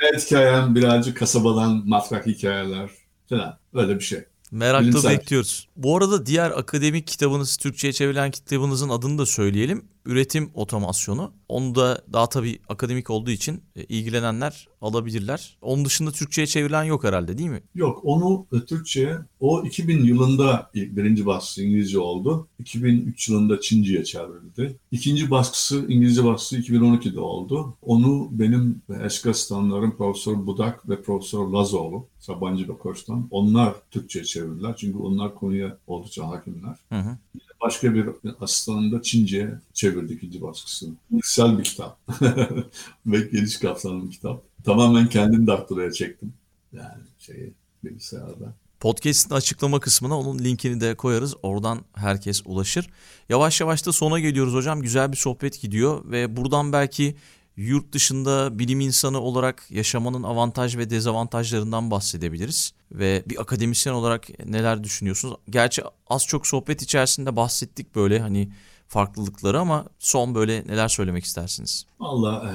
Birazcık 0.00 0.26
hikayem, 0.26 0.74
birazcık 0.74 1.16
kasabadan 1.16 1.82
matrak 1.86 2.26
hikayeler 2.26 2.90
falan. 3.28 3.58
Öyle 3.74 3.94
bir 3.94 4.04
şey. 4.04 4.24
Merakla 4.54 4.88
Bilimsel. 4.88 5.18
bekliyoruz. 5.18 5.68
Bu 5.76 5.96
arada 5.96 6.26
diğer 6.26 6.50
akademik 6.50 7.06
kitabınız, 7.06 7.56
Türkçe'ye 7.56 7.92
çevrilen 7.92 8.30
kitabınızın 8.30 8.88
adını 8.88 9.18
da 9.18 9.26
söyleyelim. 9.26 9.84
Üretim 10.06 10.50
otomasyonu. 10.54 11.32
Onu 11.48 11.74
da 11.74 12.04
daha 12.12 12.28
tabii 12.28 12.58
akademik 12.68 13.10
olduğu 13.10 13.30
için 13.30 13.62
e, 13.76 13.84
ilgilenenler 13.84 14.68
alabilirler. 14.80 15.58
Onun 15.62 15.84
dışında 15.84 16.10
Türkçe'ye 16.10 16.46
çevrilen 16.46 16.84
yok 16.84 17.04
herhalde 17.04 17.38
değil 17.38 17.50
mi? 17.50 17.62
Yok 17.74 18.00
onu 18.02 18.46
e, 18.52 18.64
Türkçe'ye 18.64 19.18
o 19.40 19.62
2000 19.62 20.04
yılında 20.04 20.70
birinci 20.74 21.26
baskısı 21.26 21.62
İngilizce 21.62 21.98
oldu. 21.98 22.48
2003 22.58 23.28
yılında 23.28 23.60
Çince'ye 23.60 24.04
çevrildi. 24.04 24.78
İkinci 24.90 25.30
baskısı 25.30 25.86
İngilizce 25.88 26.24
baskısı 26.24 26.58
2012'de 26.58 27.20
oldu. 27.20 27.76
Onu 27.82 28.28
benim 28.30 28.82
eski 29.02 29.30
asistanlarım 29.30 29.96
Profesör 29.96 30.46
Budak 30.46 30.88
ve 30.88 31.02
Profesör 31.02 31.46
Lazoğlu 31.46 32.06
Sabancı 32.18 32.68
ve 32.68 32.78
Koç'tan 32.78 33.28
onlar 33.30 33.74
Türkçe'ye 33.90 34.24
çevirdiler. 34.24 34.76
Çünkü 34.76 34.98
onlar 34.98 35.34
konuya 35.34 35.78
oldukça 35.86 36.28
hakimler. 36.28 36.76
Hı 36.88 36.98
hı 36.98 37.18
başka 37.64 37.94
bir 37.94 38.08
asistanım 38.40 38.92
da 38.92 39.02
Çince'ye 39.02 39.50
çevirdi 39.72 39.93
ikinci 40.02 40.42
baskısını. 40.42 40.94
Güzel 41.10 41.58
bir 41.58 41.64
kitap. 41.64 41.98
Ve 43.06 43.20
geniş 43.20 43.56
kapsamlı 43.56 44.06
bir 44.06 44.10
kitap. 44.10 44.42
Tamamen 44.64 45.08
kendim 45.08 45.46
daktiloya 45.46 45.92
çektim. 45.92 46.32
Yani 46.72 47.02
şeyi 47.18 47.52
bilgisayarda. 47.84 48.54
Podcast'in 48.80 49.34
açıklama 49.34 49.80
kısmına 49.80 50.18
onun 50.18 50.38
linkini 50.38 50.80
de 50.80 50.94
koyarız. 50.94 51.34
Oradan 51.42 51.80
herkes 51.94 52.42
ulaşır. 52.44 52.90
Yavaş 53.28 53.60
yavaş 53.60 53.86
da 53.86 53.92
sona 53.92 54.20
geliyoruz 54.20 54.54
hocam. 54.54 54.82
Güzel 54.82 55.12
bir 55.12 55.16
sohbet 55.16 55.60
gidiyor 55.60 56.10
ve 56.10 56.36
buradan 56.36 56.72
belki 56.72 57.16
yurt 57.56 57.92
dışında 57.92 58.58
bilim 58.58 58.80
insanı 58.80 59.20
olarak 59.20 59.70
yaşamanın 59.70 60.22
avantaj 60.22 60.76
ve 60.76 60.90
dezavantajlarından 60.90 61.90
bahsedebiliriz. 61.90 62.72
Ve 62.92 63.22
bir 63.26 63.40
akademisyen 63.40 63.94
olarak 63.94 64.46
neler 64.46 64.84
düşünüyorsunuz? 64.84 65.36
Gerçi 65.50 65.82
az 66.06 66.26
çok 66.26 66.46
sohbet 66.46 66.82
içerisinde 66.82 67.36
bahsettik 67.36 67.94
böyle 67.94 68.20
hani 68.20 68.52
farklılıkları 68.88 69.60
ama 69.60 69.84
son 69.98 70.34
böyle 70.34 70.64
neler 70.66 70.88
söylemek 70.88 71.24
istersiniz? 71.24 71.86
Valla 72.00 72.50
e, 72.50 72.52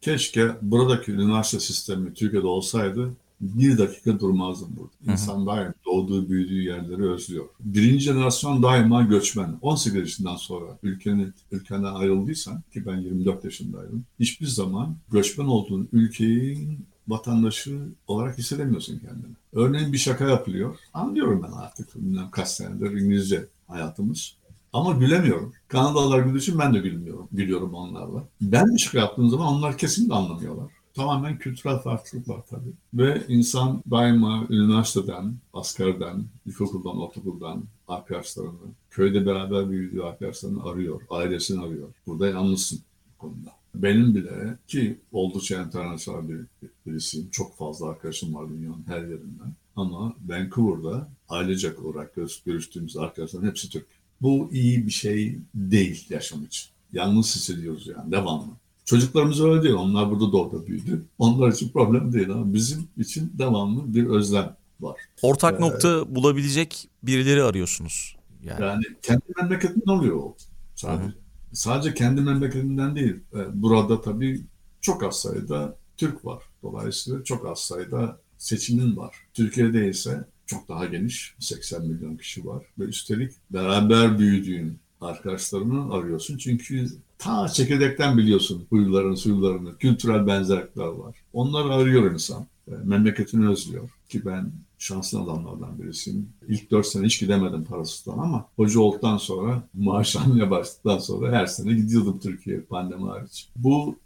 keşke 0.00 0.50
buradaki 0.62 1.12
üniversite 1.12 1.60
sistemi 1.60 2.14
Türkiye'de 2.14 2.46
olsaydı 2.46 3.12
bir 3.42 3.78
dakika 3.78 4.20
durmazdım 4.20 4.68
burada. 4.76 5.12
İnsan 5.12 5.46
daima 5.46 5.74
doğduğu, 5.86 6.28
büyüdüğü 6.28 6.62
yerleri 6.62 7.10
özlüyor. 7.10 7.44
Birinci 7.60 8.04
jenerasyon 8.04 8.62
daima 8.62 9.02
göçmen. 9.02 9.58
18 9.62 9.94
yaşından 10.00 10.36
sonra 10.36 10.78
ülkenin 10.82 11.34
ülkenden 11.52 11.94
ayrıldıysan 11.94 12.62
ki 12.72 12.86
ben 12.86 12.96
24 12.96 13.44
yaşındaydım. 13.44 14.04
Hiçbir 14.20 14.46
zaman 14.46 14.96
göçmen 15.12 15.44
olduğun 15.44 15.88
ülkenin 15.92 16.86
vatandaşı 17.08 17.88
olarak 18.06 18.38
hissedemiyorsun 18.38 18.98
kendini. 18.98 19.32
Örneğin 19.52 19.92
bir 19.92 19.98
şaka 19.98 20.24
yapılıyor. 20.28 20.76
Anlıyorum 20.94 21.46
ben 21.48 21.52
artık. 21.52 21.94
Bilmem 21.94 22.30
kaç 22.30 22.48
senedir 22.48 22.90
İngilizce 22.90 23.46
hayatımız. 23.68 24.36
Ama 24.72 24.92
gülemiyorum. 24.92 25.52
Kanadalılar 25.68 26.18
güldüğü 26.18 26.38
için 26.38 26.58
ben 26.58 26.74
de 26.74 26.78
gülmüyorum. 26.78 27.28
Gülüyorum 27.32 27.74
onlarla. 27.74 28.24
Ben 28.40 28.74
bir 28.74 28.78
şaka 28.78 28.98
yaptığım 28.98 29.30
zaman 29.30 29.46
onlar 29.46 29.78
kesinlikle 29.78 30.14
anlamıyorlar 30.14 30.82
tamamen 30.94 31.38
kültürel 31.38 31.78
farklılık 31.78 32.28
var 32.28 32.42
tabii. 32.50 32.72
Ve 32.94 33.22
insan 33.28 33.82
daima 33.90 34.46
üniversiteden, 34.50 35.34
askerden, 35.52 36.24
ilkokuldan, 36.46 36.98
ortaokuldan 36.98 37.64
arkadaşlarını, 37.88 38.52
köyde 38.90 39.26
beraber 39.26 39.70
büyüdüğü 39.70 40.02
arkadaşlarını 40.02 40.64
arıyor, 40.64 41.00
ailesini 41.10 41.64
arıyor. 41.64 41.88
Burada 42.06 42.28
yalnızsın 42.28 42.80
bu 43.14 43.18
konuda. 43.18 43.52
Benim 43.74 44.14
bile 44.14 44.58
ki 44.68 44.98
oldukça 45.12 45.62
internasyonel 45.62 46.28
bir 46.28 46.46
birisiyim. 46.86 47.28
Çok 47.30 47.56
fazla 47.56 47.88
arkadaşım 47.88 48.34
var 48.34 48.48
dünyanın 48.48 48.84
her 48.86 49.00
yerinden. 49.00 49.54
Ama 49.76 50.14
Vancouver'da 50.28 51.08
ailecek 51.28 51.84
olarak 51.84 52.14
görüştüğümüz 52.46 52.96
arkadaşların 52.96 53.48
hepsi 53.48 53.70
Türk. 53.70 53.86
Bu 54.22 54.48
iyi 54.52 54.86
bir 54.86 54.90
şey 54.90 55.38
değil 55.54 56.06
yaşam 56.10 56.44
için. 56.44 56.68
Yalnız 56.92 57.36
hissediyoruz 57.36 57.86
yani 57.86 58.12
devamlı. 58.12 58.52
Çocuklarımız 58.84 59.40
öyle 59.40 59.62
değil. 59.62 59.74
Onlar 59.74 60.10
burada 60.10 60.32
doğdu 60.32 60.66
büyüdü. 60.66 61.04
Onlar 61.18 61.52
için 61.52 61.68
problem 61.68 62.12
değil 62.12 62.30
ama 62.30 62.54
bizim 62.54 62.88
için 62.98 63.32
devamlı 63.38 63.94
bir 63.94 64.06
özlem 64.06 64.56
var. 64.80 64.96
Ortak 65.22 65.58
ee, 65.58 65.60
nokta 65.60 66.14
bulabilecek 66.14 66.88
birileri 67.02 67.42
arıyorsunuz. 67.42 68.16
Yani, 68.44 68.64
yani 68.64 68.84
kendi 69.02 69.22
memleketinden 69.42 69.92
oluyor 69.92 70.16
o. 70.16 70.36
Sadece, 70.74 71.04
Hı-hı. 71.04 71.12
sadece 71.52 71.94
kendi 71.94 72.20
memleketinden 72.20 72.96
değil. 72.96 73.14
Ee, 73.34 73.38
burada 73.62 74.00
tabii 74.00 74.40
çok 74.80 75.02
az 75.02 75.20
sayıda 75.20 75.76
Türk 75.96 76.24
var. 76.24 76.42
Dolayısıyla 76.62 77.24
çok 77.24 77.46
az 77.46 77.58
sayıda 77.58 78.18
seçimin 78.38 78.96
var. 78.96 79.16
Türkiye'de 79.34 79.88
ise 79.88 80.24
çok 80.46 80.68
daha 80.68 80.86
geniş. 80.86 81.34
80 81.38 81.86
milyon 81.86 82.16
kişi 82.16 82.46
var. 82.46 82.64
Ve 82.78 82.84
üstelik 82.84 83.32
beraber 83.50 84.18
büyüdüğün 84.18 84.78
arkadaşlarını 85.00 85.94
arıyorsun. 85.94 86.38
Çünkü 86.38 86.86
ta 87.18 87.48
çekirdekten 87.48 88.18
biliyorsun 88.18 88.66
huylarını, 88.70 89.16
suylarını, 89.16 89.78
kültürel 89.78 90.26
benzerlikler 90.26 90.86
var. 90.86 91.16
Onları 91.32 91.74
arıyor 91.74 92.12
insan. 92.12 92.46
Memleketini 92.84 93.48
özlüyor. 93.48 93.90
Ki 94.08 94.26
ben 94.26 94.52
şanslı 94.78 95.20
adamlardan 95.20 95.82
birisiyim. 95.82 96.28
İlk 96.48 96.70
dört 96.70 96.86
sene 96.86 97.06
hiç 97.06 97.20
gidemedim 97.20 97.64
parasızdan 97.64 98.18
ama 98.18 98.48
hoca 98.56 98.80
olduktan 98.80 99.16
sonra, 99.16 99.62
maaş 99.74 100.16
almaya 100.16 100.50
başladıktan 100.50 100.98
sonra 100.98 101.32
her 101.32 101.46
sene 101.46 101.74
gidiyordum 101.74 102.20
Türkiye 102.22 102.60
pandemi 102.60 103.08
hariç. 103.08 103.48
Bu 103.56 103.96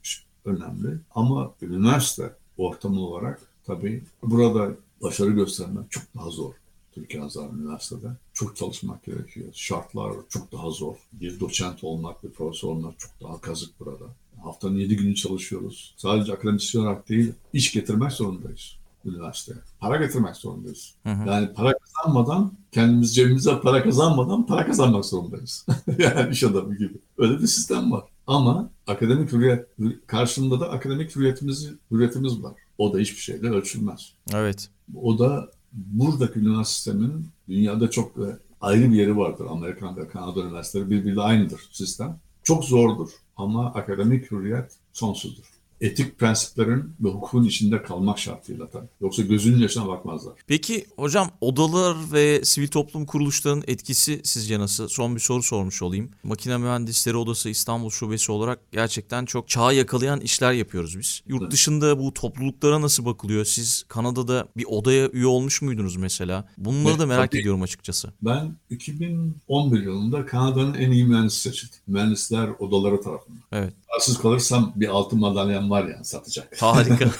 önemli 0.44 0.98
ama 1.14 1.52
üniversite 1.62 2.32
ortamı 2.56 3.00
olarak 3.00 3.40
tabii 3.66 4.02
burada 4.22 4.70
başarı 5.02 5.30
göstermek 5.30 5.90
çok 5.90 6.04
daha 6.14 6.30
zor. 6.30 6.54
Türkiye 6.92 7.22
Hazar 7.22 7.50
Üniversitede. 7.50 8.08
Çok 8.34 8.56
çalışmak 8.56 9.04
gerekiyor. 9.04 9.48
Şartlar 9.52 10.12
çok 10.28 10.52
daha 10.52 10.70
zor. 10.70 10.96
Bir 11.12 11.40
doçent 11.40 11.84
olmak, 11.84 12.24
bir 12.24 12.30
profesör 12.30 12.68
olmak 12.68 12.98
çok 12.98 13.10
daha 13.22 13.40
kazık 13.40 13.80
burada. 13.80 14.04
Haftanın 14.42 14.78
yedi 14.78 14.96
günü 14.96 15.14
çalışıyoruz. 15.14 15.94
Sadece 15.96 16.32
akademisyen 16.32 16.82
olarak 16.82 17.08
değil, 17.08 17.32
iş 17.52 17.72
getirmek 17.72 18.12
zorundayız 18.12 18.76
üniversiteye. 19.06 19.58
Para 19.80 19.96
getirmek 19.96 20.36
zorundayız. 20.36 20.94
Hı 21.02 21.12
hı. 21.12 21.28
Yani 21.28 21.52
para 21.54 21.74
kazanmadan, 21.78 22.52
kendimiz 22.72 23.14
cebimize 23.14 23.60
para 23.60 23.82
kazanmadan 23.82 24.46
para 24.46 24.66
kazanmak 24.66 25.04
zorundayız. 25.04 25.66
yani 25.98 26.32
iş 26.32 26.44
adamı 26.44 26.76
gibi. 26.76 26.98
Öyle 27.18 27.38
bir 27.38 27.46
sistem 27.46 27.92
var. 27.92 28.04
Ama 28.26 28.70
akademik 28.86 29.32
hürriyet, 29.32 29.66
karşında 30.06 30.60
da 30.60 30.70
akademik 30.70 31.16
hürriyetimiz, 31.16 31.70
hürriyetimiz 31.90 32.42
var. 32.42 32.54
O 32.78 32.92
da 32.92 32.98
hiçbir 32.98 33.20
şeyle 33.20 33.50
ölçülmez. 33.50 34.12
Evet. 34.34 34.70
O 34.94 35.18
da 35.18 35.50
buradaki 35.72 36.38
üniversitenin 36.38 37.26
dünyada 37.48 37.90
çok 37.90 38.12
ayrı 38.60 38.90
bir 38.90 38.96
yeri 38.96 39.16
vardır. 39.16 39.46
Amerikan 39.50 39.96
ve 39.96 40.08
Kanada 40.08 40.40
üniversiteleri 40.40 40.90
birbiriyle 40.90 41.20
aynıdır 41.20 41.68
sistem. 41.72 42.18
Çok 42.42 42.64
zordur 42.64 43.10
ama 43.36 43.66
akademik 43.66 44.30
hürriyet 44.30 44.72
sonsuzdur 44.92 45.55
etik 45.80 46.18
prensiplerin 46.18 46.94
ve 47.00 47.08
hukukun 47.08 47.44
içinde 47.44 47.82
kalmak 47.82 48.18
şartıyla 48.18 48.70
tabii. 48.70 48.86
Yoksa 49.00 49.22
gözünün 49.22 49.58
yaşına 49.58 49.88
bakmazlar. 49.88 50.34
Peki 50.46 50.86
hocam 50.96 51.30
odalar 51.40 51.96
ve 52.12 52.44
sivil 52.44 52.68
toplum 52.68 53.06
kuruluşlarının 53.06 53.64
etkisi 53.66 54.20
sizce 54.24 54.58
nasıl? 54.58 54.88
Son 54.88 55.14
bir 55.14 55.20
soru 55.20 55.42
sormuş 55.42 55.82
olayım. 55.82 56.10
Makine 56.22 56.56
Mühendisleri 56.56 57.16
Odası 57.16 57.48
İstanbul 57.48 57.90
Şubesi 57.90 58.32
olarak 58.32 58.72
gerçekten 58.72 59.24
çok 59.24 59.48
çağı 59.48 59.74
yakalayan 59.74 60.20
işler 60.20 60.52
yapıyoruz 60.52 60.98
biz. 60.98 61.22
Yurt 61.26 61.42
evet. 61.42 61.52
dışında 61.52 61.98
bu 61.98 62.14
topluluklara 62.14 62.80
nasıl 62.80 63.04
bakılıyor? 63.04 63.44
Siz 63.44 63.84
Kanada'da 63.88 64.48
bir 64.56 64.64
odaya 64.64 65.08
üye 65.08 65.26
olmuş 65.26 65.62
muydunuz 65.62 65.96
mesela? 65.96 66.48
Bunları 66.58 66.88
evet, 66.88 66.98
da 67.00 67.06
merak 67.06 67.30
tabii. 67.30 67.40
ediyorum 67.40 67.62
açıkçası. 67.62 68.12
Ben 68.22 68.56
2011 68.70 69.82
yılında 69.82 70.26
Kanada'nın 70.26 70.74
en 70.74 70.90
iyi 70.90 71.04
mühendisi 71.04 71.40
seçildim. 71.40 71.78
Mühendisler 71.86 72.48
odaları 72.58 73.00
tarafından. 73.00 73.42
Evet. 73.52 73.72
Kararsız 73.88 74.18
kalırsam 74.18 74.72
bir 74.76 74.88
altın 74.88 75.22
var 75.70 75.88
yani 75.88 76.04
satacak. 76.04 76.62
Harika. 76.62 77.10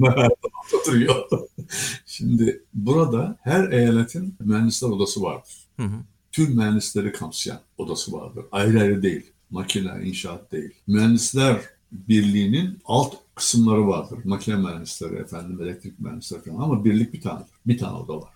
Oturuyor. 0.80 1.28
Şimdi 2.06 2.62
burada 2.74 3.36
her 3.42 3.70
eyaletin 3.70 4.34
mühendisler 4.40 4.88
odası 4.88 5.22
vardır. 5.22 5.54
Hı 5.76 5.82
hı. 5.82 5.96
Tüm 6.32 6.56
mühendisleri 6.56 7.12
kapsayan 7.12 7.60
odası 7.78 8.12
vardır. 8.12 8.44
Ayrı 8.52 8.80
ayrı 8.80 9.02
değil. 9.02 9.26
Makine, 9.50 9.90
inşaat 10.04 10.52
değil. 10.52 10.70
Mühendisler 10.86 11.60
Birliği'nin 11.92 12.78
alt 12.84 13.14
kısımları 13.34 13.88
vardır. 13.88 14.18
Makine 14.24 14.56
mühendisleri, 14.56 15.16
efendim, 15.16 15.62
elektrik 15.62 16.00
mühendisleri 16.00 16.42
falan 16.42 16.60
ama 16.60 16.84
birlik 16.84 17.12
bir 17.12 17.20
tanedir. 17.20 17.52
Bir 17.66 17.78
tane 17.78 17.96
oda 17.96 18.16
var. 18.16 18.32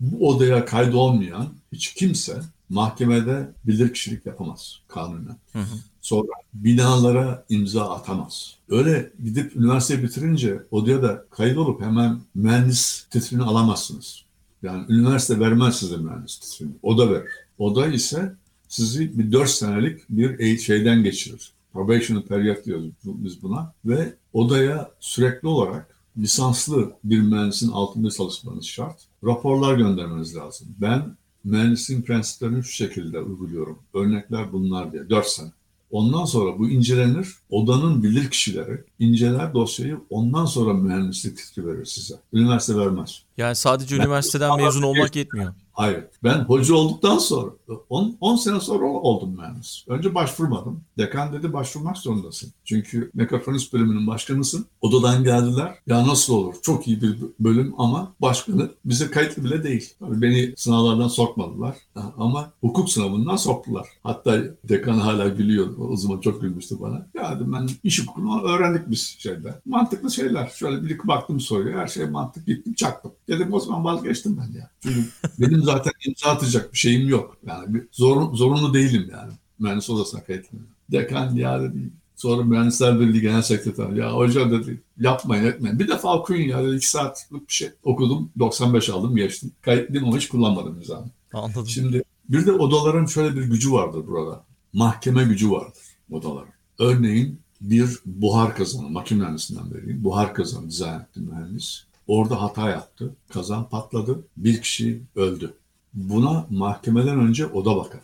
Bu 0.00 0.28
odaya 0.28 0.64
kaydolmayan 0.64 1.46
hiç 1.72 1.94
kimse 1.94 2.40
mahkemede 2.68 3.50
bilirkişilik 3.66 4.26
yapamaz 4.26 4.80
kanunen. 4.88 5.36
Hı 5.52 5.58
hı. 5.58 5.78
Sonra 6.00 6.32
binalara 6.54 7.44
imza 7.48 7.90
atamaz. 7.90 8.56
Öyle 8.68 9.12
gidip 9.24 9.56
üniversite 9.56 10.02
bitirince 10.02 10.62
odaya 10.70 11.02
da 11.02 11.24
kayıt 11.30 11.58
olup 11.58 11.82
hemen 11.82 12.20
mühendis 12.34 13.06
titrini 13.10 13.42
alamazsınız. 13.42 14.22
Yani 14.62 14.84
üniversite 14.88 15.40
vermez 15.40 15.76
size 15.76 15.96
mühendis 15.96 16.38
titrini. 16.38 16.70
Oda 16.82 17.10
verir. 17.10 17.30
Oda 17.58 17.86
ise 17.86 18.34
sizi 18.68 19.18
bir 19.18 19.32
dört 19.32 19.50
senelik 19.50 20.00
bir 20.10 20.58
şeyden 20.58 21.02
geçirir. 21.02 21.52
Probation 21.72 22.22
period 22.22 22.64
diyoruz 22.64 22.90
biz 23.04 23.42
buna. 23.42 23.72
Ve 23.84 24.14
odaya 24.32 24.90
sürekli 25.00 25.48
olarak 25.48 25.97
lisanslı 26.18 26.92
bir 27.04 27.20
mühendisin 27.20 27.72
altında 27.72 28.10
çalışmanız 28.10 28.64
şart. 28.64 29.00
Raporlar 29.24 29.76
göndermeniz 29.76 30.36
lazım. 30.36 30.68
Ben 30.78 31.16
mühendisliğin 31.44 32.02
prensiplerini 32.02 32.64
şu 32.64 32.72
şekilde 32.72 33.20
uyguluyorum. 33.20 33.78
Örnekler 33.94 34.52
bunlar 34.52 34.92
diye. 34.92 35.10
Dört 35.10 35.26
sene. 35.26 35.52
Ondan 35.90 36.24
sonra 36.24 36.58
bu 36.58 36.68
incelenir. 36.68 37.28
Odanın 37.50 38.02
bilir 38.02 38.30
kişileri 38.30 38.84
inceler 38.98 39.54
dosyayı 39.54 40.00
ondan 40.10 40.44
sonra 40.44 40.72
mühendislik 40.72 41.38
fikri 41.38 41.66
verir 41.66 41.84
size. 41.84 42.14
Üniversite 42.32 42.76
vermez. 42.76 43.22
Yani 43.36 43.56
sadece 43.56 43.96
ben, 43.96 44.02
üniversiteden 44.02 44.56
mezun 44.62 44.82
olmak 44.82 45.16
yetmiyor. 45.16 45.54
Hayır. 45.78 46.04
Ben 46.24 46.38
hoca 46.38 46.74
olduktan 46.74 47.18
sonra 47.18 47.50
10 47.90 48.36
sene 48.36 48.60
sonra 48.60 48.86
oldum 48.86 49.36
mühendis. 49.36 49.84
Önce 49.88 50.14
başvurmadım. 50.14 50.80
Dekan 50.98 51.32
dedi 51.32 51.52
başvurmak 51.52 51.98
zorundasın. 51.98 52.52
Çünkü 52.64 53.10
mekatronik 53.14 53.72
bölümünün 53.72 54.06
başkanısın. 54.06 54.66
Odadan 54.80 55.24
geldiler. 55.24 55.74
Ya 55.86 56.06
nasıl 56.06 56.34
olur? 56.34 56.54
Çok 56.62 56.88
iyi 56.88 57.02
bir 57.02 57.16
bölüm 57.40 57.74
ama 57.78 58.12
başkanı 58.20 58.70
bize 58.84 59.10
kayıtlı 59.10 59.44
bile 59.44 59.64
değil. 59.64 59.94
Tabii 60.00 60.22
beni 60.22 60.54
sınavlardan 60.56 61.08
sokmadılar. 61.08 61.76
Ama 62.18 62.52
hukuk 62.60 62.90
sınavından 62.90 63.36
soktular. 63.36 63.86
Hatta 64.02 64.40
dekan 64.64 64.98
hala 64.98 65.28
gülüyor. 65.28 65.78
O 65.78 65.96
zaman 65.96 66.20
çok 66.20 66.40
gülmüştü 66.40 66.80
bana. 66.80 67.06
Ya 67.14 67.36
dedim 67.36 67.52
ben 67.52 67.68
iş 67.84 68.02
hukukunu 68.02 68.42
öğrendik 68.42 68.87
biz 68.90 69.16
şeyde. 69.18 69.54
Mantıklı 69.66 70.10
şeyler. 70.10 70.46
Şöyle 70.46 70.84
bir 70.84 70.98
baktım 71.04 71.40
soruyor. 71.40 71.80
Her 71.80 71.86
şey 71.86 72.06
mantık 72.06 72.46
gittim 72.46 72.74
çaktım. 72.74 73.12
Dedim 73.28 73.52
o 73.52 73.60
zaman 73.60 73.84
vazgeçtim 73.84 74.36
ben 74.36 74.58
ya. 74.58 74.70
Çünkü 74.82 75.04
benim 75.38 75.62
zaten 75.62 75.92
imza 76.06 76.30
atacak 76.30 76.72
bir 76.72 76.78
şeyim 76.78 77.08
yok. 77.08 77.36
Yani 77.46 77.74
bir 77.74 77.82
zor, 77.92 78.34
zorunlu 78.34 78.74
değilim 78.74 79.08
yani. 79.12 79.32
Mühendis 79.58 79.90
odasına 79.90 80.24
kayıtlanıyorum. 80.24 80.74
Dekan 80.92 81.34
ya 81.34 81.62
dedi. 81.62 81.90
Sonra 82.16 82.42
Mühendisler 82.42 83.00
Birliği 83.00 83.20
Genel 83.20 83.42
Sekreter 83.42 83.90
ya 83.90 84.12
hoca 84.12 84.50
dedi 84.50 84.82
yapmayın 85.00 85.44
etmeyin. 85.44 85.78
Bir 85.78 85.88
defa 85.88 86.18
okuyun 86.18 86.48
ya 86.48 86.64
dedi 86.64 86.76
iki 86.76 86.90
saatlik 86.90 87.48
bir 87.48 87.54
şey 87.54 87.70
okudum. 87.82 88.30
95 88.38 88.90
aldım 88.90 89.16
geçtim. 89.16 89.52
Kayıtlıyım 89.62 90.06
ama 90.06 90.16
hiç 90.16 90.28
kullanmadım 90.28 90.76
imzamı. 90.76 91.10
Anladım. 91.32 91.66
Şimdi 91.66 92.02
bir 92.28 92.46
de 92.46 92.52
odaların 92.52 93.06
şöyle 93.06 93.36
bir 93.36 93.44
gücü 93.44 93.72
vardır 93.72 94.06
burada. 94.06 94.44
Mahkeme 94.72 95.24
gücü 95.24 95.50
vardır 95.50 95.82
odaların. 96.10 96.52
Örneğin 96.78 97.40
bir 97.60 97.98
buhar 98.06 98.56
kazanı, 98.56 98.90
makine 98.90 99.18
mühendisinden 99.18 99.74
vereyim. 99.74 100.04
Buhar 100.04 100.34
kazanı 100.34 100.68
dizayn 100.68 101.00
etti 101.00 101.20
mühendis. 101.20 101.84
Orada 102.06 102.42
hata 102.42 102.70
yaptı. 102.70 103.14
Kazan 103.28 103.68
patladı. 103.68 104.24
Bir 104.36 104.62
kişi 104.62 105.02
öldü. 105.16 105.54
Buna 105.94 106.46
mahkemeden 106.50 107.20
önce 107.20 107.46
oda 107.46 107.76
bakar. 107.76 108.00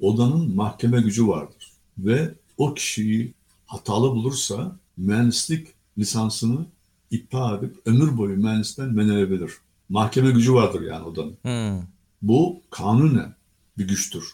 Odanın 0.00 0.56
mahkeme 0.56 1.00
gücü 1.00 1.28
vardır. 1.28 1.72
Ve 1.98 2.34
o 2.58 2.74
kişiyi 2.74 3.34
hatalı 3.66 4.10
bulursa 4.10 4.76
mühendislik 4.96 5.68
lisansını 5.98 6.66
iptal 7.10 7.58
edip 7.58 7.76
ömür 7.86 8.18
boyu 8.18 8.36
mühendisten 8.36 8.88
men 8.88 9.08
edebilir. 9.08 9.52
Mahkeme 9.88 10.30
gücü 10.30 10.54
vardır 10.54 10.82
yani 10.82 11.04
odanın. 11.04 11.36
Hmm. 11.42 11.86
Bu 12.22 12.60
kanunen 12.70 13.34
bir 13.78 13.88
güçtür. 13.88 14.24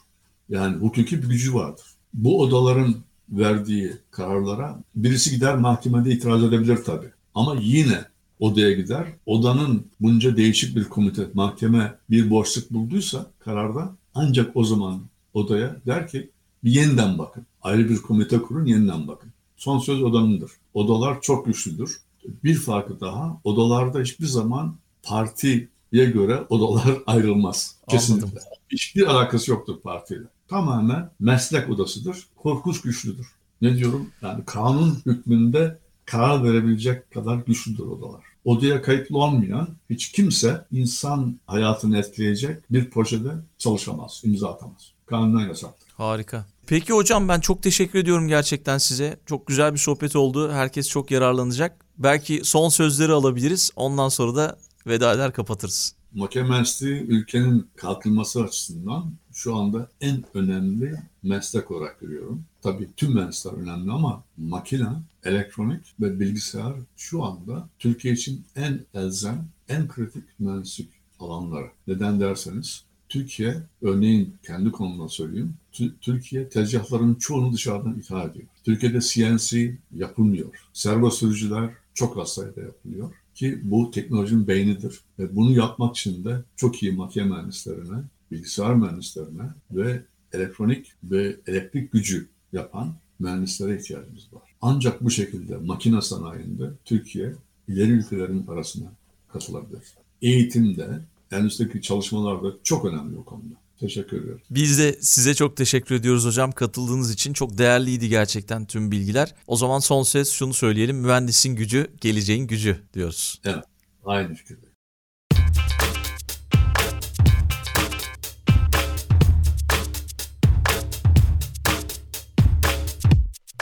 Yani 0.49 0.77
hukuki 0.77 1.23
bir 1.23 1.29
gücü 1.29 1.55
vardır. 1.55 1.87
Bu 2.15 2.41
odaların 2.41 2.95
verdiği 3.31 3.93
kararlara 4.11 4.81
birisi 4.95 5.31
gider 5.31 5.57
mahkemede 5.57 6.11
itiraz 6.11 6.45
edebilir 6.45 6.79
tabii. 6.85 7.11
Ama 7.35 7.57
yine 7.61 8.05
odaya 8.41 8.73
gider. 8.73 9.07
Odanın 9.27 9.87
bunca 10.01 10.37
değişik 10.37 10.77
bir 10.77 10.85
komite, 10.85 11.27
mahkeme 11.35 11.95
bir 12.11 12.31
boşluk 12.31 12.71
bulduysa 12.71 13.27
kararda 13.39 13.97
ancak 14.15 14.57
o 14.57 14.65
zaman 14.65 15.01
odaya 15.35 15.77
der 15.87 16.09
ki 16.09 16.31
bir 16.65 16.71
yeniden 16.71 17.19
bakın. 17.19 17.47
Ayrı 17.63 17.89
bir 17.89 17.97
komite 17.97 18.39
kurun 18.39 18.65
yeniden 18.65 19.09
bakın. 19.09 19.31
Son 19.57 19.79
söz 19.79 20.03
odanındır. 20.03 20.51
Odalar 20.75 21.21
çok 21.21 21.47
güçlüdür. 21.47 22.01
Bir 22.45 22.55
farkı 22.55 23.01
daha 23.01 23.41
odalarda 23.45 24.01
hiçbir 24.01 24.27
zaman 24.27 24.75
partiye 25.03 25.69
göre 25.93 26.45
odalar 26.49 26.99
ayrılmaz. 27.07 27.77
Kesinlikle. 27.89 28.27
Anladım. 28.27 28.43
Hiçbir 28.71 29.07
alakası 29.07 29.51
yoktur 29.51 29.81
partiyle. 29.81 30.27
Tamamen 30.53 31.11
meslek 31.21 31.71
odasıdır. 31.71 32.27
Korkunç 32.37 32.81
güçlüdür. 32.81 33.27
Ne 33.63 33.77
diyorum? 33.77 34.11
Yani 34.23 34.45
kanun 34.45 34.99
hükmünde 35.07 35.79
karar 36.07 36.45
verebilecek 36.45 37.11
kadar 37.11 37.37
güçlüdür 37.37 37.85
odalar 37.85 38.33
odaya 38.45 38.83
kayıtlı 38.83 39.19
olmayan 39.19 39.69
hiç 39.91 40.13
kimse 40.13 40.65
insan 40.73 41.41
hayatını 41.47 41.99
etkileyecek 41.99 42.73
bir 42.73 42.91
projede 42.91 43.31
çalışamaz, 43.59 44.21
imza 44.25 44.49
atamaz. 44.53 44.93
Kanunen 45.07 45.49
yasaktır. 45.49 45.89
Harika. 45.97 46.47
Peki 46.67 46.93
hocam 46.93 47.29
ben 47.29 47.41
çok 47.41 47.63
teşekkür 47.63 47.99
ediyorum 47.99 48.29
gerçekten 48.29 48.79
size. 48.79 49.21
Çok 49.27 49.47
güzel 49.47 49.73
bir 49.73 49.79
sohbet 49.79 50.17
oldu. 50.17 50.53
Herkes 50.53 50.89
çok 50.89 51.11
yararlanacak. 51.11 51.85
belki 51.99 52.41
son 52.45 52.69
sözleri 52.69 53.13
alabiliriz. 53.13 53.71
Ondan 53.77 54.09
sonra 54.09 54.35
da 54.37 54.59
veda 54.87 55.13
eder 55.13 55.33
kapatırız. 55.33 55.95
Makine 56.15 56.43
mühendisliği 56.43 57.01
ülkenin 57.01 57.67
kalkınması 57.77 58.43
açısından 58.43 59.13
şu 59.33 59.57
anda 59.57 59.89
en 60.01 60.25
önemli 60.35 60.97
meslek 61.23 61.71
olarak 61.71 62.01
görüyorum. 62.01 62.45
Tabii 62.63 62.89
tüm 62.97 63.15
mühendisler 63.15 63.53
önemli 63.53 63.93
ama 63.93 64.25
makine, 64.37 64.89
elektronik 65.25 65.81
ve 66.01 66.21
bilgisayar 66.21 66.75
şu 66.97 67.25
anda 67.25 67.69
Türkiye 67.79 68.15
için 68.15 68.45
en 68.57 68.81
elzem, 68.95 69.49
en 69.69 69.89
kritik 69.89 70.25
mühendislik 70.39 70.89
alanları. 71.21 71.71
Neden 71.87 72.21
derseniz 72.21 72.85
Türkiye, 73.09 73.57
örneğin 73.83 74.35
kendi 74.47 74.71
konumda 74.73 75.09
söyleyeyim, 75.09 75.55
Türkiye 76.01 76.49
tezgahların 76.49 77.15
çoğunu 77.15 77.53
dışarıdan 77.53 77.99
ithal 77.99 78.31
ediyor. 78.31 78.47
Türkiye'de 78.65 79.01
CNC 79.01 79.77
yapılmıyor. 79.95 80.49
Servo 80.73 81.11
sürücüler 81.11 81.71
çok 81.95 82.19
az 82.19 82.29
sayıda 82.33 82.61
yapılıyor 82.61 83.11
ki 83.35 83.61
bu 83.63 83.91
teknolojinin 83.91 84.49
beynidir. 84.49 85.01
Ve 85.19 85.37
bunu 85.37 85.53
yapmak 85.53 85.97
için 85.97 86.25
de 86.25 86.43
çok 86.57 86.83
iyi 86.83 86.93
makine 86.93 87.25
mühendislerine, 87.25 88.03
bilgisayar 88.31 88.75
mühendislerine 88.75 89.43
ve 89.71 90.03
elektronik 90.33 90.93
ve 91.05 91.37
elektrik 91.47 91.93
gücü 91.93 92.29
yapan 92.53 92.95
mühendislere 93.19 93.77
ihtiyacımız 93.77 94.33
var. 94.33 94.43
Ancak 94.61 95.05
bu 95.05 95.11
şekilde 95.11 95.57
makine 95.57 96.01
sanayinde 96.01 96.71
Türkiye 96.85 97.35
ileri 97.69 97.91
ülkelerin 97.91 98.47
arasına 98.47 98.93
katılabilir. 99.29 99.83
Eğitimde, 100.23 101.01
endüstrideki 101.31 101.83
çalışmalarda 101.83 102.53
çok 102.63 102.85
önemli 102.85 103.19
o 103.19 103.25
konuda. 103.25 103.55
Teşekkür 103.83 104.21
ediyorum. 104.21 104.41
Biz 104.51 104.79
de 104.79 104.99
size 105.01 105.35
çok 105.35 105.57
teşekkür 105.57 105.95
ediyoruz 105.95 106.25
hocam 106.25 106.53
katıldığınız 106.53 107.13
için. 107.13 107.33
Çok 107.33 107.59
değerliydi 107.59 108.09
gerçekten 108.09 108.67
tüm 108.67 108.91
bilgiler. 108.91 109.35
O 109.47 109.57
zaman 109.57 109.79
son 109.79 110.03
ses 110.03 110.33
şunu 110.33 110.55
söyleyelim. 110.55 110.97
Mühendisin 110.97 111.57
gücü, 111.57 111.87
geleceğin 112.01 112.47
gücü 112.47 112.83
diyoruz. 112.95 113.41
Evet, 113.45 113.65
aynı 114.05 114.35
fikirde. 114.35 114.67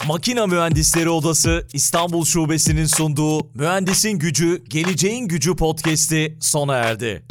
Makina 0.07 0.47
Mühendisleri 0.47 1.09
Odası 1.11 1.67
İstanbul 1.73 2.25
Şubesi'nin 2.25 2.87
sunduğu 2.87 3.51
Mühendisin 3.55 4.19
Gücü, 4.19 4.65
Geleceğin 4.69 5.29
Gücü 5.29 5.57
podcast'i 5.57 6.39
sona 6.41 6.75
erdi. 6.75 7.23